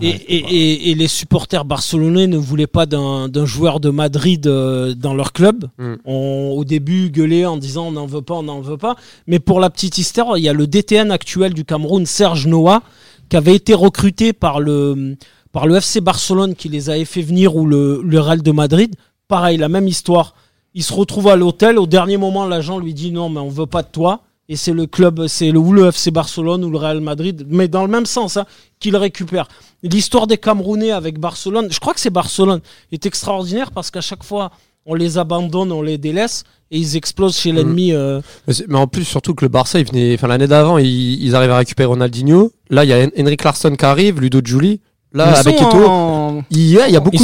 Et, 0.00 0.08
et, 0.08 0.36
et, 0.38 0.90
et 0.90 0.94
les 0.96 1.06
supporters 1.08 1.64
barcelonais 1.64 2.26
ne 2.26 2.36
voulaient 2.36 2.66
pas 2.66 2.84
d'un 2.86 3.28
d'un 3.28 3.46
joueur 3.46 3.78
de 3.78 3.90
Madrid 3.90 4.44
euh, 4.46 4.92
dans 4.94 5.14
leur 5.14 5.32
club. 5.32 5.66
Mm. 5.78 5.94
On, 6.04 6.54
au 6.56 6.64
début, 6.64 7.10
gueulait 7.10 7.44
en 7.44 7.56
disant 7.56 7.86
on 7.88 7.92
n'en 7.92 8.06
veut 8.06 8.22
pas, 8.22 8.34
on 8.34 8.42
n'en 8.42 8.60
veut 8.60 8.76
pas. 8.76 8.96
Mais 9.28 9.38
pour 9.38 9.58
la 9.60 9.70
petite 9.70 9.96
histoire, 9.98 10.36
il 10.38 10.42
y 10.44 10.48
a 10.48 10.52
le 10.52 10.66
DTN 10.66 11.10
actuel 11.12 11.54
du 11.54 11.64
Cameroun, 11.64 12.06
Serge 12.06 12.46
Noah, 12.48 12.82
qui 13.28 13.36
avait 13.36 13.54
été 13.54 13.74
recruté 13.74 14.32
par 14.32 14.60
le, 14.60 15.16
par 15.52 15.66
le 15.66 15.76
FC 15.76 16.00
Barcelone 16.00 16.54
qui 16.54 16.68
les 16.68 16.90
avait 16.90 17.04
fait 17.04 17.22
venir 17.22 17.56
ou 17.56 17.66
le, 17.66 18.02
le 18.02 18.20
Real 18.20 18.42
de 18.42 18.52
Madrid. 18.52 18.94
Pareil, 19.28 19.56
la 19.56 19.68
même 19.68 19.88
histoire. 19.88 20.34
Il 20.74 20.82
se 20.82 20.92
retrouve 20.92 21.28
à 21.28 21.36
l'hôtel. 21.36 21.78
Au 21.78 21.86
dernier 21.86 22.16
moment, 22.16 22.46
l'agent 22.46 22.78
lui 22.78 22.94
dit 22.94 23.12
non, 23.12 23.28
mais 23.28 23.40
on 23.40 23.48
veut 23.48 23.66
pas 23.66 23.82
de 23.82 23.88
toi. 23.88 24.22
Et 24.48 24.56
c'est 24.56 24.72
le 24.72 24.86
club, 24.86 25.26
c'est 25.26 25.50
le, 25.50 25.58
ou 25.58 25.72
le 25.72 25.86
FC 25.88 26.10
Barcelone 26.10 26.64
ou 26.64 26.70
le 26.70 26.76
Real 26.76 27.00
Madrid, 27.00 27.46
mais 27.48 27.66
dans 27.66 27.82
le 27.82 27.88
même 27.88 28.04
sens, 28.04 28.36
hein, 28.36 28.44
qui 28.78 28.90
le 28.90 28.98
récupère. 28.98 29.48
L'histoire 29.82 30.26
des 30.26 30.36
Camerounais 30.36 30.90
avec 30.90 31.18
Barcelone, 31.18 31.68
je 31.70 31.80
crois 31.80 31.94
que 31.94 32.00
c'est 32.00 32.10
Barcelone, 32.10 32.60
est 32.92 33.06
extraordinaire 33.06 33.70
parce 33.70 33.90
qu'à 33.90 34.02
chaque 34.02 34.22
fois, 34.22 34.50
on 34.86 34.94
les 34.94 35.18
abandonne, 35.18 35.72
on 35.72 35.82
les 35.82 35.98
délaisse 35.98 36.44
et 36.70 36.78
ils 36.78 36.96
explosent 36.96 37.36
chez 37.38 37.52
l'ennemi. 37.52 37.92
euh, 37.92 38.20
Mais, 38.68 38.76
en 38.78 38.86
plus, 38.86 39.04
surtout 39.04 39.34
que 39.34 39.44
le 39.44 39.48
Barça, 39.48 39.78
il 39.80 39.86
venait, 39.86 40.14
enfin 40.14 40.26
l'année 40.28 40.46
d'avant, 40.46 40.78
ils, 40.78 41.22
ils 41.22 41.34
arrivent 41.34 41.50
à 41.52 41.58
récupérer 41.58 41.86
Ronaldinho. 41.86 42.50
Là, 42.70 42.84
il 42.84 42.90
y 42.90 42.92
a 42.92 42.98
Hen- 43.04 43.12
Henrik 43.18 43.44
Larsson 43.44 43.74
qui 43.76 43.84
arrive, 43.84 44.20
Ludo 44.20 44.40
Giuli. 44.44 44.80
Là, 45.16 45.30
Ils 45.32 45.38
avec 45.48 45.54
Eto'o, 45.62 45.86
en- 45.86 46.44
il 46.50 46.66
y 46.70 46.80
a, 46.80 46.88
il 46.88 46.92
y 46.92 46.96
a 46.96 47.00
beaucoup 47.00 47.16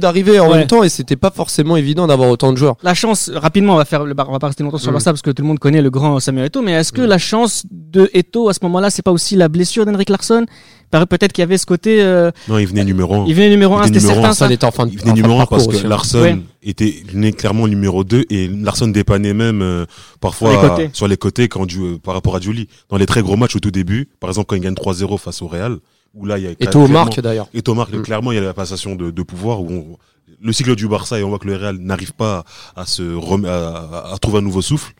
d'arrivées 0.00 0.40
en 0.40 0.50
Ouais. 0.50 0.58
même 0.58 0.66
temps 0.66 0.82
et 0.82 0.88
c'était 0.88 1.14
pas 1.16 1.30
forcément 1.30 1.76
évident 1.76 2.08
d'avoir 2.08 2.28
autant 2.28 2.50
de 2.52 2.56
joueurs. 2.58 2.74
La 2.82 2.92
chance, 2.94 3.30
rapidement, 3.32 3.74
on 3.74 3.76
va 3.76 3.84
faire, 3.84 4.04
le 4.04 4.14
bar- 4.14 4.28
on 4.28 4.32
va 4.32 4.40
pas 4.40 4.48
rester 4.48 4.64
longtemps 4.64 4.78
sur 4.78 4.88
Mm. 4.88 4.90
le 4.90 4.94
Barça 4.96 5.12
parce 5.12 5.22
que 5.22 5.30
tout 5.30 5.42
le 5.42 5.48
monde 5.48 5.60
connaît 5.60 5.80
le 5.80 5.90
grand 5.90 6.18
Samuel 6.18 6.46
Eto'o, 6.46 6.60
mais 6.62 6.72
est-ce 6.72 6.90
que 6.92 7.02
Mm. 7.02 7.06
la 7.06 7.18
chance 7.18 7.62
de 7.70 8.10
Eto'o 8.14 8.48
à 8.48 8.52
ce 8.52 8.58
moment-là, 8.64 8.90
c'est 8.90 9.02
pas 9.02 9.12
aussi 9.12 9.36
la 9.36 9.48
blessure 9.48 9.86
d'Henrik 9.86 10.10
Larsson? 10.10 10.44
Paraît 10.90 11.06
peut-être 11.06 11.32
qu'il 11.32 11.42
y 11.42 11.44
avait 11.44 11.58
ce 11.58 11.66
côté, 11.66 12.02
euh, 12.02 12.30
Non, 12.48 12.58
il 12.58 12.66
venait 12.66 12.84
numéro 12.84 13.14
1. 13.14 13.24
il 13.28 13.34
venait 13.34 13.50
numéro 13.50 13.74
Il 13.74 13.80
1, 13.82 13.86
venait 13.86 14.00
c'était 14.00 14.12
certain 14.14 14.30
un, 14.30 14.32
ça. 14.32 14.38
Ça, 14.40 14.46
il 14.46 14.52
était 14.54 14.64
en 14.64 14.70
fin 14.72 14.86
de, 14.86 14.90
Il 14.92 14.98
venait 14.98 15.02
en 15.10 15.14
fin 15.14 15.16
de 15.16 15.22
numéro 15.22 15.40
1 15.42 15.46
parce 15.46 15.66
que 15.68 15.76
hein. 15.76 15.88
Larson 15.88 16.20
Ouais. 16.22 16.38
était 16.64 16.94
venait 17.12 17.30
clairement 17.32 17.68
numéro 17.68 18.02
2 18.04 18.24
et 18.30 18.48
Larson 18.48 18.88
dépannait 18.88 19.34
même 19.34 19.60
euh, 19.62 19.84
parfois 20.20 20.50
Sur 20.52 20.62
les 20.62 20.68
côtés. 20.68 20.90
sur 20.94 21.08
les 21.08 21.16
côtés 21.18 21.48
quand 21.48 21.66
du, 21.66 21.78
euh, 21.80 21.98
par 22.02 22.14
rapport 22.14 22.34
à 22.34 22.40
Julie. 22.40 22.68
Dans 22.88 22.96
les 22.96 23.06
très 23.06 23.22
gros 23.22 23.36
matchs 23.36 23.54
au 23.54 23.60
tout 23.60 23.70
début, 23.70 24.08
par 24.18 24.30
exemple 24.30 24.46
quand 24.48 24.56
il 24.56 24.62
gagne 24.62 24.74
3-0 24.74 25.18
face 25.18 25.42
au 25.42 25.46
Real, 25.46 25.76
où 26.14 26.26
là 26.26 26.38
il 26.38 26.44
y 26.44 26.46
a 26.46 26.50
Eto'o 26.52 26.84
clairement- 26.86 26.88
marque 27.04 27.20
d'ailleurs. 27.20 27.48
Et 27.54 27.62
Thomas, 27.62 27.86
Mm. 27.92 28.02
clairement, 28.02 28.32
il 28.32 28.36
y 28.36 28.38
a 28.38 28.42
la 28.42 28.54
passation 28.54 28.94
de, 28.94 29.10
de 29.10 29.22
pouvoir 29.22 29.60
où 29.60 29.70
on- 29.70 29.98
le 30.40 30.52
cycle 30.52 30.76
du 30.76 30.86
Barça 30.88 31.18
et 31.18 31.24
on 31.24 31.30
voit 31.30 31.38
que 31.38 31.46
le 31.48 31.56
Real 31.56 31.76
n'arrive 31.78 32.12
pas 32.12 32.44
à 32.76 32.86
se 32.86 33.02
rem- 33.02 33.44
à, 33.46 34.12
à 34.14 34.18
trouver 34.18 34.38
un 34.38 34.42
nouveau 34.42 34.62
souffle. 34.62 34.92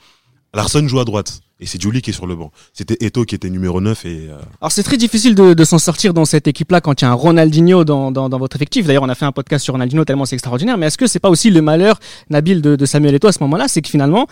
Larson 0.55 0.89
joue 0.89 0.99
à 0.99 1.05
droite 1.05 1.41
et 1.61 1.67
c'est 1.67 1.81
Julie 1.81 2.01
qui 2.03 2.11
est 2.11 2.13
sur 2.15 2.27
le 2.27 2.35
banc. 2.35 2.51
C'était 2.73 2.97
Eto 3.05 3.25
qui 3.25 3.35
était 3.35 3.51
numéro 3.51 3.81
9 3.81 4.05
et 4.07 4.29
euh, 4.31 4.37
Alors 4.63 4.73
c'est 4.73 4.83
très 4.83 4.97
difficile 4.97 5.35
de, 5.35 5.53
de 5.55 5.65
s'en 5.65 5.79
sortir 5.79 6.15
dans 6.15 6.25
cette 6.25 6.49
équipe-là 6.49 6.81
quand 6.81 7.01
il 7.01 7.05
y 7.05 7.07
a 7.07 7.11
un 7.11 7.15
Ronaldinho 7.15 7.85
dans, 7.85 8.11
dans, 8.11 8.29
dans 8.31 8.39
votre 8.39 8.57
effectif. 8.57 8.87
D'ailleurs, 8.87 9.03
on 9.03 9.09
a 9.11 9.15
fait 9.15 9.27
un 9.27 9.33
podcast 9.33 9.63
sur 9.65 9.75
Ronaldinho 9.75 10.05
tellement 10.07 10.25
c'est 10.25 10.35
extraordinaire. 10.37 10.79
Mais 10.79 10.87
est-ce 10.87 10.97
que 10.99 11.07
c'est 11.07 11.19
pas 11.21 11.29
aussi 11.31 11.51
le 11.51 11.61
malheur, 11.63 12.01
Nabil, 12.31 12.63
de, 12.63 12.77
de 12.77 12.87
Samuel 12.87 13.15
Eto'o 13.15 13.29
à 13.29 13.33
ce 13.33 13.41
moment-là, 13.43 13.69
c'est 13.69 13.83
que 13.83 13.89
finalement, 13.91 14.27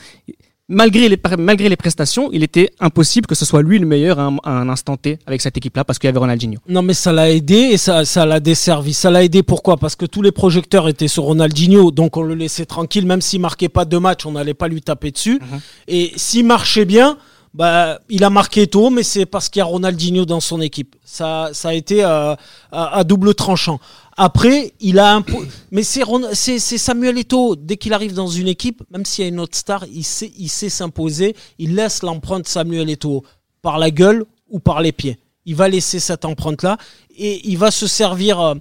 malgré 0.69 1.09
les 1.09 1.19
malgré 1.39 1.69
les 1.69 1.77
prestations, 1.77 2.31
il 2.33 2.43
était 2.43 2.71
impossible 2.81 3.27
que 3.27 3.35
ce 3.35 3.45
soit 3.45 3.63
lui 3.63 3.79
le 3.79 3.87
meilleur 3.87 4.19
à 4.19 4.25
un, 4.25 4.37
à 4.45 4.51
un 4.51 4.69
instant 4.69 4.97
T 4.97 5.19
avec 5.27 5.41
cette 5.41 5.57
équipe-là 5.57 5.85
parce 5.85 5.99
qu'il 5.99 6.09
y 6.09 6.11
avait 6.11 6.19
Ronaldinho. 6.19 6.59
Non, 6.69 6.83
mais 6.83 6.95
ça 6.95 7.13
l'a 7.13 7.31
aidé 7.31 7.55
et 7.57 7.77
ça, 7.77 8.05
ça 8.05 8.27
l'a 8.27 8.41
desservi. 8.41 8.93
Ça 8.95 9.11
l'a 9.11 9.23
aidé 9.25 9.43
pourquoi? 9.43 9.77
Parce 9.77 9.97
que 9.97 10.07
tous 10.07 10.23
les 10.23 10.33
projecteurs 10.33 10.89
étaient 10.89 11.09
sur 11.09 11.25
Ronaldinho, 11.25 11.91
donc 11.91 12.17
on 12.17 12.23
le 12.23 12.35
laissait 12.35 12.67
tranquille, 12.67 13.07
même 13.07 13.21
s'il 13.21 13.41
marquait 13.41 13.69
pas 13.69 13.85
deux 13.85 14.01
matchs, 14.01 14.27
on 14.27 14.33
n'allait 14.33 14.55
pas 14.55 14.69
lui 14.69 14.83
taper 14.83 15.11
dessus. 15.11 15.41
Mhm. 15.41 15.61
Et 15.89 16.13
s'il 16.17 16.47
marchait 16.47 16.85
bien, 16.85 17.19
bah, 17.55 18.01
il 18.11 18.23
a 18.23 18.29
marqué 18.29 18.67
tôt, 18.67 18.91
mais 18.91 19.03
c'est 19.03 19.25
parce 19.25 19.49
qu'il 19.49 19.61
y 19.61 19.63
a 19.63 19.65
Ronaldinho 19.65 20.27
dans 20.27 20.41
son 20.41 20.61
équipe. 20.61 20.95
Ça, 21.05 21.51
ça 21.53 21.71
a 21.71 21.73
été 21.75 22.05
euh, 22.05 22.35
à, 22.71 22.99
à 22.99 23.05
double 23.05 23.35
tranchant. 23.35 23.81
Après, 24.17 24.73
il 24.81 24.99
a 24.99 25.17
un 25.17 25.25
mais 25.71 25.83
c'est 25.83 26.59
Samuel 26.59 27.19
Eto'o. 27.19 27.55
Dès 27.57 27.77
qu'il 27.77 27.93
arrive 27.93 28.15
dans 28.15 28.29
une 28.29 28.49
équipe, 28.49 28.83
même 28.91 29.05
s'il 29.05 29.25
y 29.25 29.27
a 29.27 29.29
une 29.29 29.41
autre 29.41 29.57
star, 29.57 29.85
il 29.93 30.05
sait, 30.05 30.33
il 30.39 30.49
sait 30.49 30.71
s'imposer. 30.71 31.37
Il 31.59 31.75
laisse 31.75 32.03
l'empreinte 32.03 32.49
Samuel 32.49 32.89
Eto'o 32.89 33.25
par 33.61 33.79
la 33.79 33.91
gueule 33.91 34.25
ou 34.49 34.59
par 34.59 34.81
les 34.81 34.93
pieds. 34.93 35.19
Il 35.45 35.55
va 35.55 35.69
laisser 35.69 36.01
cette 36.01 36.25
empreinte-là 36.25 36.79
et 37.17 37.49
il 37.49 37.59
va 37.59 37.71
se 37.71 37.87
servir 37.87 38.41
euh, 38.41 38.55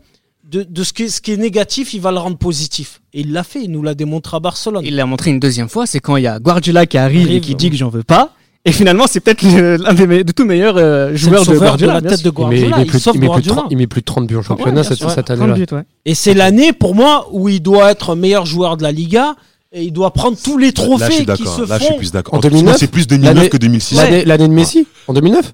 de, 0.43 0.63
de 0.63 0.83
ce, 0.83 0.93
qui 0.93 1.03
est, 1.03 1.09
ce 1.09 1.21
qui 1.21 1.31
est 1.31 1.37
négatif, 1.37 1.93
il 1.93 2.01
va 2.01 2.11
le 2.11 2.19
rendre 2.19 2.37
positif. 2.37 3.01
Et 3.13 3.21
il 3.21 3.31
l'a 3.31 3.43
fait, 3.43 3.63
il 3.63 3.71
nous 3.71 3.81
l'a 3.81 3.95
démontré 3.95 4.37
à 4.37 4.39
Barcelone. 4.39 4.83
Il 4.85 4.95
l'a 4.95 5.05
montré 5.05 5.31
une 5.31 5.39
deuxième 5.39 5.69
fois, 5.69 5.87
c'est 5.87 5.99
quand 5.99 6.17
il 6.17 6.23
y 6.23 6.27
a 6.27 6.39
Guardiola 6.39 6.85
qui 6.85 6.97
arrive, 6.97 7.31
et 7.31 7.41
qui 7.41 7.55
dit 7.55 7.69
que 7.69 7.75
j'en 7.75 7.89
veux 7.89 8.03
pas. 8.03 8.34
Et 8.67 8.71
finalement, 8.71 9.05
c'est 9.07 9.19
peut-être 9.19 9.43
le- 9.43 9.77
l'un 9.77 9.93
des 9.93 10.23
de 10.23 10.31
tous 10.31 10.43
meilleurs 10.43 10.77
euh, 10.77 11.15
joueurs 11.15 11.45
de 11.45 11.55
Guardiola. 11.55 11.93
la 11.95 12.01
tête 12.01 12.23
de 12.23 12.29
il 12.29 12.31
Guardiola. 12.31 12.77
met 12.77 12.83
Il, 12.83 12.87
plus, 12.87 12.99
sauve 12.99 13.15
il 13.15 13.21
met 13.21 13.27
plus 13.27 13.41
de 13.41 13.47
Guardiola. 13.47 13.55
30, 13.61 13.67
il 13.71 13.77
met 13.77 13.87
plus 13.87 14.01
de 14.01 14.05
30 14.05 14.27
buts 14.27 14.35
en 14.35 14.39
Ouais, 14.39 14.43
championnat 14.43 14.83
cette, 14.83 14.97
sûr. 14.97 15.11
cette 15.11 15.25
30 15.27 15.39
année-là. 15.41 15.65
ouais. 15.77 15.83
Et 16.05 16.15
c'est 16.15 16.33
l'année 16.33 16.73
pour 16.73 16.95
moi 16.95 17.27
où 17.31 17.47
il 17.47 17.61
doit 17.61 17.91
être 17.91 18.15
meilleur 18.15 18.45
joueur 18.47 18.75
de 18.77 18.81
la 18.83 18.91
Liga 18.91 19.35
et 19.71 19.83
il 19.83 19.91
doit 19.93 20.11
prendre 20.13 20.35
tous 20.41 20.57
les 20.57 20.67
là 20.67 20.71
je 20.77 20.81
trophées 20.83 21.05
suis 21.11 21.19
qui 21.21 21.25
d'accord. 21.25 21.55
se 21.55 21.61
Là 21.69 21.77
je 21.77 21.83
suis 21.83 21.91
font. 21.93 21.97
plus 21.99 22.11
d'accord. 22.11 22.33
En 22.33 22.37
Moi, 22.37 22.49
2009, 22.49 22.77
c'est 22.77 22.87
plus 22.87 23.05
2009 23.07 23.35
l'année- 23.35 23.49
que 23.49 23.57
2006. 23.57 23.95
L'année 23.97 24.25
l'année 24.25 24.47
de 24.47 24.53
Messi 24.53 24.87
En 25.07 25.13
2009 25.13 25.53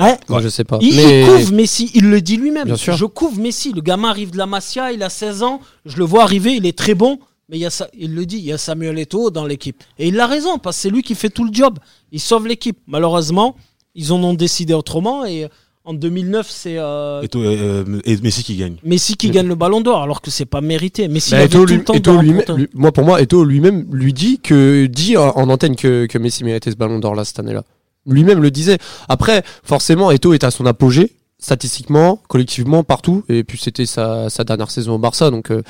Ouais. 0.00 0.16
Moi, 0.28 0.40
je 0.40 0.48
sais 0.48 0.64
pas. 0.64 0.78
Il, 0.80 0.94
Mais- 0.96 1.20
il 1.22 1.26
couvre 1.26 1.52
Messi, 1.52 1.90
il 1.94 2.08
le 2.08 2.22
dit 2.22 2.36
lui-même. 2.38 2.64
Bien 2.64 2.76
sûr. 2.76 2.96
Je 2.96 3.04
couvre 3.04 3.38
Messi. 3.38 3.72
Le 3.74 3.82
gamin 3.82 4.08
arrive 4.08 4.30
de 4.30 4.38
la 4.38 4.46
Masia, 4.46 4.90
il 4.92 5.02
a 5.02 5.10
16 5.10 5.42
ans. 5.42 5.60
Je 5.84 5.98
le 5.98 6.04
vois 6.04 6.22
arriver, 6.22 6.54
il 6.54 6.64
est 6.64 6.76
très 6.78 6.94
bon. 6.94 7.18
Mais 7.52 7.58
il, 7.58 7.60
y 7.60 7.66
a 7.66 7.70
ça, 7.70 7.86
il 7.92 8.14
le 8.14 8.24
dit, 8.24 8.38
il 8.38 8.44
y 8.44 8.52
a 8.52 8.56
Samuel 8.56 8.98
Eto'o 8.98 9.30
dans 9.30 9.44
l'équipe. 9.44 9.84
Et 9.98 10.08
il 10.08 10.18
a 10.18 10.26
raison, 10.26 10.56
parce 10.58 10.76
que 10.76 10.82
c'est 10.82 10.90
lui 10.90 11.02
qui 11.02 11.14
fait 11.14 11.28
tout 11.28 11.44
le 11.44 11.52
job. 11.52 11.78
Il 12.10 12.18
sauve 12.18 12.46
l'équipe. 12.48 12.78
Malheureusement, 12.86 13.56
ils 13.94 14.10
en 14.14 14.24
ont 14.24 14.32
décidé 14.32 14.72
autrement. 14.72 15.26
Et 15.26 15.48
en 15.84 15.92
2009, 15.92 16.48
c'est 16.48 16.78
euh, 16.78 17.22
euh, 17.34 18.00
et 18.06 18.16
Messi 18.22 18.42
qui 18.42 18.56
gagne. 18.56 18.76
Messi 18.82 19.18
qui 19.18 19.28
gagne 19.28 19.48
le 19.48 19.54
ballon 19.54 19.82
d'or, 19.82 20.00
alors 20.02 20.22
que 20.22 20.30
c'est 20.30 20.46
pas 20.46 20.62
mérité. 20.62 21.08
Messi 21.08 21.32
Bah, 21.32 21.40
avait 21.40 21.48
tout 21.48 21.66
le 21.66 21.84
temps 21.84 22.22
lui- 22.22 22.68
moi 22.72 22.90
pour 22.90 23.04
moi 23.04 23.20
Eto'o 23.20 23.44
lui-même 23.44 23.86
lui 23.92 24.14
dit 24.14 24.38
que 24.38 24.86
dit 24.86 25.18
en 25.18 25.36
en 25.36 25.50
antenne 25.50 25.76
que, 25.76 26.06
que 26.06 26.16
Messi 26.16 26.44
méritait 26.44 26.70
ce 26.70 26.76
ballon 26.76 27.00
d'or 27.00 27.14
là 27.14 27.26
cette 27.26 27.38
année-là. 27.38 27.64
Lui-même 28.06 28.40
le 28.40 28.50
disait. 28.50 28.78
Après 29.10 29.42
forcément 29.62 30.10
Eto'o 30.10 30.32
est 30.32 30.44
à 30.44 30.50
son 30.50 30.64
apogée 30.64 31.12
statistiquement, 31.38 32.20
collectivement, 32.28 32.84
partout 32.84 33.24
et 33.28 33.42
puis 33.42 33.58
c'était 33.60 33.84
sa, 33.84 34.30
sa 34.30 34.44
dernière 34.44 34.70
saison 34.70 34.94
au 34.94 34.98
Barça 34.98 35.30
donc 35.30 35.50
euh, 35.50 35.62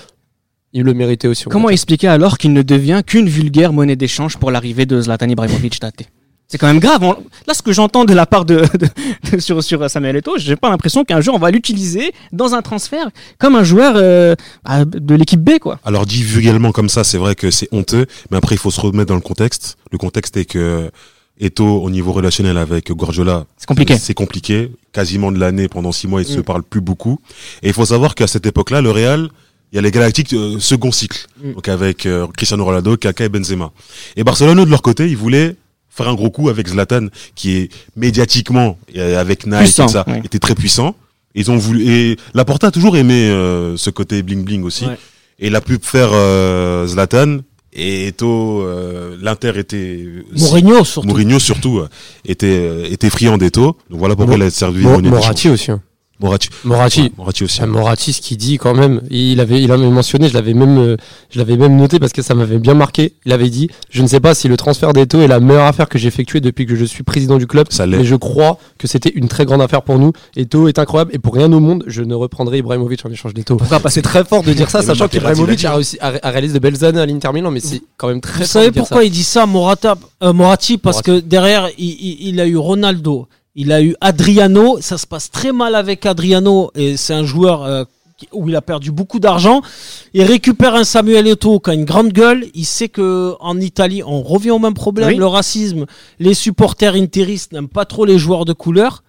il 0.73 0.83
le 0.83 0.95
méritait 0.95 1.29
aussi. 1.29 1.45
Comment 1.45 1.71
expliquer 1.71 2.09
alors 2.09 2.39
qu'il 2.39 2.53
ne 2.53 2.63
devient 2.63 3.03
qu'une 3.07 3.29
vulgaire 3.29 3.73
monnaie 3.73 3.97
d'échange 3.97 4.37
pour 4.39 4.51
l'arrivée 4.51 4.87
de 4.87 5.01
Zlatan 5.01 5.29
Ibrahimovic 5.29 5.79
Tate 5.81 6.05
C'est 6.49 6.59
quand 6.59 6.67
même 6.67 6.81
grave. 6.81 7.03
on- 7.03 7.17
Là, 7.47 7.55
ce 7.55 7.63
que 7.63 7.73
j'entends 7.73 8.05
de 8.05 8.15
la 8.15 8.27
part 8.27 8.45
de, 8.45 8.57
de- 8.79 8.89
de- 9.33 9.39
sur, 9.41 9.63
sur 9.63 9.89
Samuel 9.91 10.17
Eto'o, 10.17 10.35
j'ai 10.39 10.57
pas 10.57 10.71
l'impression 10.71 11.05
qu'un 11.05 11.21
jour 11.21 11.35
on 11.35 11.39
va 11.39 11.51
l'utiliser 11.51 12.13
dans 12.33 12.55
un 12.55 12.63
transfert 12.63 13.09
comme 13.39 13.55
un 13.57 13.65
joueur 13.65 13.95
euh, 13.97 14.35
à- 14.65 14.85
de 14.85 15.15
l'équipe 15.15 15.41
B, 15.43 15.59
quoi. 15.59 15.79
Alors 15.85 16.07
dit 16.07 16.23
vulgairement 16.23 16.73
comme 16.73 16.89
ça, 16.89 17.05
c'est 17.05 17.19
vrai 17.19 17.35
que 17.35 17.51
c'est 17.51 17.69
honteux, 17.73 18.07
mais 18.31 18.37
après 18.39 18.55
il 18.55 18.59
faut 18.59 18.71
se 18.71 18.81
remettre 18.81 19.09
dans 19.09 19.15
le 19.15 19.21
contexte. 19.21 19.77
Le 19.91 19.99
contexte 19.99 20.37
est 20.37 20.45
que 20.47 20.91
Eto, 21.41 21.65
au 21.83 21.91
niveau 21.91 22.13
relationnel 22.13 22.57
avec 22.59 22.93
Guardiola, 22.93 23.47
C'est 23.57 23.67
compliqué. 23.67 23.97
C'est 23.97 24.15
compliqué. 24.15 24.71
Quasiment 24.93 25.33
de 25.33 25.39
l'année, 25.41 25.67
pendant 25.69 25.91
six 25.91 26.07
mois, 26.07 26.21
ils 26.21 26.29
se 26.29 26.39
Mm. 26.39 26.43
parlent 26.45 26.63
plus 26.63 26.83
beaucoup. 26.83 27.19
Et 27.63 27.69
il 27.69 27.73
faut 27.73 27.87
savoir 27.87 28.15
qu'à 28.15 28.27
cette 28.27 28.45
époque-là, 28.47 28.81
le 28.83 28.91
Real, 28.91 29.29
il 29.73 29.77
y 29.77 29.79
a 29.79 29.83
les 29.83 29.91
Galactiques 29.91 30.33
euh, 30.35 30.59
second 30.61 30.93
cycle, 30.93 31.27
Mm. 31.43 31.53
donc 31.55 31.69
avec 31.69 32.07
euh, 32.07 32.27
Cristiano 32.37 32.65
Ronaldo, 32.65 32.97
Kaka 32.97 33.25
et 33.25 33.29
Benzema. 33.29 33.73
Et 34.17 34.23
Barcelone, 34.25 34.61
eux, 34.61 34.65
de 34.67 34.71
leur 34.71 34.83
côté, 34.83 35.09
ils 35.09 35.17
voulaient 35.17 35.57
faire 35.89 36.09
un 36.09 36.15
gros 36.15 36.31
coup 36.31 36.49
avec 36.49 36.69
Zlatan, 36.69 37.09
qui 37.35 37.57
est 37.57 37.69
médiatiquement, 37.97 38.79
et 38.95 39.01
avec 39.01 39.47
Nike 39.47 39.59
Puissant, 39.61 39.87
et 39.87 39.93
ça, 39.93 40.05
ouais. 40.07 40.21
était 40.25 40.39
très 40.39 40.55
puissant. 40.55 40.95
Ils 41.35 41.51
ont 41.51 41.57
voulu 41.57 41.87
et 41.89 42.17
Laporta 42.35 42.67
a 42.67 42.71
toujours 42.71 42.97
aimé 42.97 43.29
euh, 43.31 43.77
ce 43.79 43.89
côté 43.91 44.23
bling 44.23 44.45
bling 44.45 44.63
aussi. 44.65 44.85
Ouais. 44.87 44.99
Et 45.39 45.47
il 45.47 45.57
a 45.57 45.63
pu 45.63 45.79
faire 45.81 46.11
euh, 46.13 46.87
Zlatan 46.87 47.39
et 47.73 48.09
Eto, 48.09 48.61
euh, 48.63 49.17
l'Inter 49.21 49.53
était 49.57 50.07
Mourinho 50.37 50.85
surtout. 50.85 51.09
Mourinho 51.09 51.39
surtout 51.39 51.79
euh, 51.79 51.89
était 52.27 52.47
euh, 52.49 52.87
était 52.91 53.09
friand 53.09 53.39
d'Eto. 53.39 53.79
Donc 53.89 53.99
voilà 53.99 54.15
pourquoi 54.15 54.37
Mo- 54.37 54.43
il 54.43 54.47
a 54.47 54.51
servi 54.51 54.83
Mo-. 54.83 55.01
Moratti 55.01 55.49
aussi. 55.49 55.71
hein. 55.71 55.81
Moratti. 56.21 56.51
Moratti. 56.65 57.01
Ouais, 57.03 57.13
Moratti 57.19 57.43
aussi. 57.45 57.59
Ah, 57.63 57.67
Moratti, 57.67 58.13
ce 58.13 58.21
qu'il 58.21 58.37
dit 58.37 58.57
quand 58.57 58.75
même, 58.75 59.01
il 59.11 59.41
avait, 59.41 59.61
il 59.61 59.73
avait 59.73 59.89
mentionné, 59.91 60.29
je 60.29 60.35
l'avais 60.35 60.55
même, 60.55 60.79
euh, 60.79 60.97
je 61.31 61.39
l'avais 61.39 61.57
même 61.57 61.77
noté 61.77 61.99
parce 61.99 62.13
que 62.13 62.23
ça 62.23 62.35
m'avait 62.37 62.59
bien 62.59 62.75
marqué. 62.75 63.15
Il 63.27 63.33
avait 63.33 63.51
dit, 63.51 63.69
je 63.91 64.03
ne 64.03 64.07
sais 64.07 64.21
pas 64.21 64.35
si 64.35 64.47
le 64.47 64.57
transfert 64.57 64.93
d'Eto 64.93 65.21
est 65.21 65.27
la 65.27 65.41
meilleure 65.41 65.67
affaire 65.67 65.89
que 65.89 65.99
j'ai 65.99 66.07
effectuée 66.07 66.41
depuis 66.41 66.65
que 66.65 66.77
je 66.77 66.85
suis 66.85 67.03
président 67.03 67.39
du 67.39 67.49
club, 67.49 67.67
Ça 67.71 67.87
l'est. 67.87 67.97
mais 67.97 68.05
je 68.05 68.15
crois 68.15 68.59
que 68.79 68.87
c'était 68.87 69.09
une 69.09 69.27
très 69.27 69.45
grande 69.45 69.63
affaire 69.63 69.83
pour 69.83 69.99
nous. 69.99 70.13
Eto 70.37 70.69
est 70.69 70.79
incroyable 70.79 71.11
et 71.13 71.19
pour 71.19 71.35
rien 71.35 71.53
au 71.53 71.59
monde, 71.59 71.83
je 71.89 72.03
ne 72.03 72.15
reprendrai 72.15 72.59
Ibrahimovic 72.59 73.05
en 73.05 73.11
échange 73.11 73.35
d'Eto. 73.35 73.57
Pourquoi 73.57 73.81
C'est 73.91 74.03
très 74.03 74.25
fort 74.25 74.45
de 74.45 74.53
dire 74.53 74.71
ça, 74.71 74.81
Et 74.81 74.85
sachant 74.85 75.09
qu'Ibrahimovic 75.09 75.65
a, 75.65 75.75
réussi, 75.75 75.99
a, 76.01 76.13
a 76.23 76.31
réalisé 76.31 76.55
de 76.55 76.59
belles 76.61 76.85
années 76.85 77.01
à 77.01 77.07
l'Inter 77.07 77.31
Milan, 77.33 77.51
mais 77.51 77.59
c'est 77.61 77.83
quand 77.97 78.07
même 78.09 78.21
très 78.21 78.33
Vous 78.33 78.39
fort 78.41 78.47
savez 78.47 78.67
de 78.69 78.73
dire 78.75 78.83
pourquoi 78.83 79.03
il 79.05 79.11
dit 79.11 79.25
ça, 79.25 79.47
Morata, 79.47 79.97
euh, 80.23 80.33
Moratti? 80.33 80.79
Parce 80.79 81.05
Moratti. 81.05 81.25
que 81.25 81.29
derrière, 81.29 81.69
il, 81.79 81.89
il- 81.89 82.29
il 82.29 82.41
a 82.41 82.47
eu 82.47 82.57
Ronaldo, 82.57 83.27
il 83.55 83.73
a 83.73 83.83
eu 83.83 83.95
Adriano. 84.01 84.79
Ça 84.81 84.99
se 84.99 85.07
passe 85.07 85.31
très 85.31 85.53
mal 85.53 85.75
avec 85.75 86.07
Adriano 86.07 86.71
et 86.75 86.97
c'est 86.97 87.15
un 87.15 87.25
joueur 87.25 87.63
euh, 87.65 87.85
où 88.33 88.49
il 88.49 88.57
a 88.57 88.63
perdu 88.63 88.91
beaucoup 88.93 89.19
d'argent. 89.19 89.63
Il 90.15 90.23
récupère 90.23 90.75
un 90.75 90.85
Samuel 90.85 91.27
Eto'o 91.27 91.61
qui 91.61 91.71
a 91.71 91.75
une 91.75 91.85
grande 91.85 92.13
gueule. 92.13 92.47
Il 92.55 92.65
sait 92.65 92.89
que 92.89 93.35
en 93.41 93.59
Italie, 93.61 94.03
on 94.05 94.23
revient 94.23 94.53
au 94.53 94.59
même 94.59 94.75
problème, 94.75 95.09
Oui. 95.09 95.17
le 95.17 95.27
racisme. 95.27 95.87
Les 96.21 96.35
supporters 96.35 96.95
interistes 96.95 97.53
n'aiment 97.53 97.69
pas 97.69 97.85
trop 97.85 98.05
les 98.05 98.19
joueurs 98.19 98.45
de 98.45 98.53
couleur. 98.53 99.03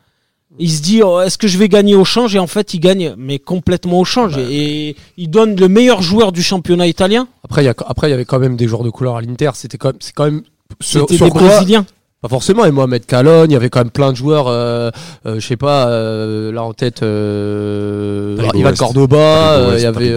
Il 0.59 0.69
se 0.69 0.83
dit, 0.83 1.01
oh, 1.01 1.19
est-ce 1.19 1.39
que 1.39 1.47
je 1.47 1.57
vais 1.57 1.67
gagner 1.67 1.95
au 1.95 2.05
change? 2.05 2.35
Et 2.35 2.39
en 2.39 2.45
fait, 2.45 2.75
il 2.75 2.79
gagne, 2.79 3.15
mais 3.17 3.39
complètement 3.39 3.99
au 3.99 4.05
change. 4.05 4.37
Et 4.37 4.95
il 5.17 5.29
donne 5.31 5.55
le 5.59 5.67
meilleur 5.67 6.03
joueur 6.03 6.31
du 6.31 6.43
championnat 6.43 6.85
italien. 6.85 7.27
Après, 7.43 7.63
il 7.63 7.65
y 7.65 7.69
a, 7.69 7.73
après, 7.87 8.07
il 8.07 8.11
y 8.11 8.13
avait 8.13 8.25
quand 8.25 8.37
même 8.37 8.55
des 8.55 8.67
joueurs 8.67 8.83
de 8.83 8.91
couleur 8.91 9.15
à 9.15 9.21
l'Inter. 9.21 9.49
C'était 9.55 9.79
quand 9.79 9.89
même, 9.89 9.97
c'est 9.99 10.13
quand 10.13 10.25
même 10.25 10.43
C'était 10.79 11.17
des 11.17 11.29
quoi- 11.29 11.41
Brésiliens. 11.41 11.85
Pas 12.23 12.29
forcément. 12.29 12.63
Et 12.65 12.71
Mohamed 12.71 13.05
Calogne, 13.05 13.51
il 13.51 13.53
y 13.53 13.57
avait 13.57 13.69
quand 13.69 13.81
même 13.81 13.91
plein 13.91 14.11
de 14.11 14.17
joueurs. 14.17 14.47
Euh, 14.47 14.89
euh, 15.27 15.35
je 15.41 15.45
sais 15.45 15.57
pas, 15.57 15.89
euh, 15.89 16.51
là 16.53 16.63
en 16.63 16.73
tête, 16.73 17.03
euh, 17.03 18.37
Ivan 18.55 18.69
West. 18.69 18.79
Cordoba. 18.79 19.17
Euh, 19.17 19.73
Il 19.77 19.83
y 19.83 19.85
avait. 19.85 20.15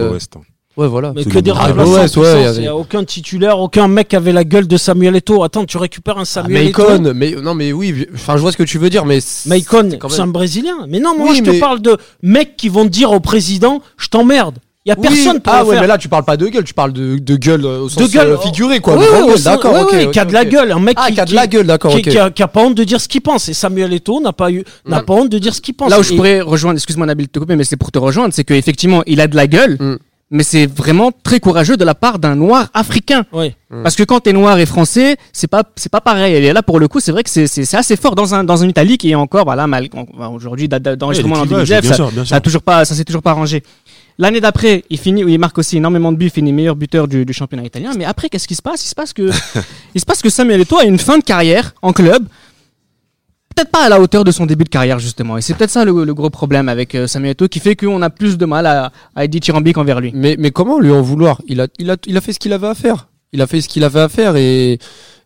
Ouais, 0.77 0.87
voilà. 0.87 1.11
Mais 1.15 1.25
que 1.25 1.39
des 1.39 1.49
remplaçants. 1.51 2.21
Ouais, 2.21 2.33
il 2.35 2.41
y 2.43 2.45
avait- 2.45 2.57
Il 2.57 2.61
n'y 2.61 2.67
a 2.67 2.75
aucun 2.75 3.03
titulaire, 3.03 3.59
aucun 3.59 3.87
mec 3.87 4.13
avait 4.13 4.31
la 4.31 4.43
gueule 4.43 4.67
de 4.67 4.77
Samuel 4.77 5.15
Eto'o. 5.15 5.43
Attends, 5.43 5.65
tu 5.65 5.77
récupères 5.77 6.17
un 6.19 6.21
Ah, 6.21 6.25
Samuel 6.25 6.67
Eto'o. 6.67 6.87
Macon, 6.87 7.11
mais 7.15 7.31
non, 7.31 7.55
mais 7.55 7.73
oui. 7.73 8.05
Enfin, 8.13 8.37
je 8.37 8.41
vois 8.41 8.51
ce 8.51 8.57
que 8.57 8.63
tu 8.63 8.77
veux 8.77 8.91
dire, 8.91 9.03
mais 9.03 9.19
c'est- 9.19 9.49
Maicon, 9.49 9.89
c'est 9.89 10.19
même- 10.19 10.21
un 10.21 10.31
Brésilien. 10.31 10.85
Mais 10.87 10.99
non, 10.99 11.17
moi 11.17 11.29
Oui, 11.31 11.41
je 11.43 11.51
te 11.51 11.59
parle 11.59 11.81
de 11.81 11.97
mecs 12.21 12.55
qui 12.57 12.69
vont 12.69 12.85
dire 12.85 13.11
au 13.11 13.19
président, 13.19 13.81
je 13.97 14.07
t'emmerde. 14.09 14.59
Il 14.87 14.91
y 14.91 14.93
a 14.93 14.95
Oui, 14.97 15.05
personne 15.09 15.41
pour 15.41 15.51
ah 15.53 15.59
le 15.63 15.65
ouais, 15.67 15.73
faire. 15.73 15.81
mais 15.81 15.87
là 15.87 15.97
tu 15.97 16.07
parles 16.07 16.23
pas 16.23 16.37
de 16.37 16.47
gueule, 16.47 16.63
tu 16.63 16.73
parles 16.73 16.93
de, 16.93 17.17
de 17.17 17.35
gueule 17.35 17.65
euh, 17.65 17.79
au 17.81 17.89
sens 17.89 18.09
gueule, 18.09 18.29
euh, 18.31 18.37
figuré 18.37 18.79
quoi. 18.79 18.95
Oui, 18.95 19.03
de 19.03 19.21
oui, 19.21 19.27
gueule, 19.33 19.43
d'accord, 19.43 19.73
oui, 19.73 19.81
ok. 19.81 19.89
oui, 19.91 20.05
ok, 20.05 20.11
qui 20.11 20.19
a 20.19 20.23
de 20.23 20.31
la 20.33 20.45
gueule, 20.45 20.71
un 20.71 20.79
mec 20.79 20.95
Ah, 20.97 21.07
qui, 21.07 21.15
qui 21.15 21.19
a 21.19 21.25
de 21.25 21.35
la 21.35 21.45
gueule, 21.45 21.67
d'accord, 21.67 21.91
qui, 21.91 21.97
ok. 21.97 22.03
qui 22.09 22.17
a, 22.17 22.29
qui 22.31 22.41
a 22.41 22.47
pas 22.47 22.61
honte 22.61 22.75
de 22.75 22.85
dire 22.85 23.01
ce 23.01 23.09
qu'il 23.09 23.19
pense. 23.19 23.49
Et 23.49 23.53
Samuel 23.53 23.91
Eto'o 23.93 24.21
n'a 24.21 24.31
pas 24.31 24.49
eu, 24.49 24.63
n'a 24.85 25.01
Mm. 25.01 25.05
pas 25.05 25.13
honte 25.13 25.29
de 25.29 25.39
dire 25.39 25.53
ce 25.53 25.59
qu'il 25.59 25.73
pense. 25.73 25.91
Là 25.91 25.99
où 25.99 26.03
je 26.03 26.13
pourrais 26.13 26.39
rejoindre, 26.39 26.77
excuse-moi 26.77 27.05
Nabil 27.05 27.25
de 27.27 27.31
te 27.33 27.37
couper, 27.39 27.57
mais 27.57 27.65
c'est 27.65 27.75
pour 27.75 27.91
te 27.91 27.99
rejoindre, 27.99 28.33
c'est 28.33 28.45
qu'effectivement, 28.45 29.03
il 29.07 29.19
a 29.19 29.27
de 29.27 29.35
la 29.35 29.47
gueule, 29.47 29.75
Mm. 29.77 29.97
mais 30.31 30.43
c'est 30.43 30.67
vraiment 30.67 31.11
très 31.21 31.41
courageux 31.41 31.75
de 31.75 31.83
la 31.83 31.93
part 31.95 32.17
d'un 32.17 32.35
noir 32.35 32.67
africain. 32.73 33.25
Ouais. 33.33 33.55
Mm. 33.69 33.83
Parce 33.83 33.95
que 33.97 34.03
quand 34.03 34.21
t'es 34.21 34.31
noir 34.31 34.57
et 34.57 34.65
français, 34.65 35.17
c'est 35.33 35.47
pas, 35.47 35.63
c'est 35.75 35.91
pas 35.91 35.99
pareil. 35.99 36.33
Et 36.33 36.53
là, 36.53 36.63
pour 36.63 36.79
le 36.79 36.87
coup, 36.87 37.01
c'est 37.01 37.11
vrai 37.11 37.23
que 37.23 37.29
c'est, 37.29 37.47
c'est, 37.47 37.65
c'est 37.65 37.75
assez 37.75 37.97
fort 37.97 38.15
dans 38.15 38.33
un, 38.33 38.45
dans 38.45 38.55
une 38.55 38.69
Italie 38.69 38.97
qui 38.97 39.11
est 39.11 39.15
encore, 39.15 39.43
voilà, 39.43 39.67
mal, 39.67 39.89
aujourd'hui, 40.33 40.69
d'enregistrement 40.69 41.35
les 41.35 41.41
en 41.41 41.45
clivages, 41.45 41.67
2019, 41.67 42.13
bien 42.13 42.25
ça, 42.25 42.39
toujours 42.39 42.61
pas, 42.61 42.85
ça 42.85 42.95
s'est 42.95 43.03
toujours 43.03 43.21
pas 43.21 43.31
arrangé. 43.31 43.63
L'année 44.19 44.41
d'après, 44.41 44.83
il 44.89 44.97
finit, 44.97 45.21
il 45.21 45.37
marque 45.37 45.57
aussi 45.59 45.77
énormément 45.77 46.11
de 46.11 46.17
buts, 46.17 46.25
il 46.25 46.31
finit 46.31 46.51
meilleur 46.51 46.75
buteur 46.75 47.07
du, 47.07 47.23
du 47.25 47.33
championnat 47.33 47.63
italien. 47.63 47.91
Mais 47.97 48.05
après, 48.05 48.29
qu'est-ce 48.29 48.47
qui 48.47 48.55
se 48.55 48.61
passe? 48.61 48.83
Il 48.83 48.89
se 48.89 48.95
passe 48.95 49.13
que, 49.13 49.29
il 49.95 50.01
se 50.01 50.05
passe 50.05 50.21
que 50.21 50.29
Samuel 50.29 50.61
Eto'o 50.61 50.79
a 50.79 50.85
une 50.85 50.97
fin 50.97 51.19
de 51.19 51.23
carrière 51.23 51.75
en 51.81 51.93
club. 51.93 52.25
Peut-être 53.55 53.71
pas 53.71 53.85
à 53.85 53.89
la 53.89 53.99
hauteur 53.99 54.23
de 54.23 54.31
son 54.31 54.45
début 54.45 54.63
de 54.63 54.69
carrière, 54.69 54.99
justement. 54.99 55.37
Et 55.37 55.41
c'est 55.41 55.53
peut-être 55.53 55.69
ça 55.71 55.85
le, 55.85 56.03
le 56.03 56.13
gros 56.13 56.29
problème 56.29 56.69
avec 56.69 56.95
euh, 56.95 57.07
Samuel 57.07 57.31
Eto'o 57.31 57.47
qui 57.47 57.59
fait 57.59 57.75
qu'on 57.75 58.01
a 58.01 58.09
plus 58.09 58.37
de 58.37 58.45
mal 58.45 58.65
à, 58.65 58.91
à 59.15 59.27
dithyrambique 59.27 59.77
envers 59.77 59.99
lui. 59.99 60.11
Mais, 60.15 60.35
mais 60.39 60.51
comment 60.51 60.79
lui 60.79 60.91
en 60.91 61.01
vouloir? 61.01 61.41
Il 61.47 61.61
a, 61.61 61.67
il, 61.77 61.89
a, 61.91 61.97
il 62.07 62.17
a 62.17 62.21
fait 62.21 62.33
ce 62.33 62.39
qu'il 62.39 62.53
avait 62.53 62.67
à 62.67 62.75
faire. 62.75 63.09
Il 63.33 63.41
a 63.41 63.47
fait 63.47 63.61
ce 63.61 63.67
qu'il 63.67 63.83
avait 63.83 63.99
à 63.99 64.09
faire 64.09 64.35
et, 64.35 64.79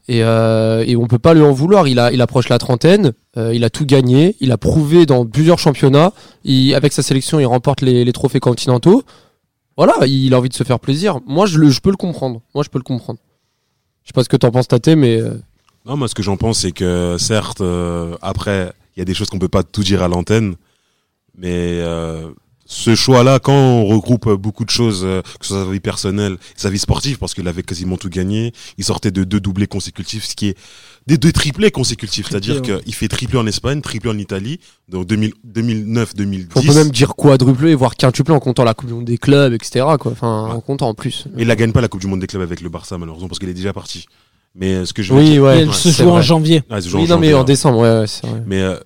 et, 0.07 0.23
euh, 0.23 0.83
et 0.85 0.95
on 0.95 1.07
peut 1.07 1.19
pas 1.19 1.33
lui 1.33 1.41
en 1.41 1.51
vouloir. 1.51 1.87
Il, 1.87 1.99
a, 1.99 2.11
il 2.11 2.21
approche 2.21 2.49
la 2.49 2.57
trentaine, 2.57 3.13
euh, 3.37 3.53
il 3.53 3.63
a 3.63 3.69
tout 3.69 3.85
gagné, 3.85 4.35
il 4.39 4.51
a 4.51 4.57
prouvé 4.57 5.05
dans 5.05 5.25
plusieurs 5.25 5.59
championnats. 5.59 6.11
Il, 6.43 6.73
avec 6.73 6.93
sa 6.93 7.03
sélection, 7.03 7.39
il 7.39 7.45
remporte 7.45 7.81
les, 7.81 8.03
les 8.03 8.13
trophées 8.13 8.39
continentaux. 8.39 9.03
Voilà, 9.77 10.05
il 10.05 10.33
a 10.33 10.37
envie 10.37 10.49
de 10.49 10.53
se 10.53 10.63
faire 10.63 10.79
plaisir. 10.79 11.19
Moi, 11.25 11.45
je, 11.45 11.57
le, 11.57 11.69
je 11.69 11.79
peux 11.79 11.91
le 11.91 11.97
comprendre. 11.97 12.41
Moi, 12.53 12.63
je 12.63 12.69
peux 12.69 12.77
le 12.79 12.83
comprendre. 12.83 13.19
Je 14.03 14.09
sais 14.09 14.13
pas 14.13 14.23
ce 14.23 14.29
que 14.29 14.37
t'en 14.37 14.51
penses, 14.51 14.67
Tate, 14.67 14.89
mais 14.89 15.19
euh, 15.19 15.35
Non, 15.85 15.95
moi, 15.97 16.07
ce 16.07 16.15
que 16.15 16.23
j'en 16.23 16.37
pense, 16.37 16.59
c'est 16.59 16.71
que 16.71 17.15
certes, 17.19 17.61
euh, 17.61 18.15
après, 18.21 18.73
il 18.95 18.99
y 18.99 19.01
a 19.01 19.05
des 19.05 19.13
choses 19.13 19.29
qu'on 19.29 19.39
peut 19.39 19.47
pas 19.47 19.63
tout 19.63 19.83
dire 19.83 20.03
à 20.03 20.07
l'antenne, 20.07 20.55
mais 21.37 21.79
euh, 21.81 22.29
ce 22.71 22.95
choix-là, 22.95 23.39
quand 23.39 23.53
on 23.53 23.85
regroupe 23.85 24.29
beaucoup 24.35 24.63
de 24.63 24.69
choses, 24.69 25.01
euh, 25.03 25.21
que 25.21 25.45
ce 25.45 25.53
soit 25.53 25.65
sa 25.65 25.69
vie 25.69 25.81
personnelle, 25.81 26.37
sa 26.55 26.69
vie 26.69 26.79
sportive, 26.79 27.17
parce 27.17 27.33
qu'il 27.33 27.45
avait 27.49 27.63
quasiment 27.63 27.97
tout 27.97 28.07
gagné, 28.07 28.53
il 28.77 28.85
sortait 28.85 29.11
de 29.11 29.25
deux 29.25 29.41
doublés 29.41 29.67
consécutifs, 29.67 30.23
ce 30.23 30.35
qui 30.35 30.47
est 30.47 30.57
des 31.05 31.17
deux 31.17 31.33
triplés 31.33 31.69
consécutifs, 31.69 32.27
c'est-à-dire 32.29 32.61
qu'il 32.61 32.93
fait 32.95 33.09
triplé 33.09 33.37
en 33.37 33.45
Espagne, 33.45 33.81
triplé 33.81 34.09
en 34.09 34.17
Italie, 34.17 34.61
donc 34.87 35.05
2000 35.05 35.33
2009-2010. 35.45 36.47
on 36.55 36.61
peut 36.61 36.73
même 36.73 36.91
dire 36.91 37.13
quadruplé, 37.15 37.75
voire 37.75 37.95
quintuplé 37.97 38.33
en 38.33 38.39
comptant 38.39 38.63
la 38.63 38.73
Coupe 38.73 38.87
du 38.87 38.93
Monde 38.93 39.05
des 39.05 39.17
clubs, 39.17 39.51
etc. 39.51 39.85
Quoi. 39.99 40.13
Enfin, 40.13 40.49
en 40.53 40.61
comptant 40.61 40.87
en 40.87 40.93
plus. 40.93 41.25
Mais 41.35 41.41
il 41.41 41.49
la 41.49 41.57
gagne 41.57 41.73
pas 41.73 41.81
la 41.81 41.89
Coupe 41.89 41.99
du 41.99 42.07
Monde 42.07 42.21
des 42.21 42.27
clubs 42.27 42.41
avec 42.41 42.61
le 42.61 42.69
Barça, 42.69 42.97
malheureusement, 42.97 43.27
parce 43.27 43.39
qu'il 43.39 43.49
est 43.49 43.53
déjà 43.53 43.73
parti. 43.73 44.05
Mais 44.55 44.75
euh, 44.75 44.85
ce 44.85 44.93
que 44.93 45.01
je 45.01 45.13
veux 45.13 45.19
Oui, 45.19 45.31
dire, 45.31 45.43
ouais. 45.43 45.57
Et 45.57 45.61
elle 45.63 45.73
se 45.73 45.91
c'est 45.91 46.03
joue 46.03 46.09
en 46.09 46.21
janvier. 46.21 46.63
Ah, 46.69 46.79
se 46.79 46.95
en 46.95 46.99
Oui, 46.99 47.07
non, 47.07 47.17
mais 47.17 47.33
en 47.33 47.41
hein. 47.41 47.43
décembre, 47.43 47.79
ouais, 47.79 47.99
ouais, 47.99 48.07
c'est 48.07 48.27
vrai. 48.27 48.43
Mais 48.45 48.61
euh, 48.61 48.77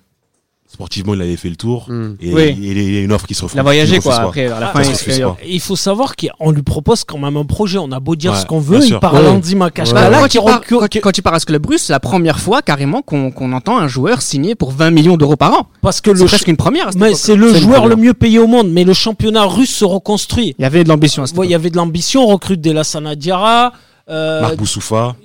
sportivement, 0.68 1.14
il 1.14 1.22
avait 1.22 1.36
fait 1.36 1.48
le 1.48 1.56
tour. 1.56 1.86
Hmm. 1.88 2.16
Et 2.20 2.32
Oui. 2.34 2.56
il 2.60 2.94
y 2.94 2.98
a 2.98 3.00
une 3.02 3.12
offre 3.12 3.26
qui 3.26 3.34
se 3.34 3.42
refuse. 3.42 3.54
Il 3.56 3.60
a 3.60 3.62
voyagé, 3.62 3.98
quoi, 3.98 4.16
après, 4.16 4.46
à 4.46 4.60
la 4.60 4.72
Ah, 4.74 4.82
fin, 4.82 4.82
il. 4.82 5.50
Et 5.54 5.58
faut 5.58 5.76
savoir 5.76 6.14
qu'on 6.16 6.50
lui 6.50 6.62
propose 6.62 7.04
quand 7.04 7.18
même 7.18 7.36
un 7.36 7.44
projet. 7.44 7.78
On 7.78 7.90
a 7.92 8.00
beau 8.00 8.16
dire 8.16 8.32
Ouais, 8.32 8.38
ce 8.40 8.46
qu'on 8.46 8.58
veut, 8.60 8.80
il 8.84 8.92
à 8.92 8.96
Ouais. 8.96 9.00
Bah, 9.00 9.56
Makashkala, 9.56 10.18
quand, 10.20 10.34
il 10.34 10.40
part, 10.42 10.60
quand- 10.68 11.00
quand 11.02 11.18
il 11.18 11.22
part 11.22 11.34
à 11.34 11.38
ce 11.40 11.46
club 11.46 11.64
russe, 11.66 11.84
c'est 11.84 11.92
la 11.92 12.00
première 12.00 12.38
fois 12.38 12.62
carrément 12.62 13.02
qu'on 13.02 13.52
entend 13.52 13.78
un 13.78 13.88
joueur 13.88 14.22
signé 14.22 14.54
pour 14.54 14.72
20 14.72 14.90
millions 14.90 15.16
d'euros 15.16 15.36
par 15.36 15.52
an. 15.54 15.66
parce 15.82 16.00
que 16.00 16.14
C'est 16.14 16.22
le 16.22 16.28
presque 16.28 16.48
une 16.48 16.56
première. 16.56 16.90
mais 16.96 17.14
c'est 17.14 17.36
le 17.36 17.54
joueur 17.54 17.86
le 17.86 17.96
mieux 17.96 18.14
payé 18.14 18.38
au 18.38 18.46
monde. 18.46 18.68
Mais 18.70 18.84
le 18.84 18.92
championnat 18.92 19.44
russe 19.44 19.74
se 19.74 19.84
reconstruit. 19.84 20.54
Il 20.58 20.62
y 20.62 20.64
avait 20.64 20.84
de 20.84 20.88
l'ambition 20.88 21.22
à 21.22 21.26
Ouais, 21.36 21.46
Il 21.46 21.50
y 21.50 21.54
avait 21.54 21.70
de 21.70 21.76
l'ambition, 21.76 22.22
on 22.24 22.26
recrute 22.26 22.60
des 22.60 22.72
Lassana 22.72 23.14
Diarra. 23.14 23.72
Euh, 24.08 24.40
Marc 24.40 24.56
Boussoufa. 24.56 25.16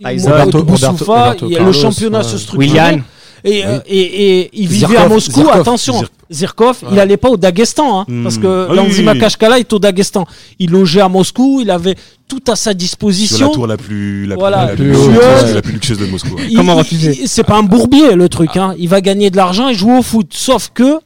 Boussoufa, 0.64 1.36
le 1.42 1.72
championnat 1.72 2.20
ouais. 2.20 2.24
se 2.24 2.38
structure. 2.38 2.60
Willian. 2.60 3.00
Et, 3.44 3.66
euh, 3.66 3.78
Oui. 3.78 3.82
et, 3.88 4.40
et 4.42 4.50
il 4.54 4.68
vivait 4.68 4.88
Zirkov, 4.88 5.06
à 5.06 5.08
Moscou, 5.10 5.32
Zirkov. 5.42 5.60
attention, 5.62 5.94
Zir- 6.00 6.10
Zirkov, 6.32 6.78
il 6.84 6.94
Ouais. 6.94 7.00
allait 7.00 7.18
pas 7.18 7.30
au 7.30 7.38
Daghestan, 7.38 8.00
hein, 8.02 8.06
Hmm. 8.08 8.24
parce 8.24 8.38
que 8.38 8.48
Ah 8.48 8.72
oui, 8.72 8.76
Lanzi 8.78 8.90
oui, 8.92 8.98
oui. 9.00 9.04
Makashkala 9.06 9.60
est 9.60 9.74
au 9.74 9.80
Daghestan. 9.80 10.26
Il 10.60 10.72
logeait 10.72 11.02
à 11.02 11.10
Moscou, 11.10 11.60
il 11.62 11.70
avait 11.72 11.96
tout 12.28 12.40
à 12.48 12.56
sa 12.56 12.62
Sur 12.64 12.70
la 12.70 12.74
disposition. 12.76 13.50
tour 13.52 13.68
la 13.68 13.78
plus, 13.78 14.26
la 14.26 14.36
Voilà, 14.36 14.68
plus, 14.68 14.92
la 14.92 14.98
luxueuse, 14.98 15.56
la 15.56 15.62
plus 15.62 15.74
luxueuse 15.74 15.98
de 15.98 16.06
Moscou. 16.06 16.36
ouais. 16.36 16.48
Il- 16.50 16.56
Comment 16.58 16.76
refuser 16.76 17.24
C'est 17.26 17.44
pas 17.44 17.58
un 17.58 17.64
bourbier 17.64 18.14
le 18.16 18.30
truc, 18.30 18.56
hein. 18.58 18.76
Il 18.78 18.88
va 18.90 19.02
gagner 19.02 19.30
de 19.30 19.36
l'argent 19.38 19.68
et 19.70 19.74
jouer 19.74 19.98
au 19.98 20.02
foot. 20.04 20.28
Sauf 20.34 20.70
que 20.74 21.00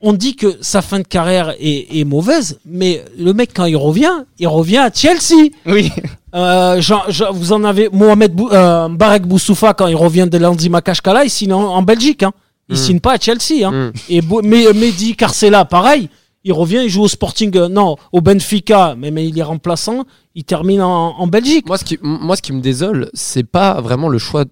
on 0.00 0.12
dit 0.12 0.36
que 0.36 0.56
sa 0.60 0.80
fin 0.80 0.98
de 1.00 1.04
carrière 1.06 1.54
est, 1.60 1.98
est 2.00 2.04
mauvaise, 2.04 2.58
mais 2.64 3.04
le 3.18 3.32
mec 3.32 3.50
quand 3.54 3.64
il 3.66 3.76
revient, 3.76 4.12
il 4.38 4.46
revient 4.48 4.78
à 4.78 4.90
Chelsea. 4.92 5.50
Oui. 5.66 5.90
Euh, 6.34 6.80
Jean- 6.80 7.04
Jean- 7.08 7.32
vous 7.32 7.52
en 7.52 7.64
avez 7.64 7.88
Mohamed 7.90 8.32
Bou, 8.34 8.48
euh, 8.52 8.88
Barek 8.88 9.26
Boussoufa 9.26 9.74
quand 9.74 9.86
il 9.86 9.96
revient 9.96 10.26
de 10.30 10.38
Lanzi 10.38 10.68
Makashkala, 10.68 11.24
il 11.24 11.30
signe 11.30 11.52
en, 11.52 11.60
en 11.74 11.82
Belgique. 11.82 12.22
Hein. 12.22 12.32
Il 12.68 12.74
Mm. 12.74 12.78
signe 12.78 13.00
pas 13.00 13.14
à 13.14 13.18
Chelsea. 13.18 13.64
Hein. 13.66 13.70
Mm. 13.70 13.92
Et 14.10 14.20
Bo- 14.20 14.42
mais 14.42 14.72
Mehdi 14.74 15.16
Carcela, 15.16 15.64
pareil. 15.64 16.10
Il 16.44 16.52
revient, 16.52 16.80
il 16.84 16.88
joue 16.90 17.02
au 17.02 17.08
Sporting, 17.08 17.54
euh, 17.56 17.68
non, 17.68 17.96
au 18.12 18.20
Benfica, 18.20 18.94
mais, 18.96 19.10
mais 19.10 19.26
il 19.26 19.38
est 19.38 19.42
remplaçant. 19.42 20.04
Il 20.34 20.44
termine 20.44 20.82
en, 20.82 21.18
en 21.18 21.26
Belgique. 21.26 21.66
Moi, 21.66 21.78
ce 21.78 21.84
qui, 21.84 21.98
moi, 22.02 22.36
ce 22.36 22.42
qui 22.42 22.52
me 22.52 22.60
désole, 22.60 23.10
c'est 23.14 23.42
pas 23.44 23.80
vraiment 23.80 24.08
le 24.08 24.18
choix 24.18 24.44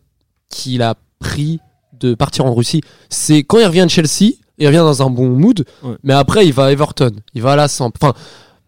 qu'il 0.50 0.82
a 0.82 0.94
pris 1.20 1.60
de 2.00 2.14
partir 2.14 2.44
en 2.46 2.54
Russie. 2.54 2.80
C'est 3.08 3.42
quand 3.44 3.58
il 3.58 3.66
revient 3.66 3.84
de 3.84 3.90
Chelsea, 3.90 4.32
il 4.58 4.66
revient 4.66 4.78
dans 4.78 5.02
un 5.02 5.10
bon 5.10 5.28
mood, 5.28 5.64
Ouais. 5.82 5.94
mais 6.02 6.12
après, 6.14 6.46
il 6.46 6.52
va 6.52 6.64
à 6.66 6.72
Everton, 6.72 7.10
il 7.34 7.42
va 7.42 7.52
à 7.52 7.56
la 7.56 7.68
Samp. 7.68 7.92
Enfin, 8.00 8.14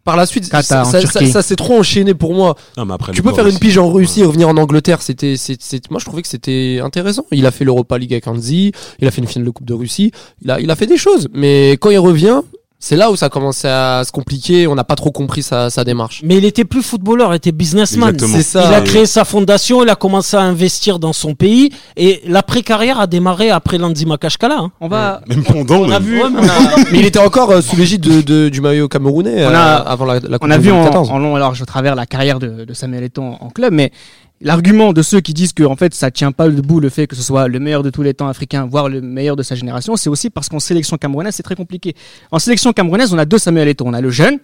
par 0.08 0.16
la 0.16 0.24
suite, 0.24 0.48
Qatar, 0.48 0.86
ça, 0.86 1.02
ça, 1.02 1.42
s'est 1.42 1.54
trop 1.56 1.78
enchaîné 1.78 2.14
pour 2.14 2.34
moi. 2.34 2.56
Non, 2.78 2.86
mais 2.86 2.94
après, 2.94 3.12
tu 3.12 3.22
peux 3.22 3.34
faire 3.34 3.46
une 3.46 3.58
pige 3.58 3.76
en 3.76 3.92
Russie 3.92 4.22
et 4.22 4.24
revenir 4.24 4.48
en 4.48 4.56
Angleterre. 4.56 5.02
C'était, 5.02 5.36
c'est, 5.36 5.60
c'est- 5.60 5.90
moi, 5.90 6.00
je 6.00 6.06
trouvais 6.06 6.22
que 6.22 6.28
c'était 6.28 6.80
intéressant. 6.82 7.26
Il 7.30 7.44
a 7.44 7.50
fait 7.50 7.66
l'Europa 7.66 7.98
League 7.98 8.14
avec 8.14 8.26
Anzi, 8.26 8.72
il 9.00 9.06
a 9.06 9.10
fait 9.10 9.20
une 9.20 9.26
finale 9.26 9.44
de 9.44 9.50
Coupe 9.50 9.66
de 9.66 9.74
Russie, 9.74 10.12
il 10.40 10.50
a, 10.50 10.60
il 10.60 10.70
a 10.70 10.76
fait 10.76 10.86
des 10.86 10.96
choses. 10.96 11.28
Mais 11.34 11.72
quand 11.72 11.90
il 11.90 11.98
revient, 11.98 12.40
c'est 12.80 12.94
là 12.94 13.10
où 13.10 13.16
ça 13.16 13.28
commençait 13.28 13.68
à 13.68 14.02
se 14.06 14.12
compliquer. 14.12 14.66
On 14.68 14.74
n'a 14.76 14.84
pas 14.84 14.94
trop 14.94 15.10
compris 15.10 15.42
sa, 15.42 15.68
sa 15.68 15.82
démarche. 15.82 16.20
Mais 16.24 16.36
il 16.36 16.44
était 16.44 16.64
plus 16.64 16.82
footballeur, 16.82 17.32
il 17.32 17.36
était 17.36 17.50
businessman. 17.52 18.10
Exactement. 18.10 18.36
C'est 18.36 18.44
ça. 18.44 18.64
Il 18.68 18.74
a 18.74 18.80
créé 18.82 19.04
sa 19.06 19.24
fondation, 19.24 19.82
il 19.82 19.88
a 19.88 19.96
commencé 19.96 20.36
à 20.36 20.40
investir 20.42 20.98
dans 21.00 21.12
son 21.12 21.34
pays 21.34 21.70
et 21.96 22.20
l'après-carrière 22.26 23.00
a 23.00 23.06
démarré 23.08 23.50
après 23.50 23.78
Lanzi 23.78 24.06
Makashkala. 24.06 24.58
hein. 24.58 24.70
On 24.80 24.86
va. 24.88 25.20
Même 25.28 25.42
pendant, 25.42 25.80
On 25.80 25.84
a 25.90 25.98
même. 25.98 26.02
vu. 26.02 26.22
Ouais, 26.22 26.30
mais 26.30 26.40
on 26.40 26.44
a- 26.44 26.84
Mais 26.92 27.00
il 27.00 27.06
était 27.06 27.18
encore 27.18 27.50
euh, 27.50 27.60
sous 27.60 27.76
l'égide 27.76 28.00
de, 28.02 28.20
de- 28.20 28.48
du 28.48 28.60
maillot 28.60 28.86
camerounais 28.88 29.44
On 29.44 29.50
euh, 29.50 29.54
a- 29.56 29.76
avant 29.78 30.04
la, 30.04 30.20
la 30.20 30.38
On 30.40 30.50
a 30.50 30.58
vu 30.58 30.70
en, 30.70 30.84
14. 30.84 31.10
en 31.10 31.18
long 31.18 31.36
et 31.36 31.40
large 31.40 31.60
au 31.60 31.64
travers 31.66 31.94
la 31.96 32.06
carrière 32.06 32.38
de, 32.38 32.64
de 32.64 32.74
Samuel 32.74 33.02
Eto'o 33.04 33.24
en, 33.24 33.38
en 33.40 33.50
club, 33.50 33.72
mais 33.72 33.90
l'argument 34.40 34.92
de 34.92 35.02
ceux 35.02 35.20
qui 35.20 35.34
disent 35.34 35.52
que 35.52 35.62
en 35.62 35.76
fait 35.76 35.94
ça 35.94 36.10
tient 36.10 36.32
pas 36.32 36.48
debout 36.48 36.80
le 36.80 36.88
fait 36.88 37.06
que 37.06 37.16
ce 37.16 37.22
soit 37.22 37.48
le 37.48 37.58
meilleur 37.58 37.82
de 37.82 37.90
tous 37.90 38.02
les 38.02 38.14
temps 38.14 38.28
africain, 38.28 38.66
voire 38.66 38.88
le 38.88 39.00
meilleur 39.00 39.36
de 39.36 39.42
sa 39.42 39.54
génération, 39.54 39.96
c'est 39.96 40.10
aussi 40.10 40.30
parce 40.30 40.48
qu'en 40.48 40.60
sélection 40.60 40.96
camerounaise 40.96 41.34
c'est 41.34 41.42
très 41.42 41.56
compliqué. 41.56 41.94
En 42.30 42.38
sélection 42.38 42.72
camerounaise 42.72 43.12
on 43.12 43.18
a 43.18 43.24
deux 43.24 43.38
Samuel 43.38 43.68
Eto'o, 43.68 43.86
on 43.88 43.94
a 43.94 44.00
le 44.00 44.10
jeune 44.10 44.38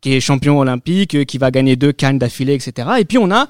qui 0.00 0.14
est 0.14 0.20
champion 0.20 0.58
olympique, 0.58 1.14
euh, 1.14 1.24
qui 1.24 1.38
va 1.38 1.50
gagner 1.50 1.76
deux 1.76 1.92
cannes 1.92 2.18
d'affilée, 2.18 2.54
etc. 2.54 2.88
Et 3.00 3.04
puis 3.04 3.18
on 3.18 3.30
a 3.30 3.48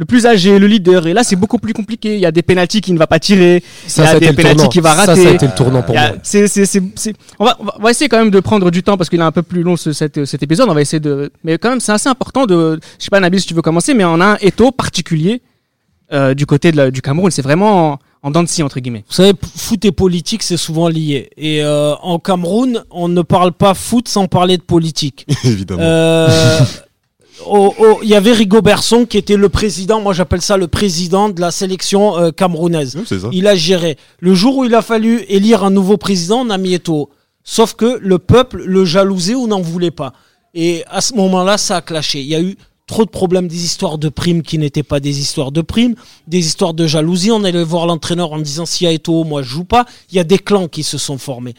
le 0.00 0.04
plus 0.06 0.24
âgé, 0.26 0.58
le 0.58 0.66
leader. 0.66 1.06
Et 1.08 1.12
là 1.12 1.22
c'est 1.24 1.36
beaucoup 1.36 1.58
plus 1.58 1.72
compliqué. 1.74 2.14
Il 2.14 2.20
y 2.20 2.26
a 2.26 2.30
des 2.32 2.42
pénalties 2.42 2.80
qu'il 2.80 2.94
ne 2.94 2.98
va 2.98 3.06
pas 3.06 3.18
tirer. 3.18 3.62
Ça, 3.86 4.02
il 4.02 4.06
y 4.06 4.08
ça 4.08 4.16
a 4.16 4.20
des 4.20 4.32
pénalties 4.32 4.56
tournant. 4.56 4.68
qu'il 4.70 4.80
va 4.82 4.90
Ça, 4.94 5.04
rater. 5.06 5.22
ça 5.24 5.28
a 5.28 5.32
été 5.32 5.46
le 5.46 5.52
tournant 5.54 5.82
pour 5.82 5.96
a- 5.98 6.08
moi. 6.12 6.16
c'est- 6.22 6.48
c'est- 6.48 6.64
c'est- 6.66 6.82
c'est- 6.94 7.14
On, 7.38 7.44
va, 7.44 7.56
on 7.60 7.64
va- 7.64 7.74
on 7.78 7.82
va 7.82 7.90
essayer 7.90 8.08
quand 8.08 8.18
même 8.18 8.30
de 8.30 8.40
prendre 8.40 8.70
du 8.70 8.82
temps 8.82 8.96
parce 8.96 9.10
qu'il 9.10 9.18
est 9.20 9.24
un 9.24 9.32
peu 9.32 9.42
plus 9.42 9.62
long 9.62 9.76
ce, 9.76 9.92
cet, 9.92 10.24
cet 10.24 10.42
épisode. 10.42 10.68
On 10.70 10.74
va 10.74 10.80
essayer 10.80 11.00
de. 11.00 11.30
Mais 11.44 11.58
quand 11.58 11.68
même, 11.70 11.80
c'est 11.80 11.92
assez 11.92 12.08
important 12.08 12.46
de. 12.46 12.78
Je 12.98 13.04
sais 13.04 13.10
pas, 13.10 13.20
Nabil, 13.20 13.40
si 13.40 13.46
tu 13.46 13.54
veux 13.54 13.62
commencer, 13.62 13.92
mais 13.92 14.04
on 14.04 14.20
a 14.20 14.26
un 14.26 14.36
étau 14.40 14.70
particulier 14.72 15.42
euh, 16.12 16.32
du 16.32 16.46
côté 16.46 16.72
de 16.72 16.76
la- 16.78 16.90
du 16.90 17.02
Cameroun. 17.02 17.30
C'est 17.30 17.42
vraiment 17.42 17.92
en, 17.92 17.98
en 18.22 18.30
dents 18.30 18.42
de 18.42 18.48
scie, 18.48 18.62
entre 18.62 18.80
guillemets. 18.80 19.04
Vous 19.08 19.14
savez, 19.14 19.32
foot 19.56 19.84
et 19.84 19.92
politique, 19.92 20.42
c'est 20.42 20.56
souvent 20.56 20.88
lié. 20.88 21.28
Et 21.36 21.62
euh, 21.62 21.94
en 21.96 22.18
Cameroun, 22.18 22.82
on 22.90 23.08
ne 23.08 23.20
parle 23.22 23.52
pas 23.52 23.74
foot 23.74 24.08
sans 24.08 24.26
parler 24.26 24.56
de 24.56 24.62
politique. 24.62 25.26
Évidemment. 25.44 25.82
Euh, 25.82 26.60
au- 27.46 27.74
au- 27.78 27.98
il 28.02 28.08
y 28.08 28.14
avait 28.14 28.32
Rigobertson 28.32 29.06
qui 29.06 29.16
était 29.18 29.36
le 29.36 29.48
président, 29.48 30.00
moi 30.00 30.12
j'appelle 30.12 30.42
ça 30.42 30.56
le 30.56 30.68
président 30.68 31.28
de 31.28 31.40
la 31.40 31.50
sélection 31.50 32.16
euh, 32.18 32.30
camerounaise. 32.30 32.96
Il 33.32 33.46
a 33.46 33.54
géré. 33.54 33.96
Le 34.20 34.34
jour 34.34 34.56
où 34.58 34.64
il 34.64 34.74
a 34.74 34.82
fallu 34.82 35.22
élire 35.28 35.64
un 35.64 35.70
nouveau 35.70 35.96
président, 35.96 36.40
on 36.40 36.50
a 36.50 36.58
mis 36.58 36.74
Eto'o. 36.74 37.10
Sauf 37.44 37.74
que 37.74 37.98
le 38.00 38.18
peuple 38.18 38.62
le 38.64 38.84
jalousait 38.84 39.34
ou 39.34 39.46
n'en 39.46 39.60
voulait 39.60 39.90
pas. 39.90 40.12
Et 40.54 40.84
à 40.88 41.00
ce 41.00 41.14
moment-là, 41.14 41.56
ça 41.58 41.76
a 41.76 41.80
clashé. 41.80 42.20
Il 42.20 42.26
y 42.26 42.34
a 42.34 42.40
eu 42.40 42.56
trop 42.86 43.04
de 43.04 43.10
problèmes, 43.10 43.48
des 43.48 43.64
histoires 43.64 43.98
de 43.98 44.08
primes 44.08 44.42
qui 44.42 44.58
n'étaient 44.58 44.82
pas 44.82 44.98
des 45.00 45.20
histoires 45.20 45.52
de 45.52 45.60
primes, 45.62 45.94
des 46.26 46.38
histoires 46.46 46.74
de 46.74 46.86
jalousie. 46.86 47.30
On 47.30 47.44
allait 47.44 47.62
voir 47.64 47.86
l'entraîneur 47.86 48.32
en 48.32 48.38
disant 48.38 48.66
s'il 48.66 48.86
y 48.86 48.88
a 48.90 48.92
Eto'o, 48.92 49.24
moi 49.24 49.42
je 49.42 49.48
joue 49.48 49.64
pas. 49.64 49.86
Il 50.10 50.16
y 50.16 50.18
a 50.20 50.24
des 50.24 50.38
clans 50.38 50.68
qui 50.68 50.82
se 50.82 50.98
sont 50.98 51.18
formés. 51.18 51.54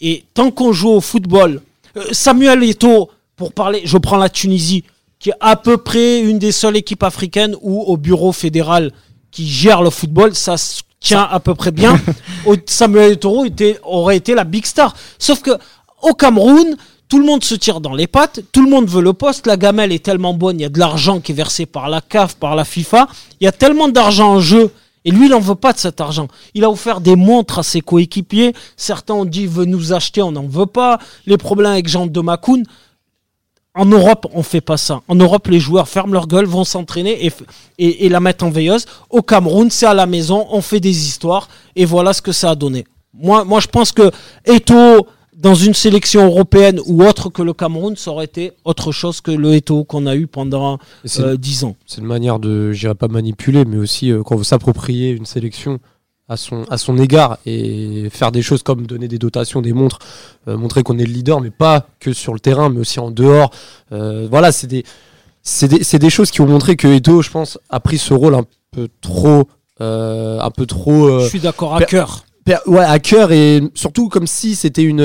Et 0.00 0.24
tant 0.34 0.50
qu'on 0.50 0.72
joue 0.72 0.90
au 0.90 1.00
football, 1.00 1.60
euh, 1.96 2.04
Samuel 2.12 2.62
Eto'o, 2.64 3.10
pour 3.36 3.52
parler, 3.52 3.82
je 3.84 3.96
prends 3.98 4.16
la 4.18 4.28
Tunisie, 4.28 4.84
qui 5.22 5.30
est 5.30 5.34
à 5.40 5.54
peu 5.54 5.76
près 5.76 6.20
une 6.20 6.40
des 6.40 6.50
seules 6.50 6.76
équipes 6.76 7.04
africaines 7.04 7.54
où 7.62 7.80
au 7.80 7.96
bureau 7.96 8.32
fédéral 8.32 8.90
qui 9.30 9.48
gère 9.48 9.80
le 9.80 9.88
football, 9.88 10.34
ça 10.34 10.56
se 10.56 10.82
tient 10.98 11.22
à 11.30 11.38
peu 11.38 11.54
près 11.54 11.70
bien. 11.70 11.96
Samuel 12.66 13.18
était, 13.46 13.78
aurait 13.84 14.16
été 14.16 14.34
la 14.34 14.42
big 14.42 14.66
star. 14.66 14.94
Sauf 15.20 15.40
que 15.40 15.52
au 16.02 16.12
Cameroun, 16.14 16.76
tout 17.08 17.20
le 17.20 17.24
monde 17.24 17.44
se 17.44 17.54
tire 17.54 17.80
dans 17.80 17.94
les 17.94 18.08
pattes, 18.08 18.40
tout 18.50 18.64
le 18.64 18.68
monde 18.68 18.88
veut 18.88 19.00
le 19.00 19.12
poste, 19.12 19.46
la 19.46 19.56
gamelle 19.56 19.92
est 19.92 20.04
tellement 20.04 20.34
bonne, 20.34 20.58
il 20.58 20.62
y 20.62 20.66
a 20.66 20.68
de 20.68 20.78
l'argent 20.80 21.20
qui 21.20 21.30
est 21.30 21.34
versé 21.36 21.66
par 21.66 21.88
la 21.88 22.00
CAF, 22.00 22.34
par 22.34 22.56
la 22.56 22.64
FIFA, 22.64 23.06
il 23.40 23.44
y 23.44 23.46
a 23.46 23.52
tellement 23.52 23.88
d'argent 23.88 24.32
en 24.34 24.40
jeu. 24.40 24.72
Et 25.04 25.10
lui, 25.10 25.26
il 25.26 25.30
n'en 25.30 25.40
veut 25.40 25.56
pas 25.56 25.72
de 25.72 25.78
cet 25.78 26.00
argent. 26.00 26.28
Il 26.54 26.62
a 26.62 26.70
offert 26.70 27.00
des 27.00 27.16
montres 27.16 27.58
à 27.58 27.64
ses 27.64 27.80
coéquipiers. 27.80 28.54
Certains 28.76 29.14
ont 29.14 29.24
dit, 29.24 29.48
veut 29.48 29.64
nous 29.64 29.92
acheter, 29.92 30.22
on 30.22 30.30
n'en 30.30 30.46
veut 30.46 30.66
pas. 30.66 31.00
Les 31.26 31.36
problèmes 31.36 31.72
avec 31.72 31.88
Jean 31.88 32.06
de 32.06 32.20
Macoun. 32.20 32.62
En 33.74 33.86
Europe, 33.86 34.26
on 34.34 34.42
fait 34.42 34.60
pas 34.60 34.76
ça. 34.76 35.00
En 35.08 35.14
Europe, 35.14 35.48
les 35.48 35.58
joueurs 35.58 35.88
ferment 35.88 36.12
leur 36.12 36.26
gueule, 36.26 36.44
vont 36.44 36.64
s'entraîner 36.64 37.24
et, 37.24 37.32
et, 37.78 38.04
et 38.04 38.08
la 38.10 38.20
mettent 38.20 38.42
en 38.42 38.50
veilleuse. 38.50 38.84
Au 39.08 39.22
Cameroun, 39.22 39.70
c'est 39.70 39.86
à 39.86 39.94
la 39.94 40.04
maison, 40.04 40.46
on 40.50 40.60
fait 40.60 40.80
des 40.80 41.06
histoires 41.06 41.48
et 41.74 41.86
voilà 41.86 42.12
ce 42.12 42.20
que 42.20 42.32
ça 42.32 42.50
a 42.50 42.54
donné. 42.54 42.84
Moi, 43.14 43.44
moi 43.44 43.60
je 43.60 43.68
pense 43.68 43.92
que 43.92 44.10
Eto'o, 44.44 45.06
dans 45.34 45.54
une 45.54 45.72
sélection 45.72 46.26
européenne 46.26 46.80
ou 46.86 47.02
autre 47.02 47.30
que 47.30 47.42
le 47.42 47.54
Cameroun, 47.54 47.96
ça 47.96 48.10
aurait 48.10 48.26
été 48.26 48.52
autre 48.64 48.92
chose 48.92 49.22
que 49.22 49.30
le 49.30 49.54
Eto'o 49.54 49.84
qu'on 49.84 50.06
a 50.06 50.16
eu 50.16 50.26
pendant 50.26 50.78
euh, 51.18 51.36
10 51.36 51.64
ans. 51.64 51.76
c'est 51.86 52.00
une 52.02 52.06
manière 52.06 52.38
de, 52.38 52.72
je 52.72 52.80
dirais 52.80 52.94
pas 52.94 53.08
manipuler, 53.08 53.64
mais 53.64 53.78
aussi 53.78 54.10
euh, 54.10 54.22
quand 54.22 54.34
on 54.34 54.38
veut 54.38 54.44
s'approprier 54.44 55.10
une 55.12 55.26
sélection 55.26 55.78
à 56.32 56.36
son, 56.36 56.64
à 56.70 56.78
son 56.78 56.98
égard 56.98 57.38
et 57.46 58.08
faire 58.10 58.32
des 58.32 58.42
choses 58.42 58.62
comme 58.62 58.86
donner 58.86 59.08
des 59.08 59.18
dotations, 59.18 59.60
des 59.62 59.72
montres, 59.72 59.98
euh, 60.48 60.56
montrer 60.56 60.82
qu'on 60.82 60.98
est 60.98 61.04
le 61.06 61.12
leader, 61.12 61.40
mais 61.40 61.50
pas 61.50 61.86
que 62.00 62.12
sur 62.12 62.32
le 62.34 62.40
terrain, 62.40 62.68
mais 62.68 62.80
aussi 62.80 62.98
en 63.00 63.10
dehors. 63.10 63.50
Euh, 63.92 64.26
voilà, 64.30 64.50
c'est 64.52 64.66
des, 64.66 64.84
c'est 65.42 65.68
des, 65.68 65.84
c'est 65.84 65.98
des 65.98 66.10
choses 66.10 66.30
qui 66.30 66.40
ont 66.40 66.46
montré 66.46 66.76
que 66.76 66.88
Eto, 66.88 67.22
je 67.22 67.30
pense, 67.30 67.58
a 67.70 67.80
pris 67.80 67.98
ce 67.98 68.14
rôle 68.14 68.34
un 68.34 68.44
peu 68.70 68.88
trop, 69.00 69.48
euh, 69.80 70.40
un 70.40 70.50
peu 70.50 70.66
trop. 70.66 71.20
Je 71.20 71.28
suis 71.28 71.40
d'accord 71.40 71.74
à 71.74 71.78
per- 71.78 71.86
cœur. 71.86 72.24
per- 72.44 72.58
ouais, 72.66 72.84
à 72.84 72.98
cœur 72.98 73.32
et 73.32 73.60
surtout 73.74 74.08
comme 74.08 74.26
si 74.26 74.54
c'était 74.54 74.82
une, 74.82 75.00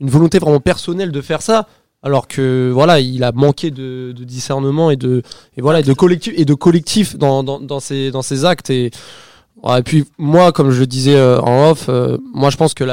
une 0.00 0.10
volonté 0.10 0.38
vraiment 0.38 0.60
personnelle 0.60 1.12
de 1.12 1.20
faire 1.20 1.42
ça. 1.42 1.66
Alors 2.02 2.28
que 2.28 2.70
voilà, 2.72 2.98
il 2.98 3.22
a 3.24 3.30
manqué 3.32 3.70
de, 3.70 4.12
de 4.16 4.24
discernement 4.24 4.90
et 4.90 4.96
de 4.96 5.22
et 5.58 5.60
voilà 5.60 5.80
et 5.80 5.82
de 5.82 5.92
collectif 5.92 6.32
et 6.34 6.46
de 6.46 6.54
collectif 6.54 7.18
dans, 7.18 7.42
dans, 7.44 7.60
dans 7.60 7.78
ses 7.78 8.10
dans 8.10 8.22
ses 8.22 8.46
actes 8.46 8.70
et 8.70 8.90
et 9.76 9.82
puis 9.82 10.04
moi 10.18 10.52
comme 10.52 10.70
je 10.70 10.80
le 10.80 10.86
disais 10.86 11.16
euh, 11.16 11.40
en 11.40 11.70
off, 11.70 11.86
euh, 11.88 12.18
moi 12.34 12.50
je 12.50 12.56
pense 12.56 12.74
que 12.74 12.84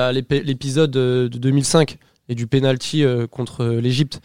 l'épisode 0.43 0.91
de, 0.91 1.29
de 1.31 1.37
2005 1.37 1.97
et 2.29 2.35
du 2.35 2.47
penalty 2.47 3.03
euh, 3.03 3.27
contre 3.27 3.65
l'Égypte 3.65 4.19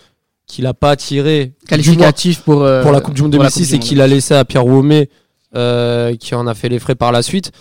qu'il 0.46 0.66
a 0.66 0.74
pas 0.74 0.96
tiré 0.96 1.52
Qualificatif 1.68 2.40
pour, 2.40 2.62
euh, 2.62 2.82
pour 2.82 2.92
la 2.92 3.00
Coupe 3.00 3.14
du 3.14 3.22
Monde 3.22 3.32
pour 3.32 3.42
la 3.42 3.48
2006 3.48 3.60
Coupe 3.60 3.70
du 3.70 3.76
et 3.76 3.88
qu'il 3.88 4.00
a 4.00 4.06
laissé 4.06 4.34
à 4.34 4.44
Pierre 4.44 4.66
Womé 4.66 5.08
euh, 5.54 6.14
qui 6.16 6.34
en 6.34 6.46
a 6.46 6.54
fait 6.54 6.68
les 6.68 6.78
frais 6.78 6.94
par 6.94 7.12
la 7.12 7.22
suite. 7.22 7.52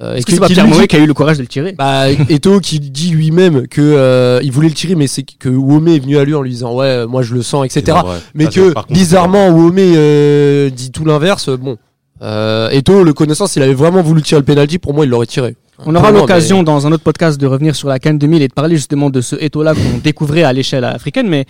Euh, 0.00 0.14
Est-ce 0.14 0.22
et 0.22 0.24
que 0.24 0.32
c'est 0.32 0.38
pas 0.38 0.46
qu'il 0.46 0.54
Pierre 0.54 0.66
Mouet 0.66 0.86
qui 0.86 0.96
a 0.96 0.98
eu 0.98 1.06
le 1.06 1.12
courage 1.12 1.36
de 1.36 1.42
le 1.42 1.48
tirer? 1.48 1.72
Bah, 1.72 2.10
Eto 2.30 2.58
qui 2.60 2.80
dit 2.80 3.10
lui-même 3.10 3.68
que 3.68 3.82
euh, 3.82 4.40
il 4.42 4.50
voulait 4.50 4.68
le 4.68 4.74
tirer, 4.74 4.94
mais 4.94 5.06
c'est 5.06 5.24
que 5.24 5.48
Womé 5.50 5.96
est 5.96 5.98
venu 5.98 6.16
à 6.16 6.24
lui 6.24 6.34
en 6.34 6.42
lui 6.42 6.50
disant 6.50 6.74
ouais, 6.74 6.86
euh, 6.86 7.06
moi 7.06 7.22
je 7.22 7.34
le 7.34 7.42
sens, 7.42 7.66
etc. 7.66 7.98
Mais 8.34 8.46
que 8.46 8.72
bizarrement 8.90 9.48
Womé 9.50 9.92
euh, 9.96 10.70
dit 10.70 10.90
tout 10.90 11.04
l'inverse. 11.04 11.50
Bon, 11.50 11.76
euh, 12.22 12.68
Eto 12.70 13.02
le 13.04 13.12
connaissant, 13.12 13.46
s'il 13.46 13.62
avait 13.62 13.74
vraiment 13.74 14.02
voulu 14.02 14.22
tirer 14.22 14.40
le 14.40 14.44
penalty, 14.44 14.78
pour 14.78 14.94
moi 14.94 15.04
il 15.04 15.08
l'aurait 15.10 15.26
tiré. 15.26 15.56
On 15.86 15.94
aura 15.94 16.10
l'occasion 16.10 16.58
mais- 16.58 16.64
dans 16.64 16.86
un 16.86 16.92
autre 16.92 17.02
podcast 17.02 17.40
de 17.40 17.46
revenir 17.46 17.74
sur 17.74 17.88
la 17.88 17.98
Cannes 17.98 18.18
2000 18.18 18.42
et 18.42 18.48
de 18.48 18.52
parler 18.52 18.76
justement 18.76 19.08
de 19.08 19.20
ce 19.22 19.36
Eto-là 19.36 19.74
qu'on 19.74 19.98
découvrait 20.04 20.42
à 20.42 20.52
l'échelle 20.52 20.84
africaine. 20.84 21.26
Mais 21.28 21.46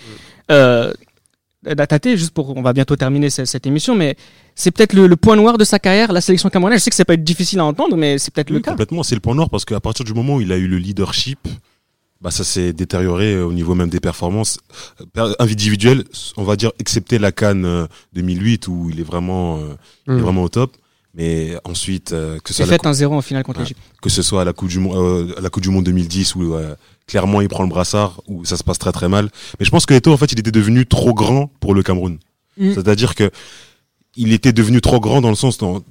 euh, 0.52 0.92
Tate, 1.88 2.08
juste 2.16 2.30
pour, 2.32 2.56
on 2.56 2.62
va 2.62 2.72
bientôt 2.72 2.96
terminer 2.96 3.28
cette, 3.28 3.46
cette 3.46 3.66
émission, 3.66 3.94
mais 3.94 4.16
c'est 4.54 4.70
peut-être 4.70 4.92
le, 4.94 5.06
le 5.08 5.16
point 5.16 5.36
noir 5.36 5.58
de 5.58 5.64
sa 5.64 5.78
carrière, 5.78 6.12
la 6.12 6.20
sélection 6.20 6.48
camerounaise. 6.48 6.78
Je 6.78 6.84
sais 6.84 6.90
que 6.90 6.96
c'est 6.96 7.04
pas 7.04 7.16
difficile 7.16 7.58
à 7.58 7.64
entendre, 7.64 7.96
mais 7.96 8.16
c'est 8.18 8.32
peut-être 8.32 8.50
le 8.50 8.56
Oui, 8.56 8.62
cas. 8.62 8.70
complètement, 8.70 9.02
c'est 9.02 9.14
le 9.16 9.20
point 9.20 9.34
noir 9.34 9.50
parce 9.50 9.64
qu'à 9.64 9.80
partir 9.80 10.04
du 10.04 10.14
moment 10.14 10.36
où 10.36 10.40
il 10.40 10.52
a 10.52 10.56
eu 10.56 10.68
le 10.68 10.78
leadership, 10.78 11.40
bah 12.20 12.30
ça 12.30 12.44
s'est 12.44 12.72
détérioré 12.72 13.34
euh, 13.34 13.46
au 13.46 13.52
niveau 13.52 13.74
même 13.74 13.88
des 13.88 14.00
performances 14.00 14.58
euh, 15.16 15.32
individuelles, 15.38 16.04
on 16.36 16.44
va 16.44 16.56
dire 16.56 16.70
excepté 16.78 17.18
la 17.18 17.32
Cannes 17.32 17.64
euh, 17.64 17.86
2008 18.12 18.68
où 18.68 18.90
il 18.90 19.00
est 19.00 19.04
vraiment 19.04 19.58
euh, 19.58 19.74
il 20.06 20.12
est 20.12 20.16
Mm. 20.16 20.20
vraiment 20.20 20.42
au 20.42 20.48
top. 20.48 20.76
Mais 21.14 21.56
ensuite 21.64 22.12
euh, 22.12 22.38
que 22.38 22.52
ce 22.52 22.62
soit 22.62 22.66
fait 22.66 22.86
un 22.86 22.92
0 22.92 23.16
en 23.16 23.20
finale 23.22 23.42
contre 23.42 23.58
Ouais. 23.58 23.64
l'Égypte. 23.64 23.80
que 24.00 24.08
ce 24.10 24.22
soit 24.22 24.42
à 24.42 24.44
la 24.44 24.52
Coupe 24.52 24.68
du 24.68 24.78
Monde, 24.78 24.96
euh, 24.96 25.34
à 25.38 25.40
la 25.40 25.48
Coupe 25.50 25.62
du 25.64 25.70
Monde 25.70 25.84
2010 25.84 26.36
où 26.36 26.54
euh, 26.54 26.74
clairement 27.08 27.40
il 27.40 27.48
prend 27.48 27.64
le 27.64 27.68
brassard 27.68 28.20
où 28.28 28.44
ça 28.44 28.56
se 28.56 28.62
passe 28.62 28.78
très 28.78 28.92
très 28.92 29.08
mal. 29.08 29.28
Mais 29.58 29.66
je 29.66 29.70
pense 29.70 29.86
que 29.86 29.94
Eto'o 29.94 30.12
en 30.12 30.16
fait 30.16 30.30
il 30.32 30.38
était 30.38 30.52
devenu 30.52 30.86
trop 30.86 31.12
grand 31.14 31.48
pour 31.58 31.74
le 31.74 31.82
Cameroun. 31.82 32.18
Mm. 32.58 32.74
C'est-à-dire 32.74 33.14
que 33.16 33.30
il 34.16 34.32
était 34.32 34.52
devenu 34.52 34.80
trop 34.80 35.00
grand 35.00 35.20
dans 35.20 35.30
le 35.30 35.34
sens 35.36 35.58
dans 35.58 35.82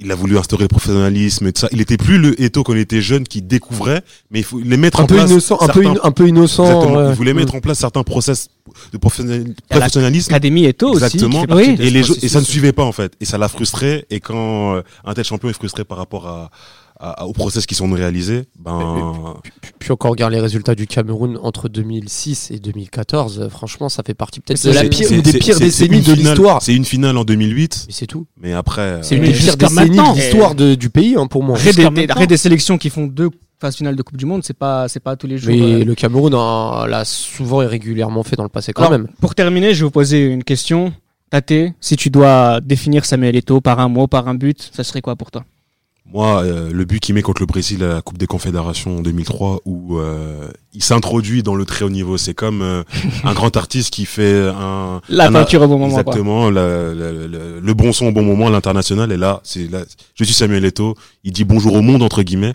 il 0.00 0.12
a 0.12 0.14
voulu 0.14 0.38
instaurer 0.38 0.62
le 0.64 0.68
professionnalisme 0.68 1.46
et 1.48 1.52
tout 1.52 1.60
ça. 1.62 1.68
Il 1.72 1.80
était 1.80 1.96
plus 1.96 2.18
le 2.18 2.40
Eto'o 2.40 2.62
quand 2.62 2.72
il 2.72 2.78
était 2.78 3.00
jeune 3.02 3.24
qui 3.24 3.42
découvrait, 3.42 4.02
mais 4.30 4.38
il 4.40 4.44
faut 4.44 4.60
les 4.60 4.76
mettre 4.76 5.00
Un 5.00 5.04
en 5.04 5.06
peu 5.06 5.16
place. 5.16 5.30
innocent, 5.30 5.58
un 5.60 5.66
peu, 5.68 5.84
in- 5.86 5.94
un 6.02 6.12
peu 6.12 6.28
innocent. 6.28 6.64
Exactement. 6.66 6.98
ouais. 6.98 7.08
Il 7.10 7.14
voulait 7.16 7.32
Mm. 7.34 7.36
mettre 7.36 7.54
en 7.56 7.60
place 7.60 7.78
certains 7.80 8.04
process 8.04 8.48
de 8.92 8.98
professionnalisme. 8.98 10.30
Académie 10.30 10.64
Eto 10.66 10.90
aussi. 10.90 11.04
Exactement. 11.04 11.44
Oui. 11.50 11.76
Et, 11.80 11.90
les 11.90 12.24
et 12.24 12.28
ça 12.28 12.38
ne 12.40 12.44
suivait 12.44 12.72
pas 12.72 12.84
en 12.84 12.92
fait. 12.92 13.12
Et 13.20 13.24
ça 13.24 13.38
l'a 13.38 13.48
frustré. 13.48 14.06
Et 14.10 14.20
quand 14.20 14.76
euh, 14.76 14.82
un 15.04 15.14
tel 15.14 15.24
champion 15.24 15.48
est 15.48 15.52
frustré 15.54 15.84
par 15.84 15.98
rapport 15.98 16.28
à, 16.28 16.50
à- 17.00 17.26
aux 17.26 17.32
process 17.32 17.66
qui 17.66 17.74
sont 17.74 17.90
réalisés, 17.92 18.44
ben 18.58 19.34
Puis, 19.62 19.72
puis 19.78 19.92
encore 19.92 20.10
regarde 20.10 20.32
les 20.32 20.40
résultats 20.40 20.74
du 20.74 20.86
Cameroun 20.86 21.38
entre 21.42 21.68
2006 21.68 22.50
et 22.50 22.58
2014. 22.58 23.40
euh, 23.40 23.48
franchement, 23.48 23.88
ça 23.88 24.02
fait 24.04 24.14
partie 24.14 24.40
peut-être 24.40 24.64
de 24.66 24.72
la 24.72 24.84
pire 24.84 25.10
ou 25.12 25.20
des 25.22 25.32
pires 25.38 25.58
décennies 25.58 25.96
une 25.98 26.02
de 26.02 26.04
finale- 26.14 26.18
l'histoire. 26.18 26.62
C'est 26.62 26.74
une 26.74 26.84
finale 26.84 27.16
en 27.16 27.24
2008, 27.24 27.84
Mais 27.86 27.92
c'est 27.92 28.06
tout. 28.06 28.26
mais 28.40 28.52
après. 28.52 29.00
C'est 29.02 29.14
euh, 29.14 29.18
une 29.18 29.22
Mais 29.24 29.32
des 29.32 29.38
pires 29.38 29.56
décennies 29.56 29.90
maintenant. 29.96 30.12
de 30.12 30.18
l'histoire 30.18 30.54
du 30.54 30.90
pays 30.90 31.14
hein, 31.16 31.26
pour 31.26 31.42
moi. 31.42 31.56
Jusqu'à 31.58 31.90
des, 31.90 32.08
arrête 32.08 32.28
des 32.28 32.36
sélections 32.36 32.78
qui 32.78 32.90
font 32.90 33.06
deux 33.06 33.30
phases 33.60 33.76
finales 33.76 33.96
de 33.96 34.02
Coupe 34.02 34.16
du 34.16 34.26
Monde, 34.26 34.42
c'est 34.44 34.56
pas, 34.56 34.88
c'est 34.88 35.00
pas 35.00 35.16
tous 35.16 35.26
les 35.26 35.38
jours. 35.38 35.52
Mais 35.54 35.82
euh, 35.82 35.84
le 35.84 35.94
Cameroun 35.94 36.34
en- 36.34 36.86
l'a 36.86 37.04
souvent 37.04 37.62
et 37.62 37.66
régulièrement 37.66 38.22
fait 38.22 38.36
dans 38.36 38.44
le 38.44 38.48
passé 38.48 38.72
quand 38.72 38.82
Alors, 38.82 38.92
même. 38.92 39.08
Pour 39.20 39.34
terminer, 39.34 39.74
je 39.74 39.80
vais 39.80 39.84
vous 39.84 39.90
poser 39.90 40.24
une 40.26 40.44
question. 40.44 40.92
Tate, 41.30 41.52
si 41.80 41.96
tu 41.96 42.08
dois 42.08 42.60
définir 42.60 43.04
Samuel 43.04 43.36
Eto'o 43.36 43.60
par 43.60 43.80
un 43.80 43.88
mot, 43.88 44.06
par 44.06 44.28
un 44.28 44.34
but, 44.34 44.70
ça 44.74 44.82
serait 44.84 45.02
quoi 45.02 45.14
pour 45.16 45.30
toi? 45.30 45.44
Moi, 46.12 46.42
euh, 46.42 46.70
le 46.72 46.84
but 46.86 47.00
qu'il 47.00 47.14
met 47.14 47.20
contre 47.22 47.42
le 47.42 47.46
Brésil 47.46 47.84
à 47.84 47.88
la 47.88 48.02
Coupe 48.02 48.16
des 48.16 48.26
Confédérations 48.26 48.98
en 48.98 49.00
2003, 49.02 49.60
où 49.66 49.98
euh, 49.98 50.48
il 50.72 50.82
s'introduit 50.82 51.42
dans 51.42 51.54
le 51.54 51.66
très 51.66 51.84
haut 51.84 51.90
niveau. 51.90 52.16
C'est 52.16 52.32
comme 52.34 52.62
euh, 52.62 52.82
un 53.24 53.34
grand 53.34 53.54
artiste 53.58 53.92
qui 53.92 54.06
fait 54.06 54.48
un 54.48 55.00
La 55.10 55.26
un- 55.26 55.32
peinture 55.32 55.62
au 55.62 55.68
bon 55.68 55.78
moment. 55.78 55.98
Exactement, 55.98 56.48
le, 56.50 57.72
bon 57.74 57.92
son 57.92 58.06
au 58.06 58.12
bon 58.12 58.22
moment, 58.22 58.48
l'international. 58.48 59.12
Et 59.12 59.16
là, 59.18 59.40
c'est 59.44 59.70
là, 59.70 59.84
je 60.14 60.24
suis 60.24 60.34
Samuel 60.34 60.64
Eto'o. 60.64 60.94
Il 61.24 61.32
dit 61.32 61.44
bonjour 61.44 61.74
au 61.74 61.82
monde 61.82 62.02
entre 62.02 62.22
guillemets. 62.22 62.54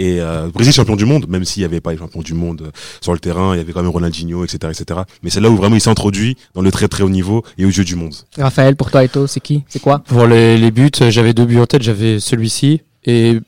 Et 0.00 0.20
euh, 0.20 0.48
Brésil 0.54 0.72
champion 0.72 0.94
du 0.94 1.04
monde, 1.04 1.26
même 1.28 1.44
s'il 1.44 1.60
n'y 1.62 1.64
avait 1.64 1.80
pas 1.80 1.90
les 1.90 1.98
champions 1.98 2.22
du 2.22 2.32
monde 2.32 2.62
euh, 2.62 2.70
sur 3.00 3.12
le 3.12 3.18
terrain, 3.18 3.54
il 3.54 3.58
y 3.58 3.60
avait 3.60 3.72
quand 3.72 3.82
même 3.82 3.90
Ronaldinho, 3.90 4.44
etc., 4.44 4.72
etc. 4.72 5.00
Mais 5.24 5.30
c'est 5.30 5.40
là 5.40 5.50
où 5.50 5.56
vraiment 5.56 5.74
il 5.74 5.80
s'introduit 5.80 6.36
dans 6.54 6.62
le 6.62 6.70
très 6.70 6.86
très 6.86 7.02
haut 7.02 7.10
niveau 7.10 7.42
et 7.58 7.64
aux 7.64 7.68
yeux 7.70 7.82
du 7.84 7.96
monde. 7.96 8.14
Raphaël, 8.38 8.76
pour 8.76 8.92
toi, 8.92 9.02
Eto'o, 9.02 9.26
c'est 9.26 9.40
qui? 9.40 9.64
C'est 9.68 9.80
quoi? 9.82 9.98
Pour 10.06 10.28
les, 10.28 10.56
les 10.56 10.70
buts, 10.70 10.90
euh, 11.00 11.10
j'avais 11.10 11.32
deux 11.34 11.46
buts 11.46 11.58
en 11.58 11.66
tête. 11.66 11.82
J'avais 11.82 12.20
celui-ci 12.20 12.82
et 13.04 13.38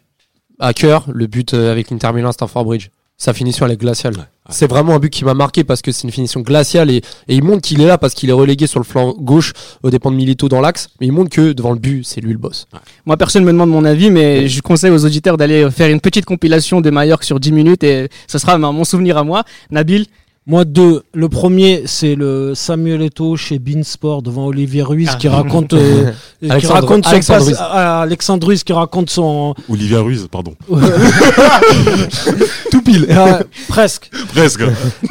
à 0.59 0.75
cœur, 0.75 1.07
le 1.13 1.27
but 1.27 1.55
euh, 1.55 1.73
avec 1.73 1.91
l'Inter 1.91 2.13
Milan 2.13 2.33
Stamford 2.33 2.65
Bridge. 2.65 2.89
Sa 3.17 3.35
finition, 3.35 3.67
elle 3.67 3.73
est 3.73 3.77
glaciale. 3.77 4.15
Ouais. 4.17 4.25
C'est 4.49 4.67
vraiment 4.67 4.95
un 4.95 4.99
but 4.99 5.11
qui 5.11 5.27
m'a 5.27 5.35
marqué 5.35 5.63
parce 5.63 5.83
que 5.83 5.93
c'est 5.93 6.05
une 6.05 6.11
finition 6.11 6.41
glaciale 6.41 6.91
et, 6.91 7.03
et 7.29 7.35
il 7.35 7.45
montre 7.45 7.61
qu'il 7.61 7.81
est 7.83 7.87
là 7.87 7.99
parce 7.99 8.15
qu'il 8.15 8.31
est 8.31 8.35
relégué 8.35 8.67
sur 8.67 8.81
le 8.81 8.85
flanc 8.85 9.15
gauche 9.19 9.53
aux 9.83 9.91
dépens 9.91 10.11
de 10.11 10.17
Milito 10.17 10.49
dans 10.49 10.61
l'axe. 10.63 10.89
Mais 11.01 11.07
il 11.07 11.13
montre 11.13 11.29
que 11.31 11.53
devant 11.53 11.73
le 11.73 11.79
but, 11.79 12.03
c'est 12.03 12.23
lui 12.23 12.33
le 12.33 12.39
boss. 12.39 12.67
Moi, 13.05 13.19
personne 13.19 13.45
me 13.45 13.53
demande 13.53 13.69
mon 13.69 13.85
avis, 13.85 14.11
mais 14.11 14.49
je 14.49 14.63
conseille 14.63 14.91
aux 14.91 15.05
auditeurs 15.05 15.37
d'aller 15.37 15.71
faire 15.71 15.91
une 15.91 16.01
petite 16.01 16.25
compilation 16.25 16.81
de 16.81 16.89
Mallorca 16.89 17.25
sur 17.25 17.39
10 17.39 17.53
minutes 17.53 17.85
et 17.85 18.09
ce 18.27 18.39
sera 18.39 18.57
mon 18.57 18.85
souvenir 18.85 19.19
à 19.19 19.25
moi. 19.25 19.45
Nabil, 19.71 20.07
Moi, 20.47 20.65
deux. 20.65 21.03
Le 21.13 21.29
premier, 21.29 21.83
c'est 21.85 22.15
le 22.15 22.55
Samuel 22.55 23.03
Eto'o 23.03 23.37
chez 23.37 23.59
Beansport 23.59 24.23
devant 24.23 24.47
Olivier 24.47 24.83
Ruiz 24.83 25.11
Ah. 25.13 25.17
qui 25.17 25.29
raconte, 25.29 25.75
euh, 25.75 26.11
qui 26.43 26.67
raconte 26.67 27.05
son 27.05 27.11
Alexandre 27.11 27.45
Ruiz. 27.45 27.57
ah, 27.61 28.01
Alexandre 28.01 28.47
Ruiz 28.47 28.65
qui 28.65 28.73
raconte 28.73 29.11
son 29.11 29.55
Olivier 29.69 29.99
Ruiz, 29.99 30.27
pardon. 30.31 30.55
tout 32.71 32.83
pile, 32.83 33.07
Euh, 33.11 33.43
presque. 33.69 34.11
Presque. 34.35 34.63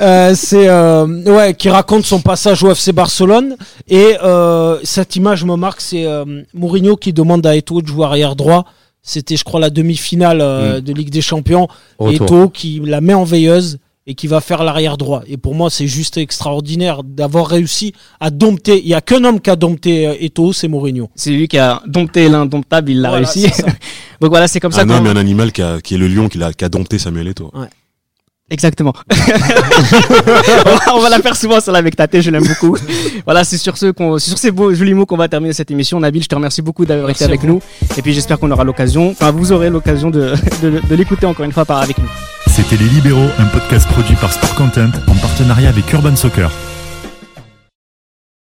Euh, 0.02 0.34
c'est 0.36 0.68
euh, 0.68 1.06
ouais 1.26 1.54
qui 1.54 1.70
raconte 1.70 2.06
son 2.06 2.20
passage 2.22 2.64
au 2.64 2.72
FC 2.72 2.92
Barcelone 2.92 3.56
et 3.88 4.16
euh, 4.24 4.80
cette 4.84 5.16
image 5.16 5.44
me 5.46 5.56
marque 5.56 5.82
c'est 5.82 6.06
euh, 6.06 6.26
Mourinho 6.54 6.96
qui 6.98 7.14
demande 7.14 7.46
à 7.46 7.56
Eto'o 7.56 7.82
de 7.82 7.88
jouer 7.88 8.06
arrière 8.06 8.36
droit 8.36 8.66
c'était 9.02 9.38
je 9.38 9.44
crois 9.44 9.60
la 9.60 9.70
demi-finale 9.70 10.40
euh, 10.42 10.82
de 10.82 10.94
Ligue 10.94 11.10
des 11.12 11.22
Champions 11.22 11.68
Retour. 12.00 12.26
Eto'o 12.26 12.50
qui 12.50 12.82
la 12.84 13.02
met 13.02 13.14
en 13.14 13.24
veilleuse 13.24 13.78
et 14.10 14.16
qui 14.16 14.26
va 14.28 14.42
faire 14.42 14.64
l'arrière 14.64 14.98
droit 14.98 15.22
et 15.28 15.38
pour 15.38 15.54
moi 15.54 15.70
c'est 15.70 15.86
juste 15.88 16.18
extraordinaire 16.18 17.04
d'avoir 17.04 17.46
réussi 17.48 17.94
à 18.20 18.32
dompter 18.32 18.82
il 18.82 18.88
y 18.88 18.96
a 18.96 19.02
qu'un 19.02 19.24
homme 19.24 19.40
qui 19.40 19.52
a 19.52 19.56
dompté 19.56 20.08
euh, 20.08 20.16
Eto'o 20.20 20.52
c'est 20.52 20.68
Mourinho 20.68 21.10
C'est 21.16 21.30
lui 21.30 21.48
qui 21.48 21.60
a 21.60 21.82
dompté 21.86 22.28
l'indomptable, 22.28 22.90
il 22.90 23.02
l'a 23.02 23.10
Voilà, 23.10 23.28
réussi. 23.28 23.48
Donc 24.20 24.32
voilà, 24.32 24.48
c'est 24.48 24.60
comme 24.60 24.72
ça 24.72 24.82
Un 24.82 24.90
homme 24.90 25.06
et 25.06 25.10
un 25.12 25.16
animal 25.16 25.52
qui, 25.52 25.62
a- 25.62 25.80
qui 25.80 25.94
est 25.94 25.98
le 26.00 26.08
lion 26.08 26.28
qui, 26.28 26.42
a, 26.44 26.52
qui 26.52 26.66
a 26.66 26.70
dompté 26.70 26.98
Samuel 26.98 27.28
Eto'o. 27.28 27.52
Exactement. 28.52 28.94
on, 30.92 31.00
va, 31.00 31.10
la 31.10 31.20
faire 31.20 31.36
souvent 31.36 31.60
celle 31.60 31.76
avec 31.76 31.96
Tate, 31.96 32.20
je 32.20 32.32
l'aime 32.32 32.48
beaucoup. 32.48 32.76
Voilà, 33.26 33.44
c'est 33.44 33.60
sur 33.60 33.78
ce 33.78 33.92
qu'on, 33.92 34.18
c'est 34.18 34.30
sur 34.32 34.40
ces 34.40 34.50
beaux 34.50 34.74
jolis 34.74 34.96
mots 34.96 35.06
qu'on 35.06 35.18
va 35.18 35.28
terminer 35.28 35.54
cette 35.54 35.70
émission. 35.70 36.00
Nabil, 36.00 36.24
je 36.24 36.28
te 36.28 36.34
remercie 36.34 36.64
beaucoup 36.64 36.84
d'avoir 36.84 37.12
été 37.12 37.26
avec 37.26 37.42
vous. 37.42 37.48
nous. 37.48 37.62
Et 37.96 38.02
puis 38.02 38.12
j'espère 38.14 38.40
qu'on 38.40 38.50
aura 38.50 38.64
l'occasion, 38.64 39.12
enfin 39.12 39.30
vous 39.30 39.52
aurez 39.52 39.70
l'occasion 39.70 40.10
de, 40.10 40.34
de, 40.64 40.82
de 40.90 40.96
l'écouter 40.96 41.28
encore 41.28 41.46
une 41.46 41.52
fois 41.52 41.66
par 41.66 41.78
avec 41.80 42.00
nous. 42.00 42.10
C'était 42.70 42.84
Les 42.84 42.90
Libéraux, 42.92 43.30
un 43.40 43.48
podcast 43.48 43.90
produit 43.90 44.16
par 44.16 44.32
Sport 44.32 44.54
Content 44.54 44.92
en 45.08 45.16
partenariat 45.16 45.70
avec 45.70 45.92
Urban 45.92 46.16
Soccer. 46.16 46.52